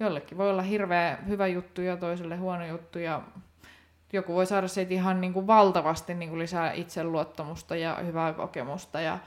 jollekin 0.00 0.38
voi 0.38 0.50
olla 0.50 0.62
hirveä 0.62 1.18
hyvä 1.28 1.46
juttu 1.46 1.82
ja 1.82 1.96
toiselle 1.96 2.36
huono 2.36 2.66
juttu 2.66 2.98
ja 2.98 3.22
joku 4.12 4.34
voi 4.34 4.46
saada 4.46 4.68
siitä 4.68 4.94
ihan 4.94 5.20
niin 5.20 5.32
kuin 5.32 5.46
valtavasti 5.46 6.14
niin 6.14 6.28
kuin 6.28 6.38
lisää 6.38 6.72
itseluottamusta 6.72 7.76
ja 7.76 7.94
hyvää 7.94 8.32
kokemusta 8.32 9.00
ja 9.00 9.18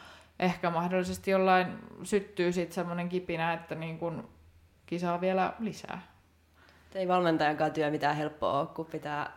ehkä 0.42 0.70
mahdollisesti 0.70 1.32
jollain 1.32 1.68
syttyy 2.04 2.52
sitten 2.52 2.76
semmoinen 2.76 3.10
kipinä, 3.10 3.54
että 3.54 3.76
niin 3.76 4.00
kuin 4.00 4.24
kisaa 4.86 5.22
vielä 5.22 5.54
lisää. 5.60 6.02
Ei 6.96 7.08
valmentajankaan 7.08 7.72
työ 7.72 7.92
mitään 7.92 8.16
helppoa 8.16 8.60
ole, 8.60 8.68
kun 8.68 8.86
pitää 8.86 9.32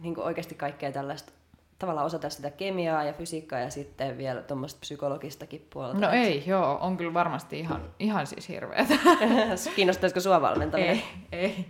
niin 0.00 0.20
oikeasti 0.20 0.54
kaikkea 0.54 0.92
tällaista 0.92 1.32
tavallaan 1.78 2.06
osata 2.06 2.30
sitä 2.30 2.50
kemiaa 2.50 3.04
ja 3.04 3.12
fysiikkaa 3.12 3.58
ja 3.58 3.70
sitten 3.70 4.18
vielä 4.18 4.42
tuommoista 4.42 4.80
psykologistakin 4.80 5.66
puolta. 5.70 5.98
No 5.98 6.10
ei, 6.10 6.44
joo, 6.46 6.78
on 6.80 6.96
kyllä 6.96 7.14
varmasti 7.14 7.58
ihan, 7.58 7.82
ihan 7.98 8.26
siis 8.26 8.48
hirveätä. 8.48 8.94
Kiinnostaisiko 9.76 10.20
sua 10.20 10.40
valmentaminen? 10.40 10.90
Ei, 10.96 11.04
ei, 11.32 11.68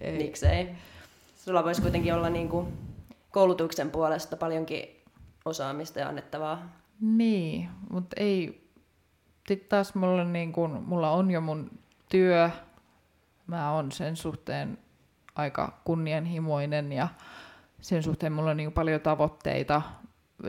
ei. 0.00 0.18
Miksei? 0.18 0.68
Sulla 1.36 1.64
voisi 1.64 1.82
kuitenkin 1.82 2.14
olla 2.14 2.30
niin 2.30 2.48
kuin 2.48 2.78
koulutuksen 3.30 3.90
puolesta 3.90 4.36
paljonkin 4.36 5.02
osaamista 5.44 5.98
ja 5.98 6.08
annettavaa. 6.08 6.77
Niin, 7.00 7.68
mutta 7.90 8.16
ei. 8.20 8.68
Sitten 9.48 9.68
taas 9.68 9.94
mulla, 9.94 10.24
niin 10.24 10.52
kun, 10.52 10.82
mulla 10.86 11.10
on 11.10 11.30
jo 11.30 11.40
mun 11.40 11.70
työ. 12.08 12.50
Mä 13.46 13.72
oon 13.72 13.92
sen 13.92 14.16
suhteen 14.16 14.78
aika 15.34 15.80
kunnianhimoinen 15.84 16.92
ja 16.92 17.08
sen 17.80 18.02
suhteen 18.02 18.32
mulla 18.32 18.50
on 18.50 18.56
niin 18.56 18.72
paljon 18.72 19.00
tavoitteita. 19.00 19.82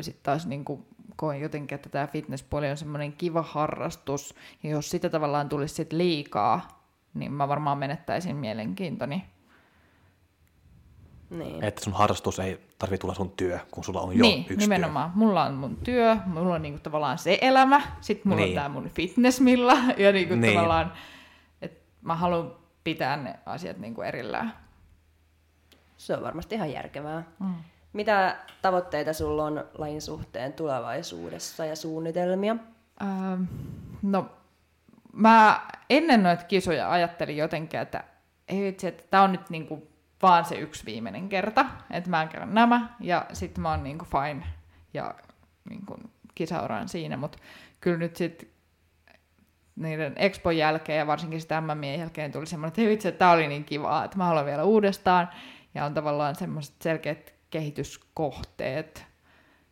Sitten 0.02 0.24
taas 0.24 0.47
niin 0.47 0.66
kuin 0.66 0.86
koen 1.16 1.41
jotenkin, 1.41 1.76
että 1.76 1.89
tämä 1.89 2.08
fitnesspuoli 2.08 2.70
on 2.72 2.78
semmoinen 2.78 3.14
kiva 3.14 3.41
harrastus. 3.41 4.36
Ja 4.64 4.70
jos 4.70 4.89
sitä 4.89 5.10
tavallaan 5.10 5.50
tulisi 5.50 5.76
sit 5.76 5.93
liikaa, 5.93 6.84
niin 7.14 7.32
mä 7.32 7.47
varmaan 7.47 7.78
menettäisin 7.78 8.36
mielenkiintoni. 8.36 9.26
Niin. 11.30 11.63
Että 11.63 11.84
sun 11.84 11.93
harrastus 11.93 12.39
ei 12.39 12.59
tarvitse 12.80 13.01
tulla 13.01 13.13
sun 13.13 13.32
työ, 13.32 13.59
kun 13.71 13.84
sulla 13.84 14.01
on 14.01 14.17
jo 14.17 14.21
niin, 14.21 14.45
yksi 14.49 14.57
nimenomaan. 14.57 15.09
Työ. 15.09 15.17
Mulla 15.17 15.43
on 15.43 15.53
mun 15.53 15.77
työ, 15.77 16.17
mulla 16.25 16.55
on 16.55 16.61
niinku 16.61 16.80
tavallaan 16.80 17.17
se 17.17 17.38
elämä, 17.41 17.82
sitten 18.01 18.30
mulla 18.30 18.41
niin. 18.41 18.57
on 18.57 18.63
tämä 18.63 18.69
mun 18.69 18.89
fitnessmilla, 18.89 19.77
ja 19.97 20.11
niinku 20.11 20.36
niin. 20.36 20.53
tavallaan, 20.53 20.93
että 21.61 21.80
mä 22.01 22.15
haluan 22.15 22.55
pitää 22.84 23.17
ne 23.17 23.39
asiat 23.45 23.77
niinku 23.77 24.01
erillään. 24.01 24.53
Se 25.97 26.15
on 26.15 26.23
varmasti 26.23 26.55
ihan 26.55 26.71
järkevää. 26.71 27.23
Mm. 27.39 27.55
Mitä 27.93 28.38
tavoitteita 28.61 29.13
sulla 29.13 29.45
on 29.45 29.65
lajin 29.77 30.01
suhteen 30.01 30.53
tulevaisuudessa 30.53 31.65
ja 31.65 31.75
suunnitelmia? 31.75 32.55
Ähm, 33.01 33.43
no, 34.01 34.30
mä 35.13 35.61
ennen 35.89 36.23
noita 36.23 36.43
kisoja 36.43 36.91
ajattelin 36.91 37.38
jotenkin, 37.38 37.80
että 37.80 38.03
ei 38.47 38.63
vitsi, 38.63 38.88
että 38.88 39.03
tämä 39.09 39.23
on 39.23 39.32
nyt 39.32 39.49
niinku 39.49 39.89
vaan 40.22 40.45
se 40.45 40.55
yksi 40.55 40.86
viimeinen 40.86 41.30
kerta, 41.30 41.65
että 41.91 42.09
mä 42.09 42.28
käyn 42.28 42.53
nämä 42.53 42.89
ja 42.99 43.26
sitten 43.34 43.61
mä 43.61 43.70
oon 43.70 43.84
niinku 43.84 44.05
fine 44.05 44.43
ja 44.93 45.15
niinku 45.70 45.97
kisauraan 46.36 46.89
siinä, 46.89 47.17
mutta 47.17 47.38
kyllä 47.82 47.97
nyt 47.97 48.15
sitten 48.15 48.49
niiden 49.76 50.13
Expon 50.15 50.57
jälkeen 50.57 50.99
ja 50.99 51.07
varsinkin 51.07 51.41
sitä 51.41 51.61
MMien 51.61 51.99
jälkeen 51.99 52.32
tuli 52.32 52.45
semmoinen, 52.45 52.67
että 52.67 52.91
vitsi, 52.91 53.07
että 53.07 53.20
tämä 53.20 53.32
oli 53.32 53.47
niin 53.47 53.63
kivaa, 53.63 54.03
että 54.03 54.17
mä 54.17 54.26
haluan 54.26 54.45
vielä 54.45 54.63
uudestaan 54.63 55.30
ja 55.76 55.86
on 55.86 55.93
tavallaan 55.93 56.36
semmoiset 56.36 56.76
selkeät 56.82 57.34
kehityskohteet. 57.49 59.05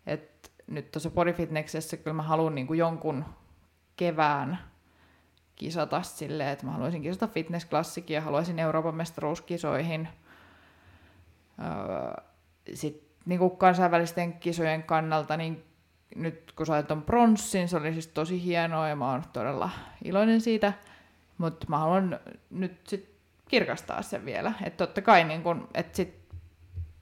Et 0.06 0.52
nyt 0.68 0.92
tuossa 0.92 1.10
bodyfitnessessä 1.10 1.98
kyllä 1.98 2.14
mä 2.14 2.24
haluan 2.24 2.56
niinku 2.56 2.74
jonkun 2.74 3.26
kevään 3.96 4.60
kisata 5.56 6.02
silleen, 6.02 6.50
että 6.50 6.66
mä 6.66 6.72
haluaisin 6.72 7.02
kisata 7.02 7.28
fitnessklassikin 7.28 8.16
ja 8.16 8.22
haluaisin 8.22 8.60
Euroopan 8.60 8.96
mestaruuskisoihin. 8.96 10.08
Öö, 11.60 12.24
Sitten 12.74 13.08
niin 13.26 13.58
kansainvälisten 13.58 14.34
kisojen 14.34 14.84
kannalta, 14.84 15.38
niin 15.38 15.64
nyt 16.16 16.54
kun 16.56 16.66
sait 16.66 16.88
ton 16.88 17.04
pronssin, 17.04 17.68
se 17.70 17.78
oli 17.78 17.94
siis 17.94 18.08
tosi 18.08 18.44
hienoa 18.44 18.90
ja 18.90 18.96
mä 18.96 19.12
oon 19.12 19.24
todella 19.34 19.70
iloinen 20.04 20.42
siitä. 20.42 20.74
Mutta 21.38 21.66
mä 21.70 21.78
haluan 21.78 22.20
nyt 22.50 22.88
sitten 22.88 23.16
kirkastaa 23.48 24.02
sen 24.02 24.26
vielä. 24.26 24.54
Että 24.64 24.86
totta 24.86 25.02
kai 25.02 25.24
niin 25.24 25.44
kun, 25.44 25.68
että 25.74 25.98
sit, 25.98 26.20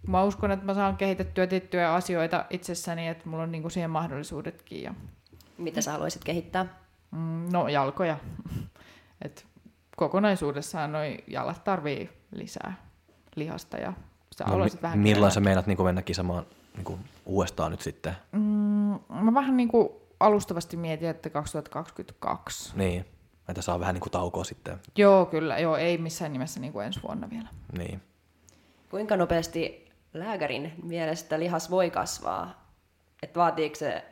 mä 0.07 0.23
uskon, 0.23 0.51
että 0.51 0.65
mä 0.65 0.73
saan 0.73 0.97
kehitettyä 0.97 1.47
tiettyjä 1.47 1.93
asioita 1.93 2.45
itsessäni, 2.49 3.07
että 3.07 3.29
mulla 3.29 3.43
on 3.43 3.51
niin 3.51 3.71
siihen 3.71 3.89
mahdollisuudetkin. 3.89 4.83
Ja... 4.83 4.93
Mitä 5.57 5.81
sä 5.81 5.91
haluaisit 5.91 6.23
kehittää? 6.23 6.65
Mm, 7.11 7.49
no 7.51 7.67
jalkoja. 7.67 8.17
Et 9.25 9.45
kokonaisuudessaan 9.95 10.91
noi 10.91 11.17
jalat 11.27 11.63
tarvii 11.63 12.09
lisää 12.31 12.73
lihasta 13.35 13.77
ja 13.77 13.93
sä 14.38 14.43
no, 14.43 14.57
mi- 14.57 14.81
vähän 14.81 14.99
Milloin 14.99 15.31
sä 15.31 15.39
meinat 15.39 15.67
niin 15.67 15.83
mennä 15.83 16.01
kisamaan 16.01 16.45
niin 16.75 16.99
uudestaan 17.25 17.71
nyt 17.71 17.81
sitten? 17.81 18.17
Mm, 18.31 18.99
mä 19.09 19.33
vähän 19.33 19.57
niin 19.57 19.69
kuin 19.69 19.89
alustavasti 20.19 20.77
mietin, 20.77 21.09
että 21.09 21.29
2022. 21.29 22.77
Niin. 22.77 23.05
Että 23.49 23.61
saa 23.61 23.79
vähän 23.79 23.93
niin 23.93 24.01
kuin 24.01 24.11
taukoa 24.11 24.43
sitten. 24.43 24.79
Joo, 24.95 25.25
kyllä. 25.25 25.59
Joo, 25.59 25.75
ei 25.75 25.97
missään 25.97 26.33
nimessä 26.33 26.59
niin 26.59 26.73
kuin 26.73 26.86
ensi 26.86 26.99
vuonna 27.03 27.29
vielä. 27.29 27.47
Niin. 27.77 28.01
Kuinka 28.89 29.17
nopeasti 29.17 29.91
lääkärin 30.13 30.73
mielestä 30.83 31.39
lihas 31.39 31.69
voi 31.69 31.89
kasvaa? 31.89 32.65
Että 33.23 33.39
vaatiiko 33.39 33.75
se 33.75 34.05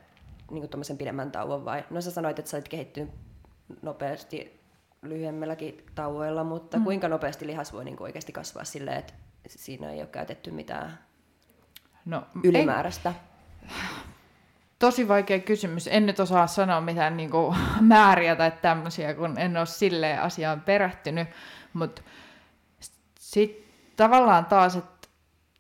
niin 0.52 0.70
kuin 0.70 0.98
pidemmän 0.98 1.32
tauon 1.32 1.66
vai? 1.66 1.84
No 1.90 2.02
sä 2.02 2.12
sanoit, 2.12 2.40
että 2.40 2.52
sä 2.52 2.58
olet 2.58 2.70
kehittynyt 2.70 3.10
nopeasti 3.82 4.60
lyhyemmilläkin 5.02 5.86
tauoilla, 5.96 6.44
mutta 6.44 6.78
mm. 6.78 6.84
kuinka 6.84 7.08
nopeasti 7.08 7.48
lihas 7.48 7.74
voi 7.74 7.86
niin 7.86 7.98
kuin 7.98 8.06
oikeasti 8.06 8.32
kasvaa 8.32 8.64
silleen, 8.64 8.98
että 8.98 9.14
siinä 9.50 9.92
ei 9.92 10.00
ole 10.00 10.08
käytetty 10.08 10.52
mitään 10.52 11.00
no, 12.06 12.28
ylimääräistä? 12.44 13.10
Ei 13.10 13.74
tosi 14.84 15.08
vaikea 15.08 15.40
kysymys. 15.40 15.88
En 15.88 16.06
nyt 16.06 16.20
osaa 16.20 16.48
sanoa 16.48 16.82
mitään 16.82 17.18
niin 17.18 17.30
kuin, 17.30 17.58
määriä 17.82 18.36
tai 18.36 18.52
tämmöisiä, 18.62 19.14
kun 19.14 19.40
en 19.40 19.58
ole 19.58 19.66
silleen 19.66 20.22
asiaan 20.22 20.62
perehtynyt. 20.62 21.28
Mutta 21.74 22.02
sitten 23.20 23.64
tavallaan 23.96 24.46
taas, 24.46 24.76
että 24.76 25.08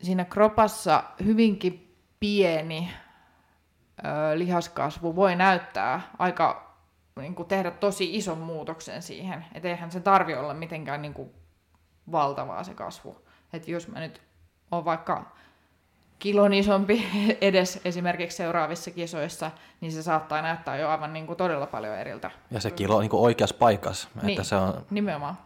siinä 0.02 0.26
kropassa 0.26 1.04
hyvinkin 1.26 1.98
pieni 2.20 2.94
ö, 4.00 4.38
lihaskasvu 4.38 5.16
voi 5.16 5.36
näyttää 5.36 6.02
aika, 6.20 6.78
niin 7.20 7.36
kuin, 7.36 7.48
tehdä 7.48 7.72
tosi 7.72 8.16
ison 8.16 8.38
muutoksen 8.38 9.02
siihen. 9.02 9.46
Että 9.54 9.70
eihän 9.70 9.92
se 9.92 10.00
tarvi 10.00 10.34
olla 10.34 10.54
mitenkään 10.54 11.02
niin 11.02 11.14
kuin, 11.14 11.32
valtavaa 12.12 12.64
se 12.64 12.74
kasvu. 12.74 13.28
Että 13.54 13.72
jos 13.72 13.88
mä 13.88 14.00
nyt 14.00 14.22
oon 14.72 14.86
vaikka 14.86 15.36
kilon 16.20 16.54
isompi 16.54 17.08
edes 17.42 17.80
esimerkiksi 17.86 18.38
seuraavissa 18.38 18.92
kisoissa, 18.92 19.52
niin 19.82 19.92
se 19.92 20.04
saattaa 20.04 20.42
näyttää 20.42 20.78
jo 20.78 20.90
aivan 20.90 21.14
niin 21.14 21.28
kuin 21.28 21.38
todella 21.38 21.68
paljon 21.68 21.98
eriltä. 21.98 22.32
Ja 22.52 22.62
se 22.62 22.72
kilo 22.72 22.96
on 22.96 23.02
niin 23.02 23.10
kuin 23.10 23.24
oikeassa 23.24 23.56
paikassa. 23.60 24.08
Niin, 24.22 24.30
että 24.30 24.44
se 24.44 24.56
on... 24.56 24.86
nimenomaan. 24.90 25.38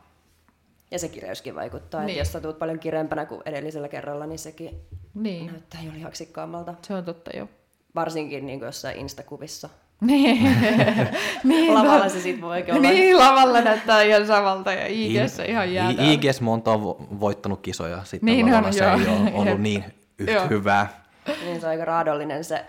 Ja 0.91 0.99
se 0.99 1.10
kireyskin 1.10 1.55
vaikuttaa. 1.55 2.01
Niin. 2.01 2.10
Että 2.10 2.20
jos 2.20 2.32
sä 2.32 2.41
tulet 2.41 2.60
paljon 2.60 2.80
kireempänä 2.80 3.26
kuin 3.26 3.41
edellisellä 3.45 3.88
kerralla, 3.88 4.26
niin 4.26 4.39
sekin 4.39 4.82
niin. 5.14 5.47
näyttää 5.47 5.82
jo 5.82 5.91
lihaksikkaammalta. 5.93 6.74
Se 6.82 6.93
on 6.93 7.05
totta 7.05 7.38
jo. 7.38 7.49
Varsinkin 7.95 8.45
niin 8.45 8.60
kuin 8.60 8.66
jossain 8.66 8.97
Instakuvissa. 8.97 9.70
Niin. 10.02 10.58
niin, 11.43 11.74
lavalla 11.74 12.10
se 12.10 12.22
sitten 12.22 12.41
voi 12.41 12.64
olla. 12.70 12.80
Niin, 12.80 13.18
lavalla 13.18 13.62
näyttää 13.62 14.02
ihan 14.02 14.28
samalta 14.28 14.74
ja 14.74 14.88
IGS 14.88 15.39
ihan 15.48 15.74
jäädään. 15.74 16.10
IGS 16.10 16.41
monta 16.41 16.72
on 16.72 17.20
voittanut 17.20 17.62
kisoja, 17.62 18.04
sitten 18.04 18.26
niin 18.26 18.45
lavalla 18.45 18.68
on, 18.68 18.74
se 18.74 18.84
joo. 18.84 18.98
ei 18.98 19.08
ole 19.08 19.32
ollut 19.34 19.62
niin 19.62 19.84
yhtä 20.20 20.34
Joo. 20.34 20.48
hyvää. 20.50 21.06
Niin 21.43 21.60
se 21.60 21.66
on 21.66 21.72
aika 21.72 21.86
raadollinen 21.86 22.43
se 22.43 22.66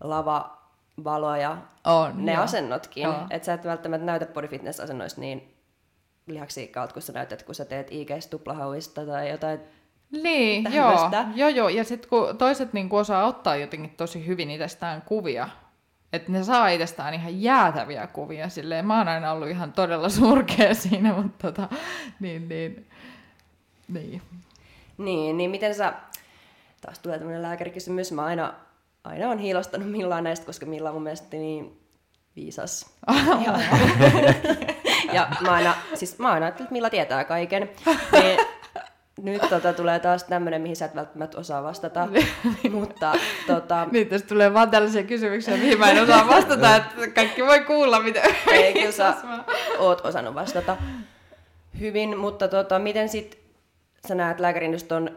lava, 0.00 0.58
valo 1.04 1.36
ja 1.36 1.56
on, 1.84 2.24
ne 2.24 2.32
jo. 2.32 2.40
asennotkin. 2.40 3.08
Että 3.30 3.46
sä 3.46 3.54
et 3.54 3.64
välttämättä 3.64 4.06
näytä 4.06 4.26
body 4.26 4.48
fitness 4.48 4.80
asennoista 4.80 5.20
niin 5.20 5.54
lihaksiikkaalta, 6.26 6.92
kun 6.92 7.02
sä 7.02 7.12
näytät, 7.12 7.42
kun 7.42 7.54
sä 7.54 7.64
teet 7.64 7.88
IGS 7.90 8.26
tuplahauista 8.26 9.06
tai 9.06 9.30
jotain. 9.30 9.60
Niin, 10.22 10.66
joo, 10.72 11.10
joo, 11.34 11.48
joo. 11.48 11.68
Ja 11.68 11.84
sitten 11.84 12.10
kun 12.10 12.38
toiset 12.38 12.72
niin 12.72 12.88
osaa 12.90 13.26
ottaa 13.26 13.56
jotenkin 13.56 13.94
tosi 13.96 14.26
hyvin 14.26 14.50
itsestään 14.50 15.02
kuvia, 15.02 15.48
että 16.12 16.32
ne 16.32 16.44
saa 16.44 16.68
itsestään 16.68 17.14
ihan 17.14 17.42
jäätäviä 17.42 18.06
kuvia 18.06 18.48
silleen. 18.48 18.86
Mä 18.86 18.98
oon 18.98 19.08
aina 19.08 19.32
ollut 19.32 19.48
ihan 19.48 19.72
todella 19.72 20.08
surkea 20.08 20.74
siinä, 20.74 21.12
mutta 21.12 21.52
tota, 21.52 21.76
niin, 22.20 22.48
niin, 22.48 22.86
niin. 23.88 24.22
Niin, 24.98 25.36
niin 25.36 25.50
miten 25.50 25.74
sä, 25.74 25.92
taas 26.80 26.98
tulee 26.98 27.18
tämmöinen 27.18 27.42
lääkärikysymys, 27.42 28.12
mä 28.12 28.24
aina, 28.24 28.54
aina 29.04 29.30
on 29.30 29.38
hiilostanut 29.38 29.90
Millaa 29.90 30.20
näistä, 30.20 30.46
koska 30.46 30.66
Milla 30.66 30.88
on 30.88 30.94
mun 30.94 31.02
mielestä 31.02 31.36
niin 31.36 31.80
viisas. 32.36 32.86
ja, 33.46 33.58
ja 35.12 35.28
mä 35.40 35.52
aina, 35.52 35.74
siis 35.94 36.18
mä 36.18 36.32
aina 36.32 36.46
ajattelin, 36.46 36.66
että 36.66 36.72
Milla 36.72 36.90
tietää 36.90 37.24
kaiken. 37.24 37.70
Niin, 38.12 38.38
nyt 39.22 39.42
tota, 39.50 39.72
tulee 39.72 39.98
taas 39.98 40.24
tämmöinen, 40.24 40.62
mihin 40.62 40.76
sä 40.76 40.84
et 40.84 40.94
välttämättä 40.94 41.38
osaa 41.38 41.62
vastata. 41.62 42.08
mutta 42.70 43.12
tota, 43.46 43.86
Niin, 43.92 44.08
tästä 44.08 44.28
tulee 44.28 44.54
vaan 44.54 44.70
tällaisia 44.70 45.02
kysymyksiä, 45.02 45.56
mihin 45.56 45.78
mä 45.78 45.90
en 45.90 46.02
osaa 46.02 46.28
vastata, 46.28 46.76
että 46.76 47.08
kaikki 47.14 47.46
voi 47.46 47.60
kuulla, 47.60 48.00
mitä... 48.00 48.22
ei 48.52 48.72
kyllä 48.72 48.92
sä 48.92 49.14
oot 49.78 50.06
osannut 50.06 50.34
vastata 50.34 50.76
hyvin, 51.80 52.18
mutta 52.18 52.48
tota, 52.48 52.78
miten 52.78 53.08
sit 53.08 53.38
sä 54.08 54.14
näet 54.14 54.40
lääkärin 54.40 54.72
just 54.72 54.88
ton, 54.88 55.10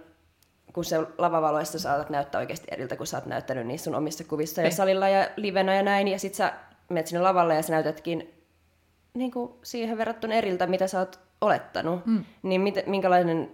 kun 0.74 0.86
se 0.86 0.98
lavavaloissa 1.18 1.80
saatat 1.80 2.10
näyttää 2.10 2.40
oikeasti 2.40 2.68
eriltä, 2.72 2.96
kun 2.96 3.08
sä 3.08 3.18
oot 3.18 3.26
näyttänyt 3.26 3.68
niissä 3.68 3.86
sun 3.86 3.96
omissa 3.96 4.24
kuvissa 4.24 4.62
ja 4.62 4.68
Niin. 4.68 4.76
salilla 4.76 5.10
ja 5.10 5.28
livenä 5.36 5.76
ja 5.76 5.84
näin, 5.84 6.08
ja 6.08 6.20
sit 6.20 6.36
sä 6.36 6.54
menet 6.90 7.08
sinne 7.08 7.22
lavalle 7.22 7.56
ja 7.56 7.62
sä 7.62 7.74
näytätkin 7.74 8.34
niin 9.14 9.32
kuin 9.32 9.52
siihen 9.64 9.98
verrattuna 9.98 10.34
eriltä, 10.34 10.68
mitä 10.68 10.88
sä 10.88 11.00
oot 11.00 11.20
olettanut, 11.42 12.06
mm. 12.06 12.24
niin 12.44 12.62
mit, 12.62 12.76
minkälainen 12.86 13.52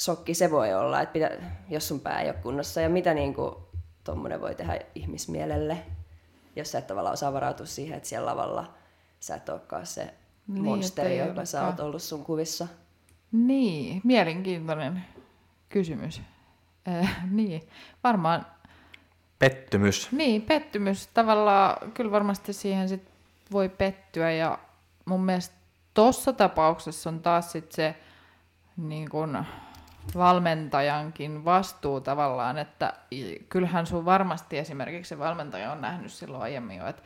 shokki 0.00 0.34
se 0.34 0.50
voi 0.50 0.74
olla, 0.74 1.00
että 1.00 1.12
pitä, 1.12 1.30
jos 1.68 1.88
sun 1.88 2.00
pää 2.00 2.20
ei 2.20 2.28
ole 2.28 2.36
kunnossa, 2.42 2.80
ja 2.80 2.88
mitä 2.88 3.14
niin 3.14 3.34
kuin 3.34 3.54
tommonen 4.04 4.40
voi 4.40 4.54
tehdä 4.54 4.80
ihmismielelle, 4.94 5.78
jos 6.56 6.72
sä 6.72 6.78
et 6.78 6.86
tavallaan 6.86 7.12
osaa 7.12 7.32
varautua 7.32 7.66
siihen, 7.66 7.96
että 7.96 8.08
siellä 8.08 8.26
lavalla 8.30 8.74
sä 9.20 9.34
et 9.34 9.48
olekaan 9.48 9.86
se 9.86 10.14
Niin, 10.46 10.64
monsteri, 10.64 11.18
joka 11.18 11.44
sä 11.44 11.66
oot 11.66 11.80
ollut 11.80 12.02
sun 12.02 12.24
kuvissa. 12.24 12.68
Niin, 13.32 14.00
mielenkiintoinen 14.04 15.04
kysymys. 15.68 16.22
Äh, 16.88 17.24
niin, 17.30 17.68
varmaan, 18.04 18.46
Pettymys. 19.38 20.08
niin, 20.12 20.42
pettymys. 20.42 21.06
Tavallaan 21.06 21.92
kyllä 21.92 22.10
varmasti 22.10 22.52
siihen 22.52 22.88
sit 22.88 23.02
voi 23.52 23.68
pettyä 23.68 24.32
ja 24.32 24.58
mun 25.04 25.24
mielestä 25.24 25.54
tossa 25.94 26.32
tapauksessa 26.32 27.10
on 27.10 27.20
taas 27.20 27.52
sit 27.52 27.72
se 27.72 27.96
niin 28.76 29.08
kun, 29.08 29.44
valmentajankin 30.16 31.44
vastuu 31.44 32.00
tavallaan, 32.00 32.58
että 32.58 32.92
kyllähän 33.48 33.86
sun 33.86 34.04
varmasti 34.04 34.58
esimerkiksi 34.58 35.08
se 35.08 35.18
valmentaja 35.18 35.72
on 35.72 35.80
nähnyt 35.80 36.12
silloin 36.12 36.42
aiemmin 36.42 36.76
jo, 36.76 36.86
että, 36.86 37.02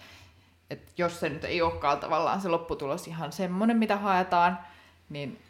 että 0.71 0.93
jos 0.99 1.21
se 1.21 1.29
nyt 1.29 1.45
ei 1.45 1.63
olekaan 1.63 2.01
tavallaan 2.01 2.41
se 2.41 2.49
lopputulos 2.49 3.07
ihan 3.07 3.33
semmoinen, 3.33 3.77
mitä 3.77 3.97
haetaan, 3.97 4.59
niin 5.09 5.43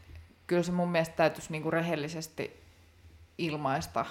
kyllä 0.46 0.62
se 0.62 0.72
mun 0.72 0.88
mielestä 0.88 1.16
täytyisi 1.16 1.52
niinku 1.52 1.70
rehellisesti 1.70 2.60
ilmaista 3.38 4.06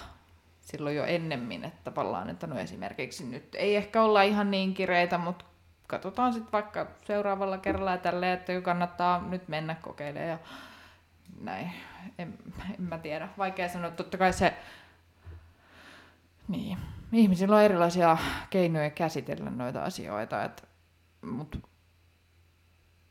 silloin 0.60 0.96
jo 0.96 1.04
ennemmin, 1.04 1.64
että 1.64 1.78
tavallaan, 1.84 2.30
että 2.30 2.46
no 2.46 2.58
esimerkiksi 2.58 3.24
nyt 3.24 3.54
ei 3.54 3.76
ehkä 3.76 4.02
olla 4.02 4.22
ihan 4.22 4.50
niin 4.50 4.74
kireitä, 4.74 5.18
mutta 5.18 5.44
katsotaan 5.86 6.32
sitten 6.32 6.52
vaikka 6.52 6.86
seuraavalla 7.04 7.58
kerralla 7.58 7.90
ja 7.90 7.98
tälleen, 7.98 8.32
että 8.32 8.60
kannattaa 8.60 9.22
nyt 9.28 9.48
mennä 9.48 9.74
kokeilemaan 9.74 10.28
ja 10.28 10.38
näin. 11.40 11.72
En, 12.18 12.38
en 12.78 12.82
mä 12.82 12.98
tiedä. 12.98 13.28
Vaikea 13.38 13.68
sanoa. 13.68 13.90
Totta 13.90 14.18
kai 14.18 14.32
se, 14.32 14.54
niin, 16.48 16.78
ihmisillä 17.12 17.56
on 17.56 17.62
erilaisia 17.62 18.16
keinoja 18.50 18.90
käsitellä 18.90 19.50
noita 19.50 19.84
asioita, 19.84 20.44
että, 20.44 20.62
mutta 21.22 21.58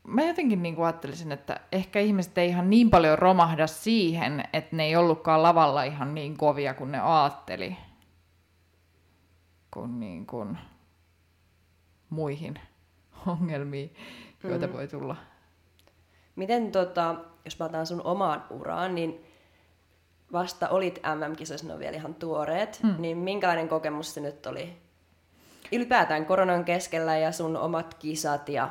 mä 0.06 0.24
jotenkin 0.24 0.62
niin 0.62 0.84
ajattelisin, 0.84 1.32
että 1.32 1.60
ehkä 1.72 2.00
ihmiset 2.00 2.38
ei 2.38 2.48
ihan 2.48 2.70
niin 2.70 2.90
paljon 2.90 3.18
romahda 3.18 3.66
siihen, 3.66 4.44
että 4.52 4.76
ne 4.76 4.84
ei 4.84 4.96
ollutkaan 4.96 5.42
lavalla 5.42 5.82
ihan 5.82 6.14
niin 6.14 6.36
kovia 6.36 6.74
kuin 6.74 6.92
ne 6.92 7.00
ajatteli, 7.00 7.76
kuin, 9.70 10.00
niin 10.00 10.26
kuin 10.26 10.58
muihin 12.10 12.60
ongelmiin, 13.26 13.94
joita 14.44 14.66
mm. 14.66 14.72
voi 14.72 14.88
tulla. 14.88 15.16
Miten, 16.38 16.72
tota, 16.72 17.14
jos 17.44 17.60
otan 17.60 17.86
sun 17.86 18.02
omaan 18.04 18.44
uraan, 18.50 18.94
niin 18.94 19.24
vasta 20.32 20.68
olit 20.68 21.00
MM-kisoissa, 21.14 21.66
ne 21.66 21.72
on 21.72 21.78
vielä 21.78 21.96
ihan 21.96 22.14
tuoreet, 22.14 22.80
mm. 22.82 22.94
niin 22.98 23.18
minkälainen 23.18 23.68
kokemus 23.68 24.14
se 24.14 24.20
nyt 24.20 24.46
oli? 24.46 24.76
Ylipäätään 25.72 26.26
koronan 26.26 26.64
keskellä 26.64 27.18
ja 27.18 27.32
sun 27.32 27.56
omat 27.56 27.94
kisat 27.94 28.48
ja 28.48 28.68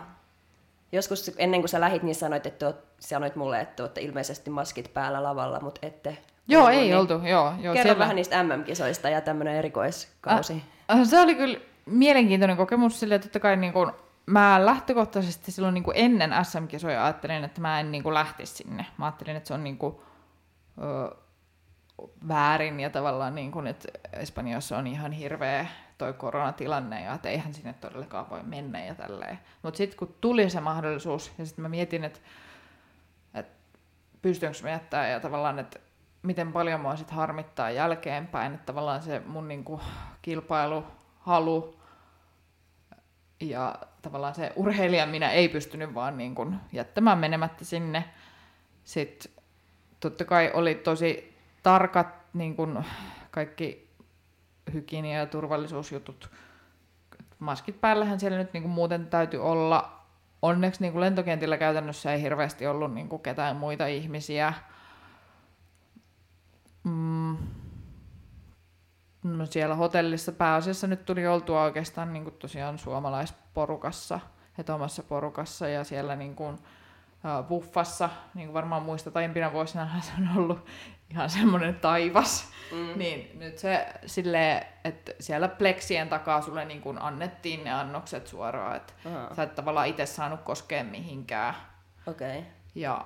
joskus 0.92 1.32
ennen 1.38 1.62
kuin 1.62 1.70
sä 1.70 1.82
lähit, 1.82 2.04
niin 2.04 2.16
sanoit, 2.16 2.46
että 2.46 2.66
oot, 2.66 2.76
sanoit 3.00 3.36
mulle, 3.36 3.62
että 3.62 3.76
te 3.76 3.84
olette 3.84 4.02
ilmeisesti 4.02 4.50
maskit 4.50 4.94
päällä 4.94 5.24
lavalla, 5.24 5.60
mutta 5.60 5.88
ette. 5.88 6.18
Joo, 6.48 6.64
ollut, 6.64 6.76
ei 6.76 6.82
niin 6.82 6.98
oltu, 6.98 7.14
joo. 7.14 7.54
joo 7.62 7.74
Kerro 7.74 7.84
siellä... 7.84 8.00
vähän 8.00 8.16
niistä 8.16 8.44
MM-kisoista 8.44 9.10
ja 9.10 9.22
tämmöinen 9.22 9.56
erikoiskausi. 9.56 10.64
Ah, 10.88 11.08
se 11.08 11.20
oli 11.20 11.36
kyllä 11.36 11.60
mielenkiintoinen 11.86 12.58
kokemus, 12.58 13.00
sillä 13.00 13.20
totta 13.20 13.40
kai 13.40 13.58
niin 13.58 13.74
kuin, 13.74 13.92
mä 14.28 14.66
lähtökohtaisesti 14.66 15.52
silloin 15.52 15.74
niin 15.74 15.84
kuin 15.84 15.98
ennen 15.98 16.32
SM-kisoja 16.46 17.04
ajattelin, 17.04 17.44
että 17.44 17.62
mä 17.62 17.80
en 17.80 17.92
niin 17.92 18.04
kuin 18.04 18.14
lähtisi 18.14 18.56
sinne. 18.56 18.86
Mä 18.98 19.06
ajattelin, 19.06 19.36
että 19.36 19.48
se 19.48 19.54
on 19.54 19.64
niin 19.64 19.78
kuin, 19.78 19.96
ö, 20.82 21.16
väärin 22.28 22.80
ja 22.80 22.90
tavallaan, 22.90 23.36
niin 23.36 23.52
kuin, 23.52 23.68
että 23.68 23.88
Espanjassa 24.14 24.78
on 24.78 24.88
ihan 24.88 25.12
hirveä 25.12 25.68
toi 25.98 26.14
koronatilanne 26.14 27.04
ja 27.04 27.14
että 27.14 27.30
eihän 27.30 27.54
sinne 27.54 27.74
todellakaan 27.74 28.30
voi 28.30 28.44
mennä 28.44 28.86
ja 28.86 28.96
tälleen. 28.96 29.40
Mutta 29.64 29.78
sitten 29.78 29.98
kun 29.98 30.16
tuli 30.22 30.50
se 30.50 30.60
mahdollisuus 30.60 31.32
ja 31.38 31.46
sitten 31.46 31.62
mä 31.62 31.70
mietin, 31.70 32.04
että, 32.04 32.20
että 33.34 33.54
pystynkö 34.22 34.58
mä 34.64 34.70
jättää 34.70 35.08
ja 35.08 35.20
tavallaan, 35.20 35.60
että 35.60 35.80
miten 36.22 36.54
paljon 36.54 36.82
mua 36.82 36.96
sit 36.96 37.12
harmittaa 37.12 37.72
jälkeenpäin, 37.72 38.54
että 38.54 38.66
tavallaan 38.66 39.02
se 39.02 39.22
mun 39.26 39.48
niinku 39.48 39.82
kilpailuhalu 40.22 41.77
ja 43.40 43.76
tavallaan 44.02 44.36
se 44.36 44.54
urheilija 44.56 45.06
minä 45.06 45.32
ei 45.32 45.50
pystynyt 45.50 45.94
vaan 45.94 46.18
niinku 46.18 46.54
jättämään 46.72 47.18
menemättä 47.18 47.66
sinne. 47.66 48.04
Sitten 48.84 49.32
totta 50.00 50.26
kai 50.26 50.52
oli 50.54 50.76
tosi 50.76 51.38
tarkat 51.64 52.08
niinku 52.34 52.68
kaikki 53.32 53.90
hygienia- 54.74 55.20
ja 55.20 55.26
turvallisuusjutut. 55.26 56.30
Maskit 57.40 57.82
päällähän 57.82 58.20
siellä 58.20 58.38
nyt 58.38 58.54
niinku 58.54 58.70
muuten 58.70 59.08
täytyy 59.08 59.44
olla. 59.44 59.98
Onneksi 60.42 60.82
niinku 60.82 61.00
lentokentillä 61.00 61.58
käytännössä 61.58 62.14
ei 62.14 62.22
hirveästi 62.22 62.68
ollut 62.68 62.94
niinku 62.94 63.18
ketään 63.18 63.56
muita 63.56 63.88
ihmisiä. 63.88 64.54
Mm. 66.84 67.38
No 69.36 69.46
siellä 69.46 69.76
hotellissa 69.76 70.32
pääasiassa 70.32 70.88
nyt 70.88 71.06
tuli 71.06 71.28
oltua 71.28 71.64
oikeastaan 71.64 72.14
niin 72.14 72.24
kuin 72.24 72.36
tosiaan 72.36 72.78
suomalaisporukassa, 72.78 74.20
että 74.58 74.76
omassa 74.76 75.04
porukassa 75.04 75.68
ja 75.68 75.84
siellä 75.84 76.16
niin 76.16 76.36
kuin, 76.36 76.58
buffassa, 77.48 78.10
niin 78.34 78.48
kuin 78.48 78.54
varmaan 78.54 78.82
muistat 78.82 79.18
aiempina 79.18 79.54
vuosina 79.54 79.90
se 80.02 80.12
on 80.18 80.38
ollut 80.38 80.66
ihan 81.12 81.30
semmoinen 81.30 81.76
taivas. 81.76 82.52
Mm. 82.72 83.00
Niin 83.00 83.40
nyt 83.40 83.58
se 83.58 83.88
silleen, 84.06 84.66
että 84.84 85.12
siellä 85.20 85.48
pleksien 85.48 86.10
takaa 86.10 86.42
sulle 86.42 86.66
niin 86.66 86.82
kuin 86.82 87.02
annettiin 87.02 87.64
ne 87.64 87.74
annokset 87.74 88.28
suoraan, 88.28 88.76
että 88.76 88.94
Aha. 89.06 89.36
sä 89.36 89.44
et 89.44 89.56
tavallaan 89.56 89.88
itse 89.88 90.06
saanut 90.06 90.42
koskea 90.42 90.84
mihinkään. 90.84 91.56
Okei. 92.08 92.40
Okay. 92.40 92.52
Ja 92.76 93.06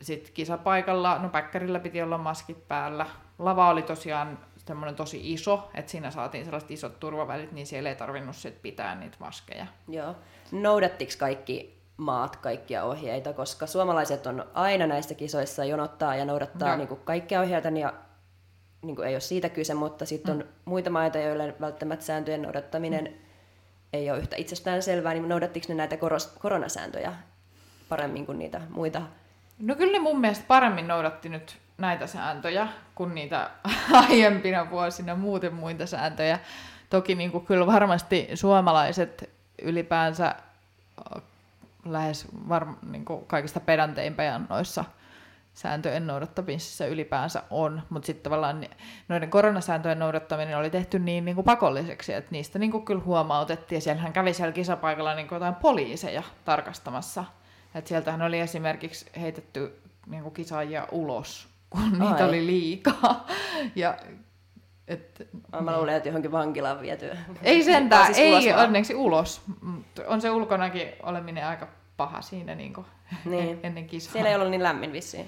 sitten 0.00 0.32
kisapaikalla, 0.32 1.18
no 1.18 1.28
päkkärillä 1.28 1.80
piti 1.80 2.02
olla 2.02 2.18
maskit 2.18 2.68
päällä. 2.68 3.06
Lava 3.38 3.68
oli 3.68 3.82
tosiaan 3.82 4.38
semmoinen 4.66 4.96
tosi 4.96 5.32
iso, 5.32 5.70
että 5.74 5.90
siinä 5.90 6.10
saatiin 6.10 6.44
sellaiset 6.44 6.70
isot 6.70 7.00
turvavälit, 7.00 7.52
niin 7.52 7.66
siellä 7.66 7.88
ei 7.88 7.96
tarvinnut 7.96 8.36
sit 8.36 8.62
pitää 8.62 8.94
niitä 8.94 9.16
maskeja. 9.20 9.66
Joo. 9.88 10.16
Noudattiko 10.52 11.12
kaikki 11.18 11.82
maat 11.96 12.36
kaikkia 12.36 12.84
ohjeita, 12.84 13.32
koska 13.32 13.66
suomalaiset 13.66 14.26
on 14.26 14.46
aina 14.54 14.86
näissä 14.86 15.14
kisoissa 15.14 15.64
jonottaa 15.64 16.16
ja 16.16 16.24
noudattaa 16.24 16.68
Joo. 16.68 16.76
niin 16.76 16.88
kuin 16.88 17.00
kaikkia 17.04 17.40
ohjeita, 17.40 17.68
ja 17.68 17.92
niin 18.82 18.96
kuin 18.96 19.08
ei 19.08 19.14
ole 19.14 19.20
siitä 19.20 19.48
kyse, 19.48 19.74
mutta 19.74 20.06
sitten 20.06 20.34
on 20.34 20.42
mm. 20.42 20.48
muita 20.64 20.90
maita, 20.90 21.18
joille 21.18 21.54
välttämättä 21.60 22.04
sääntöjen 22.04 22.42
noudattaminen 22.42 23.04
mm. 23.04 23.16
ei 23.92 24.10
ole 24.10 24.18
yhtä 24.18 24.36
itsestään 24.36 24.82
selvää, 24.82 25.14
niin 25.14 25.28
noudattiko 25.28 25.66
ne 25.68 25.74
näitä 25.74 25.96
koros- 25.96 26.38
koronasääntöjä 26.38 27.12
paremmin 27.88 28.26
kuin 28.26 28.38
niitä 28.38 28.60
muita? 28.68 29.02
No 29.58 29.74
kyllä 29.74 29.92
ne 29.92 29.98
mun 29.98 30.20
mielestä 30.20 30.44
paremmin 30.48 30.88
noudatti 30.88 31.28
nyt 31.28 31.58
näitä 31.82 32.06
sääntöjä 32.06 32.68
kuin 32.94 33.14
niitä 33.14 33.50
aiempina 34.08 34.70
vuosina 34.70 35.14
muuten 35.14 35.54
muita 35.54 35.86
sääntöjä. 35.86 36.38
Toki 36.90 37.14
niin 37.14 37.32
kuin 37.32 37.46
kyllä 37.46 37.66
varmasti 37.66 38.28
suomalaiset 38.34 39.30
ylipäänsä 39.62 40.26
äh, 40.26 41.22
lähes 41.84 42.26
varm, 42.48 42.76
niin 42.90 43.04
kuin 43.04 43.26
kaikista 43.26 43.60
pedanteimpia 43.60 44.40
noissa 44.48 44.84
sääntöjen 45.54 46.06
noudattamisessa 46.06 46.86
ylipäänsä 46.86 47.42
on, 47.50 47.82
mutta 47.90 48.06
sitten 48.06 48.22
tavallaan 48.22 48.66
noiden 49.08 49.30
koronasääntöjen 49.30 49.98
noudattaminen 49.98 50.58
oli 50.58 50.70
tehty 50.70 50.98
niin, 50.98 51.24
niin 51.24 51.34
kuin 51.34 51.44
pakolliseksi, 51.44 52.12
että 52.12 52.32
niistä 52.32 52.58
niin 52.58 52.70
kuin 52.70 52.84
kyllä 52.84 53.02
huomautettiin, 53.04 53.76
ja 53.76 53.80
siellähän 53.80 54.12
kävi 54.12 54.34
siellä 54.34 54.52
kisapaikalla 54.52 55.14
niin 55.14 55.28
kuin 55.28 55.36
jotain 55.36 55.54
poliiseja 55.54 56.22
tarkastamassa, 56.44 57.24
että 57.74 57.88
sieltähän 57.88 58.22
oli 58.22 58.40
esimerkiksi 58.40 59.06
heitetty 59.20 59.80
niin 60.06 60.22
kuin 60.22 60.34
kisaajia 60.34 60.88
ulos, 60.90 61.51
kun 61.72 61.90
niitä 61.92 62.14
Ai. 62.24 62.28
oli 62.28 62.46
liikaa, 62.46 63.26
ja 63.76 63.96
et, 64.88 65.28
Mä 65.60 65.76
luulen, 65.76 65.94
että 65.94 66.08
johonkin 66.08 66.32
vankilaan 66.32 66.80
viety. 66.80 67.10
ei 67.42 67.62
sentään, 67.64 68.06
siis 68.06 68.18
ei 68.18 68.32
ulos 68.32 68.46
onneksi 68.64 68.94
ulos. 68.94 69.42
On 70.06 70.20
se 70.20 70.30
ulkonakin 70.30 70.88
oleminen 71.02 71.46
aika 71.46 71.68
paha 71.96 72.22
siinä 72.22 72.54
niin 72.62 72.74
kuin 72.74 72.86
Niin. 73.24 73.60
ennen 73.62 73.86
kisaa. 73.86 74.12
Siellä 74.12 74.28
ei 74.30 74.36
ollut 74.36 74.50
niin 74.50 74.62
lämmin 74.62 74.92
vissiin. 74.92 75.26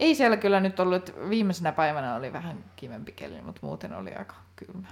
Ei 0.00 0.14
siellä 0.14 0.36
kyllä 0.36 0.60
nyt 0.60 0.80
ollut, 0.80 0.94
että 0.96 1.12
viimeisenä 1.30 1.72
päivänä 1.72 2.14
oli 2.16 2.32
vähän 2.32 2.64
kivempi 2.76 3.12
keli, 3.12 3.42
mutta 3.42 3.60
muuten 3.62 3.94
oli 3.94 4.14
aika 4.14 4.34
kylmä. 4.56 4.88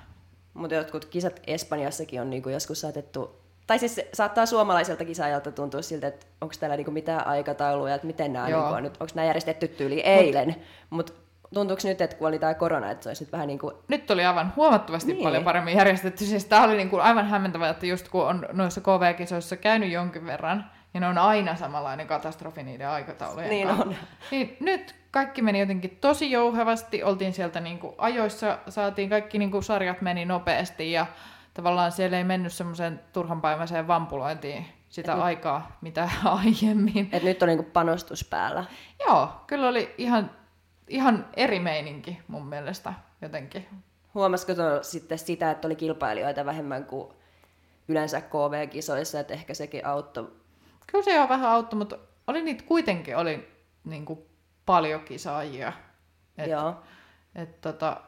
Mutta 0.55 0.75
jotkut 0.75 1.05
kisat 1.05 1.41
Espanjassakin 1.47 2.21
on 2.21 2.31
niinku 2.31 2.49
joskus 2.49 2.81
saatettu, 2.81 3.41
tai 3.67 3.79
siis 3.79 4.01
saattaa 4.15 4.47
suomalaiselta 4.47 5.05
kisaajalta 5.05 5.53
tuntua 5.53 5.83
siltä, 5.83 6.07
että 6.07 6.27
onko 6.41 6.55
täällä 6.61 6.77
niinku 6.77 6.91
mitään 6.91 7.27
aikatauluja, 7.27 7.95
että 7.95 8.07
miten 8.07 8.33
nämä 8.33 8.47
niinku 8.47 8.61
on 8.61 8.83
nyt, 8.83 8.97
onko 9.01 9.13
nämä 9.15 9.27
järjestetty 9.27 9.69
tyyli 9.69 10.01
eilen. 10.01 10.57
Mutta 10.91 11.13
tuntuuko 11.55 11.83
nyt, 11.85 12.01
että 12.01 12.17
kun 12.17 12.29
oli 12.29 12.39
tämä 12.39 12.55
korona, 12.55 12.91
että 12.91 13.03
se 13.03 13.11
olisi 13.11 13.25
nyt 13.25 13.33
vähän 13.33 13.47
niin 13.47 13.59
kuin, 13.59 13.75
Nyt 13.89 14.11
oli 14.11 14.25
aivan 14.25 14.53
huomattavasti 14.57 15.07
Niin. 15.09 15.17
niin. 15.17 15.25
paljon 15.25 15.45
paremmin 15.45 15.77
järjestetty. 15.77 16.25
Siis 16.25 16.45
tämä 16.45 16.65
oli 16.65 16.77
niin 16.77 16.91
kuin 16.91 17.03
aivan 17.03 17.27
hämmentävää, 17.27 17.71
että 17.71 17.87
just 17.87 18.09
kun 18.09 18.27
on 18.27 18.47
noissa 18.53 18.81
KV-kisoissa 18.81 19.57
käynyt 19.57 19.91
jonkin 19.91 20.27
verran, 20.27 20.71
ja 20.95 21.01
ne 21.01 21.07
on 21.07 21.19
aina 21.19 21.57
samanlainen 21.57 22.07
katastrofi 22.07 22.63
niiden 22.63 22.89
aikataulujen 22.89 23.51
niin 23.51 23.69
kanssa. 23.69 23.85
on. 23.87 23.95
Niin 24.31 24.57
nyt 24.61 24.95
kaikki 25.11 25.43
meni 25.43 25.61
jotenkin 25.61 25.99
tosi 26.01 26.31
jouhevasti, 26.31 27.03
oltiin 27.03 27.33
sieltä 27.33 27.61
niin 27.61 27.79
kuin 27.79 27.95
ajoissa, 27.99 28.59
saatiin 28.69 29.11
kaikki 29.11 29.39
niin 29.39 29.51
kuin 29.51 29.63
sarjat 29.63 30.01
meni 30.03 30.25
nopeasti 30.25 30.93
ja 30.93 31.07
tavallaan 31.55 31.93
siellä 31.93 32.17
ei 32.19 32.25
mennyt 32.25 32.53
semmoiseen 32.53 33.01
turhanpäiväiseen 33.13 33.89
vampulointiin 33.89 34.67
sitä 34.89 35.13
Et 35.13 35.17
nyt- 35.19 35.25
aikaa, 35.25 35.77
mitä 35.81 36.11
aiemmin. 36.25 37.09
Että 37.13 37.29
nyt 37.29 37.43
on 37.43 37.49
niinku 37.49 37.71
panostus 37.73 38.25
päällä. 38.25 38.65
Joo, 39.07 39.29
kyllä 39.47 39.69
oli 39.69 39.95
ihan, 39.99 40.31
ihan 40.89 41.27
eri 41.37 41.61
meininki 41.61 42.19
mun 42.29 42.47
mielestä 42.47 42.93
jotenkin. 43.23 43.69
Huomasiko 44.15 44.55
tuo 44.55 44.83
sitten 44.83 45.19
sitä, 45.19 45.51
että 45.51 45.69
oli 45.69 45.77
kilpailijoita 45.77 46.45
vähemmän 46.45 46.85
kuin 46.85 47.13
yleensä 47.89 48.21
KV-kisoissa, 48.21 49.21
että 49.21 49.35
ehkä 49.35 49.55
sekin 49.55 49.87
auttoi. 49.87 50.33
Kyllä 50.87 51.05
se 51.05 51.15
jo 51.15 51.29
vähän 51.29 51.51
auttoi, 51.51 51.79
mutta 51.79 51.99
oli 52.27 52.43
niitä 52.43 52.65
kuitenkin 52.65 53.17
oli 53.17 53.49
niin 53.85 54.05
kuin 54.05 54.19
paljon 54.67 55.01
kisaajia. 55.01 55.73
Et, 56.39 56.51
Joo. 56.51 56.75
et, 57.35 57.61
tota, 57.61 58.01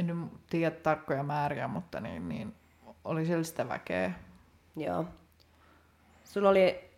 en 0.00 0.06
nyt 0.06 0.46
tiedä 0.50 0.70
tarkkoja 0.70 1.22
määriä, 1.22 1.68
mutta 1.68 2.00
niin, 2.00 2.28
niin 2.28 2.54
oli 3.04 3.26
siellä 3.26 3.44
sitä 3.44 3.68
väkeä. 3.68 4.12
Joo. 4.76 5.04
Sulla 6.24 6.48
oli 6.48 6.90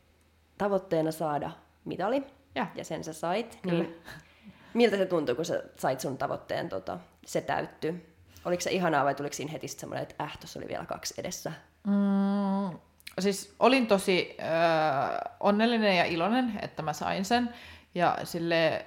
tavoitteena 0.59 1.13
saada 1.13 1.51
mitali, 1.85 2.25
Ja. 2.55 2.67
ja 2.75 2.85
sen 2.85 3.05
sä 3.05 3.13
sait. 3.13 3.59
Kyllä. 3.63 3.83
Niin 3.83 3.97
miltä 4.75 4.97
se 4.97 5.07
tuntui, 5.07 5.35
kun 5.35 5.45
sä 5.45 5.63
sait 5.77 6.01
sun 6.01 6.19
tavoitteen, 6.19 6.69
tota, 6.69 6.99
se 7.27 7.41
täytty? 7.41 8.07
Oliko 8.45 8.61
se 8.61 8.71
ihanaa 8.71 9.05
vai 9.05 9.15
tuliko 9.15 9.33
siinä 9.33 9.53
heti 9.53 9.69
semmoinen, 9.69 10.03
että 10.03 10.25
äh, 10.25 10.39
tuossa 10.39 10.59
oli 10.59 10.69
vielä 10.69 10.85
kaksi 10.87 11.15
edessä? 11.19 11.53
Mm, 11.87 12.79
siis 13.21 13.55
olin 13.61 13.87
tosi 13.87 14.37
äh, 14.41 15.33
onnellinen 15.41 15.97
ja 15.97 16.05
iloinen, 16.05 16.59
että 16.63 16.83
mä 16.83 16.93
sain 16.93 17.25
sen. 17.25 17.55
Ja 17.95 18.19
sille 18.25 18.87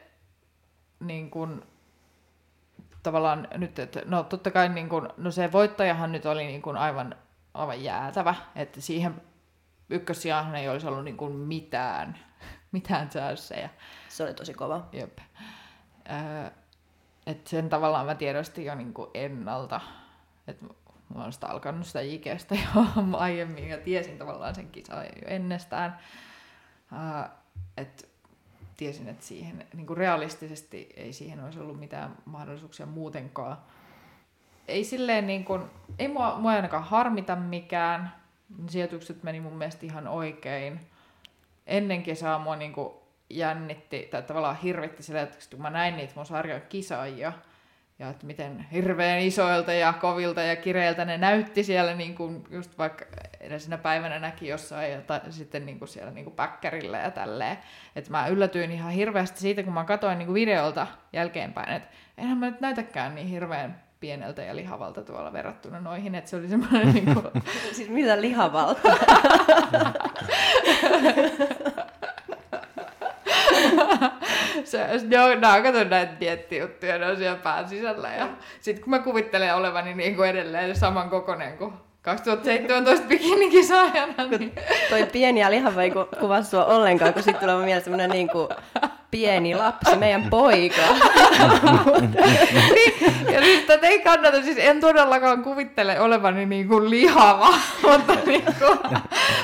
niin 0.99 1.31
kun, 1.31 1.65
tavallaan 3.05 3.47
nyt, 3.57 3.79
että 3.79 4.01
no 4.05 4.23
totta 4.23 4.51
kai 4.51 4.69
niin 4.69 4.89
kun, 4.89 5.09
no 5.17 5.31
se 5.31 5.51
voittajahan 5.51 6.11
nyt 6.11 6.25
oli 6.25 6.45
niin 6.45 6.61
kun 6.61 6.77
aivan, 6.77 7.15
aivan 7.53 7.83
jäätävä, 7.83 8.35
että 8.55 8.81
siihen 8.81 9.21
ykkössijaan 9.89 10.55
ei 10.55 10.69
olisi 10.69 10.87
ollut 10.87 11.03
niin 11.03 11.17
kun 11.17 11.35
mitään, 11.35 12.17
mitään 12.71 13.09
chanceja. 13.09 13.69
Se 14.09 14.23
oli 14.23 14.33
tosi 14.33 14.53
kova. 14.53 14.89
Jep. 14.91 15.17
Äh, 16.11 16.51
et 17.25 17.47
sen 17.47 17.69
tavallaan 17.69 18.05
mä 18.05 18.15
tiedostin 18.15 18.65
jo 18.65 18.75
niinku 18.75 19.11
ennalta. 19.13 19.81
että 20.47 20.65
mulla 21.09 21.25
on 21.25 21.33
sitä 21.33 21.47
alkanut 21.47 21.87
sitä 21.87 22.01
jikestä 22.01 22.55
jo 22.75 22.85
aiemmin 23.17 23.67
ja 23.67 23.77
tiesin 23.77 24.17
tavallaan 24.17 24.55
sen 24.55 24.71
kisan 24.71 25.05
jo 25.05 25.27
ennestään. 25.27 25.99
Äh, 26.93 27.29
et 27.77 28.14
tiesin, 28.77 29.09
että 29.09 29.25
siihen 29.25 29.65
niinku 29.73 29.95
realistisesti 29.95 30.89
ei 30.95 31.13
siihen 31.13 31.43
olisi 31.43 31.59
ollut 31.59 31.79
mitään 31.79 32.15
mahdollisuuksia 32.25 32.85
muutenkaan. 32.85 33.57
Ei 34.67 34.83
silleen 34.83 35.27
niin 35.27 35.45
kuin, 35.45 35.61
ei 35.99 36.07
mua, 36.07 36.35
mua 36.39 36.51
ainakaan 36.51 36.83
harmita 36.83 37.35
mikään. 37.35 38.11
Sijoitukset 38.67 39.23
meni 39.23 39.39
mun 39.39 39.57
mielestä 39.57 39.85
ihan 39.85 40.07
oikein. 40.07 40.79
Ennen 41.67 42.03
kesää 42.03 42.39
mua 42.39 42.55
niin 42.55 42.73
kuin 42.73 42.93
jännitti, 43.29 44.07
tai 44.11 44.23
tavallaan 44.23 44.57
hirvitti 44.57 45.03
sillä, 45.03 45.21
että 45.21 45.37
kun 45.51 45.61
mä 45.61 45.69
näin 45.69 45.97
niitä 45.97 46.13
mun 46.15 46.25
sarjan 46.25 46.61
kisaajia, 46.69 47.33
ja 47.99 48.09
että 48.09 48.25
miten 48.25 48.65
hirveän 48.71 49.19
isoilta 49.19 49.73
ja 49.73 49.93
kovilta 49.93 50.41
ja 50.41 50.55
kireiltä 50.55 51.05
ne 51.05 51.17
näytti 51.17 51.63
siellä, 51.63 51.93
niin 51.93 52.15
kuin 52.15 52.43
just 52.49 52.77
vaikka 52.77 53.05
edellisenä 53.39 53.77
päivänä 53.77 54.19
näki 54.19 54.47
jossain, 54.47 54.91
ja 54.91 55.01
ta, 55.01 55.21
sitten 55.29 55.65
niin 55.65 55.79
kuin 55.79 55.89
siellä 55.89 56.11
niin 56.11 56.25
kuin 56.25 56.35
päkkärillä 56.35 56.97
ja 56.97 57.11
tälleen. 57.11 57.57
Että 57.95 58.11
mä 58.11 58.27
yllätyin 58.27 58.71
ihan 58.71 58.91
hirveästi 58.91 59.39
siitä, 59.39 59.63
kun 59.63 59.73
mä 59.73 59.83
katsoin 59.83 60.17
niin 60.17 60.25
kuin 60.25 60.33
videolta 60.33 60.87
jälkeenpäin, 61.13 61.69
että 61.69 61.89
enhän 62.17 62.37
mä 62.37 62.49
nyt 62.49 62.61
näytäkään 62.61 63.15
niin 63.15 63.27
hirveän 63.27 63.83
pieneltä 63.99 64.43
ja 64.43 64.55
lihavalta 64.55 65.01
tuolla 65.01 65.33
verrattuna 65.33 65.79
noihin, 65.79 66.15
että 66.15 66.29
se 66.29 66.35
oli 66.35 66.47
semmoinen 66.47 66.87
niin 66.93 67.13
kuin, 67.13 67.25
Siis 67.71 67.89
mitä 67.89 68.21
lihavalta? 68.21 68.81
se, 74.63 74.79
joo, 75.09 75.35
nää 75.35 75.53
on 75.53 75.63
kato 75.63 75.83
näitä 75.83 76.19
diettijuttuja, 76.19 76.97
ne 76.97 77.07
on 77.07 77.17
siellä 77.17 77.37
pään 77.37 77.69
sisällä. 77.69 78.09
Ja 78.19 78.27
sitten 78.61 78.83
kun 78.83 78.91
mä 78.91 78.99
kuvittelen 78.99 79.55
olevani 79.55 79.93
niin 79.93 80.15
kuin 80.15 80.29
edelleen 80.29 80.75
saman 80.75 81.09
kokoinen 81.09 81.57
kuin 81.57 81.73
2017 82.01 83.07
bikinikisaajana, 83.07 84.27
niin 84.39 84.51
Toi 84.89 85.05
pieni 85.05 85.39
ja 85.39 85.51
lihava 85.51 85.81
ei 85.81 85.91
ku- 85.91 86.07
kuvaa 86.19 86.43
sua 86.43 86.65
ollenkaan, 86.65 87.13
kun 87.13 87.23
sitten 87.23 87.41
tulee 87.49 87.55
mieleen 87.65 87.83
semmoinen 87.83 88.09
niin 88.09 88.29
kuin 88.29 88.47
pieni 89.15 89.55
lapsi, 89.55 89.95
meidän 89.95 90.29
poika. 90.29 90.81
Ja 93.33 93.41
siis 93.43 93.65
tätä 93.67 93.87
ei 93.87 94.01
kannata, 94.01 94.41
siis 94.41 94.57
en 94.57 94.79
todellakaan 94.79 95.43
kuvittele 95.43 95.99
olevani 95.99 96.45
niin 96.45 96.67
kuin 96.67 96.89
lihava, 96.89 97.53
mutta 97.91 98.15
niin 98.25 98.43
kuin, 98.43 98.79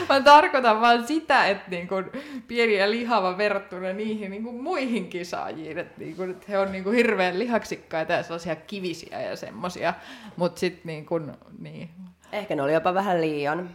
mä 0.10 0.22
tarkoitan 0.22 0.82
vaan 0.82 1.08
sitä, 1.08 1.46
että 1.48 1.70
niin 1.70 1.88
kuin 1.88 2.06
pieni 2.48 2.74
ja 2.78 2.92
lihava 2.92 3.38
verrattuna 3.38 3.94
niihin 3.94 4.32
niin 4.32 4.44
kuin 4.44 4.64
muihin 4.64 5.10
kisaajiin, 5.10 5.78
että, 5.78 5.94
niin 5.98 6.16
kuin, 6.16 6.32
että 6.32 6.46
he 6.50 6.58
on 6.60 6.72
niin 6.72 6.84
kuin 6.84 6.96
hirveän 6.96 7.40
lihaksikkaita 7.40 8.14
ja 8.14 8.24
sellaisia 8.24 8.56
kivisiä 8.56 9.22
ja 9.22 9.36
semmosia, 9.36 9.94
mutta 10.38 10.60
sitten 10.60 10.82
niin 10.86 11.06
kuin, 11.06 11.32
niin, 11.60 11.90
Ehkä 12.32 12.56
ne 12.56 12.62
oli 12.64 12.74
jopa 12.74 12.94
vähän 12.94 13.22
liian. 13.22 13.70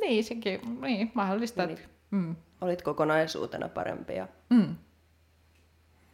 niin 0.00 0.24
sekin, 0.24 0.60
niin, 0.80 1.10
mahdollista, 1.14 1.66
Niin. 1.66 1.78
että, 1.78 1.88
mm, 2.10 2.36
Olit 2.60 2.82
kokonaisuutena 2.82 3.68
parempia. 3.68 4.28
mm, 4.50 4.74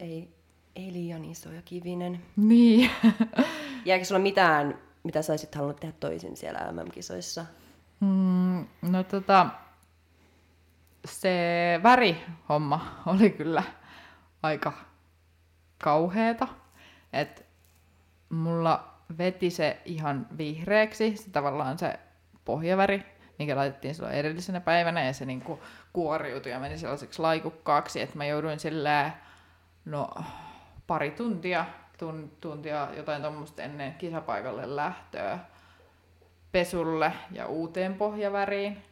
Ei, 0.01 0.28
ei 0.76 0.92
liian 0.92 1.24
iso 1.24 1.53
ja 1.53 1.62
kivinen. 1.62 2.22
niin. 2.36 2.90
Jääkö 3.84 4.05
sulla 4.05 4.20
mitään, 4.20 4.78
mitä 5.05 5.22
sä 5.22 5.32
olisit 5.32 5.55
halunnut 5.55 5.80
tehdä 5.80 5.94
toisin 6.01 6.36
siellä 6.36 6.72
MM-kisoissa? 6.72 7.47
Mm, 8.01 8.66
no 8.82 9.05
tota, 9.11 9.47
se 11.05 11.34
värihomma 11.82 13.03
oli 13.07 13.30
kyllä 13.30 13.62
aika 14.42 14.72
kauheeta. 15.78 16.49
Et 17.12 17.47
mulla 18.30 18.94
veti 19.18 19.51
se 19.51 19.80
ihan 19.84 20.26
vihreäksi, 20.38 21.16
se 21.16 21.30
tavallaan 21.30 21.78
se 21.78 21.99
pohjaväri, 22.44 23.03
mikä 23.38 23.57
laitettiin 23.57 23.94
silloin 23.94 24.14
edellisenä 24.14 24.61
päivänä, 24.61 25.05
ja 25.05 25.12
se 25.12 25.24
niinku 25.24 25.61
kuoriutui 25.92 26.53
ja 26.53 26.61
meni 26.61 26.78
sellaiseksi 26.78 27.22
laikukkaaksi, 27.22 28.01
että 28.01 28.16
mä 28.16 28.24
jouduin 28.24 28.61
silleen, 28.61 29.12
no 29.87 30.11
pari 30.87 31.11
tuntia, 31.11 31.66
tun, 31.99 32.32
tuntia 32.41 32.89
jotain 32.97 33.22
tuommoista 33.22 33.62
ennen 33.62 33.95
kisapaikalle 33.95 34.76
lähtöä 34.76 35.39
pesulle 36.53 37.12
ja 37.30 37.47
uuteen 37.47 37.95
pohjaväriin. 37.95 38.82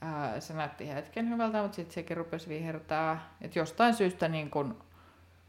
Ää, 0.00 0.40
se 0.40 0.54
näytti 0.54 0.88
hetken 0.88 1.30
hyvältä, 1.30 1.62
mutta 1.62 1.76
sitten 1.76 1.94
sekin 1.94 2.16
rupesi 2.16 2.48
vihertää. 2.48 3.30
Et 3.40 3.56
jostain 3.56 3.94
syystä 3.94 4.28
niin 4.28 4.50
kun 4.50 4.84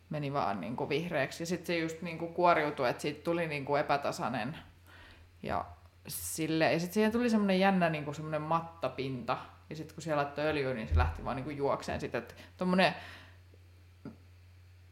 meni 0.09 0.33
vaan 0.33 0.61
niin 0.61 0.75
kun 0.75 0.89
vihreäksi. 0.89 1.43
Ja 1.43 1.47
sitten 1.47 1.67
se 1.67 1.77
just 1.77 2.01
niin 2.01 2.17
kuoriutui, 2.17 2.89
että 2.89 3.01
siitä 3.01 3.23
tuli 3.23 3.47
niin 3.47 3.77
epätasainen. 3.79 4.57
Ja, 5.43 5.65
sille, 6.07 6.73
ja 6.73 6.79
sitten 6.79 6.93
siihen 6.93 7.11
tuli 7.11 7.29
semmoinen 7.29 7.59
jännä 7.59 7.89
niin 7.89 8.15
semmoinen 8.15 8.41
mattapinta 8.41 9.37
ja 9.69 9.75
sitten 9.75 9.95
kun 9.95 10.03
siellä 10.03 10.23
laittoi 10.23 10.45
öljyä, 10.45 10.73
niin 10.73 10.87
se 10.87 10.97
lähti 10.97 11.25
vaan 11.25 11.35
niinku 11.35 11.51
juokseen 11.51 12.01
sitten. 12.01 12.19
Että 12.19 12.35
tommonen, 12.57 12.95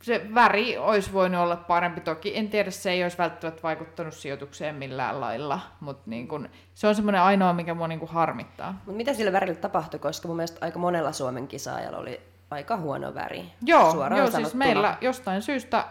se 0.05 0.21
väri 0.35 0.77
olisi 0.77 1.13
voinut 1.13 1.41
olla 1.41 1.55
parempi. 1.55 2.01
Toki 2.01 2.37
en 2.37 2.49
tiedä, 2.49 2.71
se 2.71 2.91
ei 2.91 3.03
olisi 3.03 3.17
välttämättä 3.17 3.63
vaikuttanut 3.63 4.13
sijoitukseen 4.13 4.75
millään 4.75 5.21
lailla, 5.21 5.59
mutta 5.79 6.03
niin 6.09 6.27
kun, 6.27 6.49
se 6.75 6.87
on 6.87 6.95
semmoinen 6.95 7.21
ainoa, 7.21 7.53
mikä 7.53 7.73
mua 7.73 7.87
niin 7.87 8.07
harmittaa. 8.07 8.71
Mutta 8.71 8.91
mitä 8.91 9.13
sillä 9.13 9.31
värillä 9.31 9.55
tapahtui, 9.55 9.99
koska 9.99 10.27
mun 10.27 10.37
mielestä 10.37 10.57
aika 10.61 10.79
monella 10.79 11.11
Suomen 11.11 11.47
kisaajalla 11.47 11.97
oli 11.97 12.21
aika 12.51 12.77
huono 12.77 13.13
väri. 13.13 13.45
Joo, 13.61 13.91
suoraan 13.91 14.19
joo 14.19 14.31
siis 14.31 14.53
meillä 14.53 14.97
jostain 15.01 15.41
syystä 15.41 15.85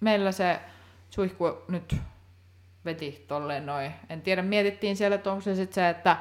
meillä 0.00 0.32
se 0.32 0.60
suihku 1.10 1.58
nyt 1.68 1.96
veti 2.84 3.24
tolleen 3.28 3.66
noin. 3.66 3.94
En 4.08 4.22
tiedä, 4.22 4.42
mietittiin 4.42 4.96
siellä, 4.96 5.14
että 5.14 5.30
onko 5.30 5.42
se 5.42 5.54
sitten 5.54 5.74
se, 5.74 5.88
että 5.88 6.16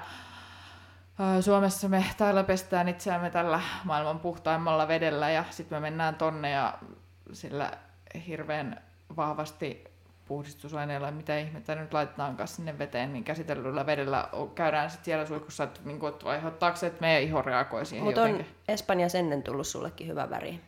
Suomessa 1.42 1.90
me 1.90 2.06
täällä 2.18 2.44
pestään 2.44 2.88
itseämme 2.88 3.30
tällä 3.30 3.62
maailman 3.84 4.20
puhtaimmalla 4.20 4.88
vedellä 4.88 5.30
ja 5.30 5.44
sitten 5.50 5.76
me 5.76 5.80
mennään 5.80 6.16
tonne 6.16 6.50
ja 6.50 6.74
sillä 7.34 7.72
hirveän 8.28 8.82
vahvasti 9.16 9.84
puhdistusaineella, 10.32 11.12
mitä 11.12 11.40
ihmettä 11.40 11.76
nyt 11.76 11.94
laitetaankaan 11.94 12.48
sinne 12.48 12.80
veteen, 12.80 13.14
niin 13.14 13.24
käsitellyllä 13.24 13.86
vedellä 13.86 14.30
käydään 14.56 14.90
sitten 14.90 15.06
siellä 15.06 15.26
suihkussa, 15.26 15.64
että, 15.64 15.80
niin 15.86 16.00
kuin, 16.00 16.14
että 16.14 16.30
aiheuttaako 16.30 16.78
se, 16.78 16.88
että 16.88 17.02
meidän 17.02 17.24
iho 17.24 17.42
reagoi 17.42 17.86
siihen 17.86 18.06
Mutta 18.06 18.24
on 18.24 18.46
Espanjassa 18.68 19.18
ennen 19.18 19.44
tullut 19.44 19.68
sullekin 19.68 20.08
hyvä 20.08 20.30
väri. 20.30 20.60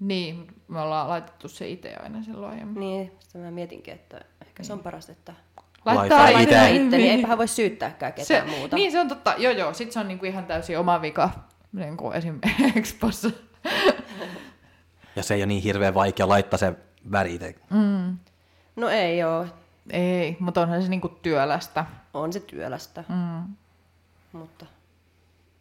Niin, 0.00 0.46
me 0.68 0.80
ollaan 0.80 1.08
laitettu 1.08 1.48
se 1.48 1.68
itse 1.68 1.94
aina 2.02 2.22
silloin 2.22 2.52
aiemmin. 2.52 2.80
Niin, 2.80 3.12
sitä 3.18 3.38
mä 3.38 3.50
mietinkin, 3.50 3.94
että 3.94 4.20
ehkä 4.46 4.62
se 4.62 4.72
on 4.72 4.78
niin. 4.78 4.84
parasta, 4.84 5.12
että 5.12 5.34
laittaa, 5.84 6.28
itse. 6.28 6.42
itse, 6.42 6.72
niin, 6.72 6.90
niin 6.90 7.10
eipähän 7.12 7.38
voi 7.38 7.48
syyttääkään 7.48 8.12
ketään 8.12 8.48
se, 8.48 8.56
muuta. 8.58 8.76
Niin, 8.76 8.92
se 8.92 9.00
on 9.00 9.08
totta. 9.08 9.34
Joo, 9.38 9.52
joo. 9.52 9.74
Sitten 9.74 9.92
se 9.92 10.00
on 10.00 10.08
niinku 10.08 10.26
ihan 10.26 10.46
täysin 10.46 10.78
oma 10.78 11.02
vika, 11.02 11.30
niin 11.72 11.96
kuin 11.96 12.16
esimerkiksi 12.16 12.98
Ja 15.16 15.22
se 15.22 15.34
ei 15.34 15.40
ole 15.40 15.46
niin 15.46 15.62
hirveän 15.62 15.94
vaikea 15.94 16.28
laittaa 16.28 16.58
se 16.58 16.74
väri 17.12 17.34
itse. 17.34 17.54
Mm. 17.70 18.18
No 18.76 18.88
ei 18.88 19.24
oo. 19.24 19.46
Ei, 19.90 20.36
mutta 20.40 20.60
onhan 20.60 20.82
se 20.82 20.88
niinku 20.88 21.08
työlästä. 21.08 21.86
On 22.14 22.32
se 22.32 22.40
työlästä. 22.40 23.04
Mm. 23.08 23.54
Mutta 24.32 24.66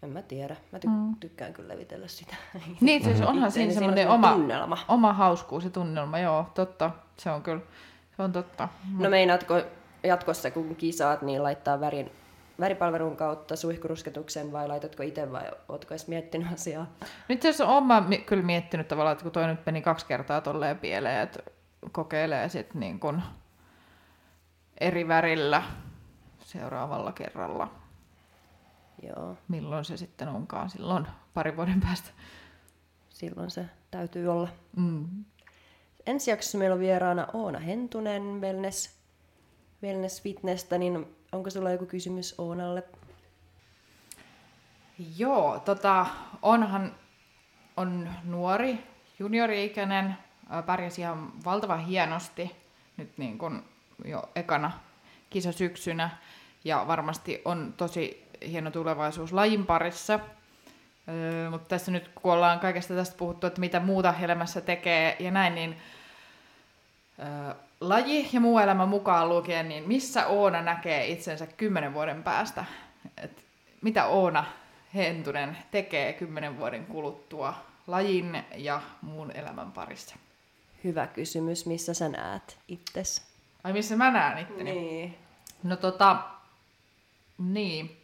en 0.04 0.10
mä 0.10 0.22
tiedä. 0.22 0.56
Mä 0.72 0.80
ty- 0.80 0.90
mm. 0.90 1.16
tykkään 1.20 1.54
kyllä 1.54 1.74
levitellä 1.74 2.08
sitä. 2.08 2.36
Niin, 2.82 3.04
siis 3.04 3.22
onhan 3.22 3.52
siinä 3.52 3.74
semmoinen 3.74 4.10
oma, 4.10 4.32
tunnelma. 4.34 4.78
oma 4.88 5.14
hauskuus 5.14 5.64
ja 5.64 5.70
tunnelma. 5.70 6.20
Joo, 6.20 6.46
totta. 6.54 6.92
Se 7.18 7.32
on 7.32 7.44
kyllä. 7.44 7.62
Se 8.18 8.22
on 8.22 8.32
totta. 8.32 8.70
No 8.98 9.10
meinaatko 9.10 9.62
jatkossa, 10.04 10.52
kun 10.52 10.76
kisaat, 10.76 11.22
niin 11.22 11.44
laittaa 11.44 11.80
värin, 11.80 12.12
väripalvelun 12.64 13.18
kautta 13.18 13.56
suihkurusketuksen 13.56 14.52
vai 14.52 14.68
laitatko 14.68 15.04
itse 15.04 15.32
vai 15.32 15.52
ootko 15.70 15.94
edes 15.94 16.08
miettinyt 16.08 16.54
asiaa? 16.54 16.92
Nyt 17.02 17.36
itse 17.36 17.50
asiassa 17.50 17.68
olen 17.68 18.24
kyllä 18.26 18.44
miettinyt 18.44 18.88
tavallaan, 18.88 19.12
että 19.12 19.24
kun 19.24 19.32
toi 19.32 19.48
nyt 19.48 19.66
meni 19.66 19.82
kaksi 19.82 20.06
kertaa 20.06 20.42
tolleen 20.42 20.78
pieleen, 20.80 21.22
että 21.22 21.40
kokeilee 21.92 22.50
sitten 22.50 22.80
niin 22.80 23.00
kun 23.00 23.22
eri 24.80 25.08
värillä 25.08 25.64
seuraavalla 26.40 27.12
kerralla. 27.12 27.72
Joo. 29.02 29.38
Milloin 29.48 29.86
se 29.86 29.98
sitten 29.98 30.28
onkaan? 30.28 30.70
Silloin 30.70 31.08
pari 31.34 31.58
vuoden 31.58 31.82
päästä. 31.82 32.10
Silloin 33.10 33.52
se 33.52 33.66
täytyy 33.92 34.28
olla. 34.28 34.50
Mm. 34.76 35.08
Ensi 36.06 36.32
jaksossa 36.32 36.58
meillä 36.58 36.74
on 36.74 36.80
vieraana 36.80 37.28
Oona 37.34 37.60
Hentunen 37.60 38.42
Wellness, 38.42 38.98
Wellness 39.84 40.22
Fitnessä, 40.22 40.78
niin 40.78 41.16
onko 41.34 41.50
sulla 41.50 41.72
joku 41.72 41.86
kysymys 41.86 42.36
Oonalle? 42.38 42.84
Joo, 45.18 45.60
tota, 45.60 46.06
onhan 46.42 46.96
on 47.78 48.10
nuori, 48.24 48.80
juniori-ikäinen, 49.20 50.18
pärjäsi 50.66 51.02
ihan 51.02 51.44
valtavan 51.46 51.80
hienosti 51.80 52.52
nyt 52.98 53.18
niin 53.18 53.38
kuin 53.38 53.64
jo 54.06 54.30
ekana 54.36 54.72
kisasyksynä 55.30 56.10
ja 56.64 56.86
varmasti 56.88 57.42
on 57.46 57.74
tosi 57.78 58.28
hieno 58.48 58.72
tulevaisuus 58.72 59.34
lajin 59.34 59.66
parissa. 59.66 60.20
Öö, 61.10 61.50
mutta 61.50 61.68
tässä 61.68 61.92
nyt 61.92 62.08
kun 62.16 62.34
ollaan 62.34 62.60
kaikesta 62.60 62.94
tästä 62.94 63.18
puhuttu, 63.18 63.48
että 63.48 63.60
mitä 63.60 63.80
muuta 63.80 64.14
elämässä 64.22 64.62
tekee 64.62 65.16
ja 65.20 65.32
näin, 65.32 65.56
niin 65.56 65.78
öö, 67.20 67.56
laji 67.82 68.30
ja 68.34 68.40
muu 68.40 68.60
elämä 68.60 68.86
mukaan 68.86 69.30
lukien, 69.30 69.70
niin 69.70 69.88
missä 69.88 70.28
Oona 70.28 70.62
näkee 70.62 71.08
itsensä 71.08 71.48
kymmenen 71.48 71.94
vuoden 71.94 72.24
päästä? 72.24 72.66
Et 73.18 73.46
mitä 73.82 74.06
Oona 74.06 74.46
Hentunen 74.96 75.58
tekee 75.72 76.14
kymmenen 76.14 76.58
vuoden 76.58 76.86
kuluttua 76.86 77.54
lajin 77.88 78.44
ja 78.56 78.82
muun 79.02 79.32
elämän 79.32 79.72
parissa? 79.72 80.16
Hyvä 80.84 81.08
kysymys. 81.08 81.66
Missä 81.66 81.94
sä 81.94 82.10
näet 82.10 82.58
itses? 82.68 83.22
Ai 83.64 83.74
missä 83.74 83.96
mä 83.96 84.12
näen 84.12 84.38
itteni? 84.38 84.72
Niin. 84.72 85.18
No 85.64 85.76
tota, 85.76 86.18
niin. 87.38 88.03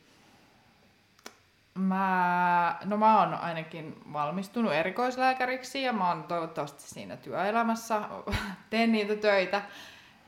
Mä, 1.80 2.80
no 2.86 2.98
mä 2.98 3.20
oon 3.20 3.34
ainakin 3.34 4.02
valmistunut 4.14 4.74
erikoislääkäriksi 4.74 5.84
ja 5.84 5.94
mä 5.94 6.08
oon 6.08 6.24
toivottavasti 6.24 6.84
siinä 6.84 7.18
työelämässä, 7.18 8.02
teen 8.70 8.92
niitä 8.92 9.16
töitä. 9.16 9.62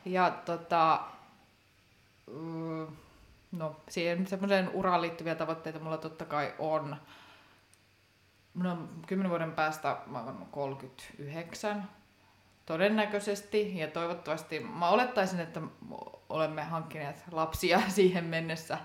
Ja 0.06 0.32
tota, 0.46 1.00
mm, 2.32 2.88
no 3.52 3.76
siihen 3.90 4.28
semmoiseen 4.28 4.70
uraan 4.74 5.02
liittyviä 5.02 5.36
tavoitteita 5.36 5.80
mulla 5.80 5.98
totta 5.98 6.26
kai 6.26 6.54
on. 6.60 6.96
No, 8.54 8.78
kymmenen 9.08 9.30
vuoden 9.30 9.52
päästä 9.52 9.98
mä 10.08 10.20
oon 10.20 10.48
39 10.52 11.90
todennäköisesti 12.66 13.78
ja 13.78 13.88
toivottavasti. 13.88 14.60
Mä 14.60 14.90
olettaisin, 14.90 15.40
että 15.40 15.62
olemme 16.30 16.64
hankkineet 16.64 17.24
lapsia 17.32 17.82
siihen 17.90 18.26
mennessä. 18.26 18.78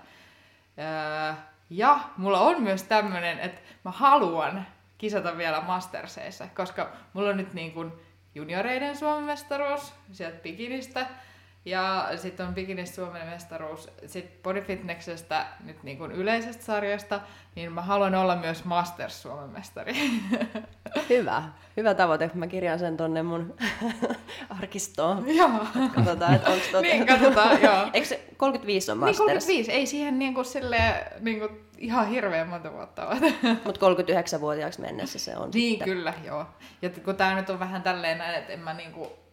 Ja 1.69 1.99
mulla 2.17 2.39
on 2.39 2.61
myös 2.61 2.83
tämmöinen, 2.83 3.39
että 3.39 3.61
mä 3.85 3.91
haluan 3.91 4.67
kisata 4.97 5.37
vielä 5.37 5.61
Masterseissa, 5.61 6.47
koska 6.55 6.89
mulla 7.13 7.29
on 7.29 7.37
nyt 7.37 7.53
niin 7.53 7.71
kuin 7.71 7.91
junioreiden 8.35 8.97
Suomen 8.97 9.23
mestaruus 9.23 9.93
sieltä 10.11 10.37
bikinistä. 10.37 11.05
Ja 11.67 12.09
sitten 12.15 12.47
on 12.47 12.53
Bikinis 12.53 12.95
Suomen 12.95 13.27
mestaruus. 13.27 13.89
Sitten 14.05 14.39
bodyfitneksestä, 14.43 15.45
nyt 15.65 15.83
niin 15.83 15.97
kuin 15.97 16.11
yleisestä 16.11 16.63
sarjasta, 16.65 17.21
niin 17.55 17.71
mä 17.71 17.81
haluan 17.81 18.15
olla 18.15 18.35
myös 18.35 18.65
Masters 18.65 19.21
Suomen 19.21 19.49
mestari. 19.49 19.93
Hyvä. 21.09 21.43
Hyvä 21.77 21.93
tavoite. 21.93 22.31
Mä 22.33 22.47
kirjaan 22.47 22.79
sen 22.79 22.97
tonne 22.97 23.23
mun 23.23 23.55
arkistoon. 24.59 25.25
Joo. 25.37 25.49
Katsotaan, 25.95 26.33
että 26.35 26.49
onko 26.49 26.61
totta. 26.63 26.81
niin, 26.81 27.05
katsotaan, 27.07 27.61
joo. 27.61 27.87
Eikö 27.93 28.07
se 28.07 28.23
35 28.37 28.91
on 28.91 28.97
Masters? 28.97 29.17
Niin, 29.19 29.25
35. 29.27 29.71
Ei 29.71 29.85
siihen 29.85 30.19
niin 30.19 30.33
kuin 30.33 30.45
silleen, 30.45 30.93
niin 31.19 31.39
kuin 31.39 31.61
ihan 31.77 32.07
hirveän 32.07 32.47
monta 32.47 32.71
vuotta 32.73 33.07
ole. 33.07 33.33
Mutta 33.65 33.87
39-vuotiaaksi 34.35 34.81
mennessä 34.81 35.19
se 35.19 35.37
on 35.37 35.49
Niin, 35.53 35.69
sitten. 35.69 35.87
kyllä, 35.87 36.13
joo. 36.25 36.45
Ja 36.81 36.89
kun 36.89 37.15
tää 37.15 37.35
nyt 37.35 37.49
on 37.49 37.59
vähän 37.59 37.81
tälleen 37.83 38.17
näin, 38.17 38.35
että 38.35 38.53
en 38.53 38.59
mä 38.59 38.73
niinku, 38.73 39.01
ei, 39.03 39.26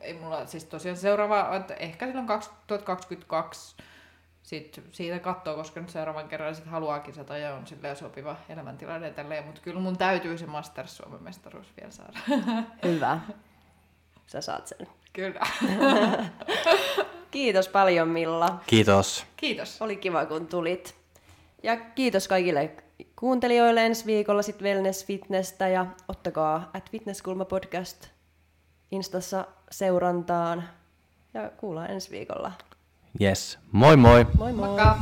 ei 0.00 0.14
mulla 0.14 0.46
siis 0.46 0.64
tosiaan 0.64 0.96
seuraava, 0.96 1.56
että 1.56 1.74
ehkä 1.74 2.06
silloin 2.06 2.26
2022 2.26 3.76
sit 4.42 4.82
siitä 4.92 5.18
katsoo, 5.18 5.56
koska 5.56 5.80
nyt 5.80 5.90
seuraavan 5.90 6.28
kerran 6.28 6.54
sit 6.54 6.66
haluaa 6.66 7.00
kisata 7.00 7.38
ja 7.38 7.54
on 7.54 7.66
silleen 7.66 7.96
sopiva 7.96 8.36
elämäntilanne 8.48 9.06
ja 9.06 9.14
tälleen, 9.14 9.44
mutta 9.44 9.60
kyllä 9.60 9.80
mun 9.80 9.98
täytyy 9.98 10.38
se 10.38 10.46
Masters 10.46 10.96
Suomen 10.96 11.22
mestaruus 11.22 11.66
vielä 11.80 11.90
saada. 11.90 12.18
Hyvä. 12.84 13.20
Sä 14.26 14.40
saat 14.40 14.66
sen. 14.66 14.86
Kyllä. 15.12 15.40
Kiitos 17.30 17.68
paljon 17.68 18.08
Milla. 18.08 18.60
Kiitos. 18.66 19.26
Kiitos. 19.36 19.82
Oli 19.82 19.96
kiva 19.96 20.26
kun 20.26 20.46
tulit. 20.46 20.94
Ja 21.62 21.76
kiitos 21.76 22.28
kaikille 22.28 22.70
kuuntelijoille 23.16 23.86
ensi 23.86 24.06
viikolla 24.06 24.42
sitten 24.42 24.64
Wellness 24.64 25.04
Fitnessä 25.04 25.68
ja 25.68 25.86
ottakaa 26.08 26.70
at 26.74 26.90
Fitnesskulma 26.90 27.44
podcast 27.44 28.08
Instassa 28.90 29.46
seurantaan 29.70 30.68
ja 31.34 31.50
kuullaan 31.56 31.90
ensi 31.90 32.10
viikolla. 32.10 32.52
Yes. 33.20 33.58
Moi 33.72 33.96
moi! 33.96 34.26
Moi 34.38 34.52
moi! 34.52 34.68
Moikka. 34.68 34.98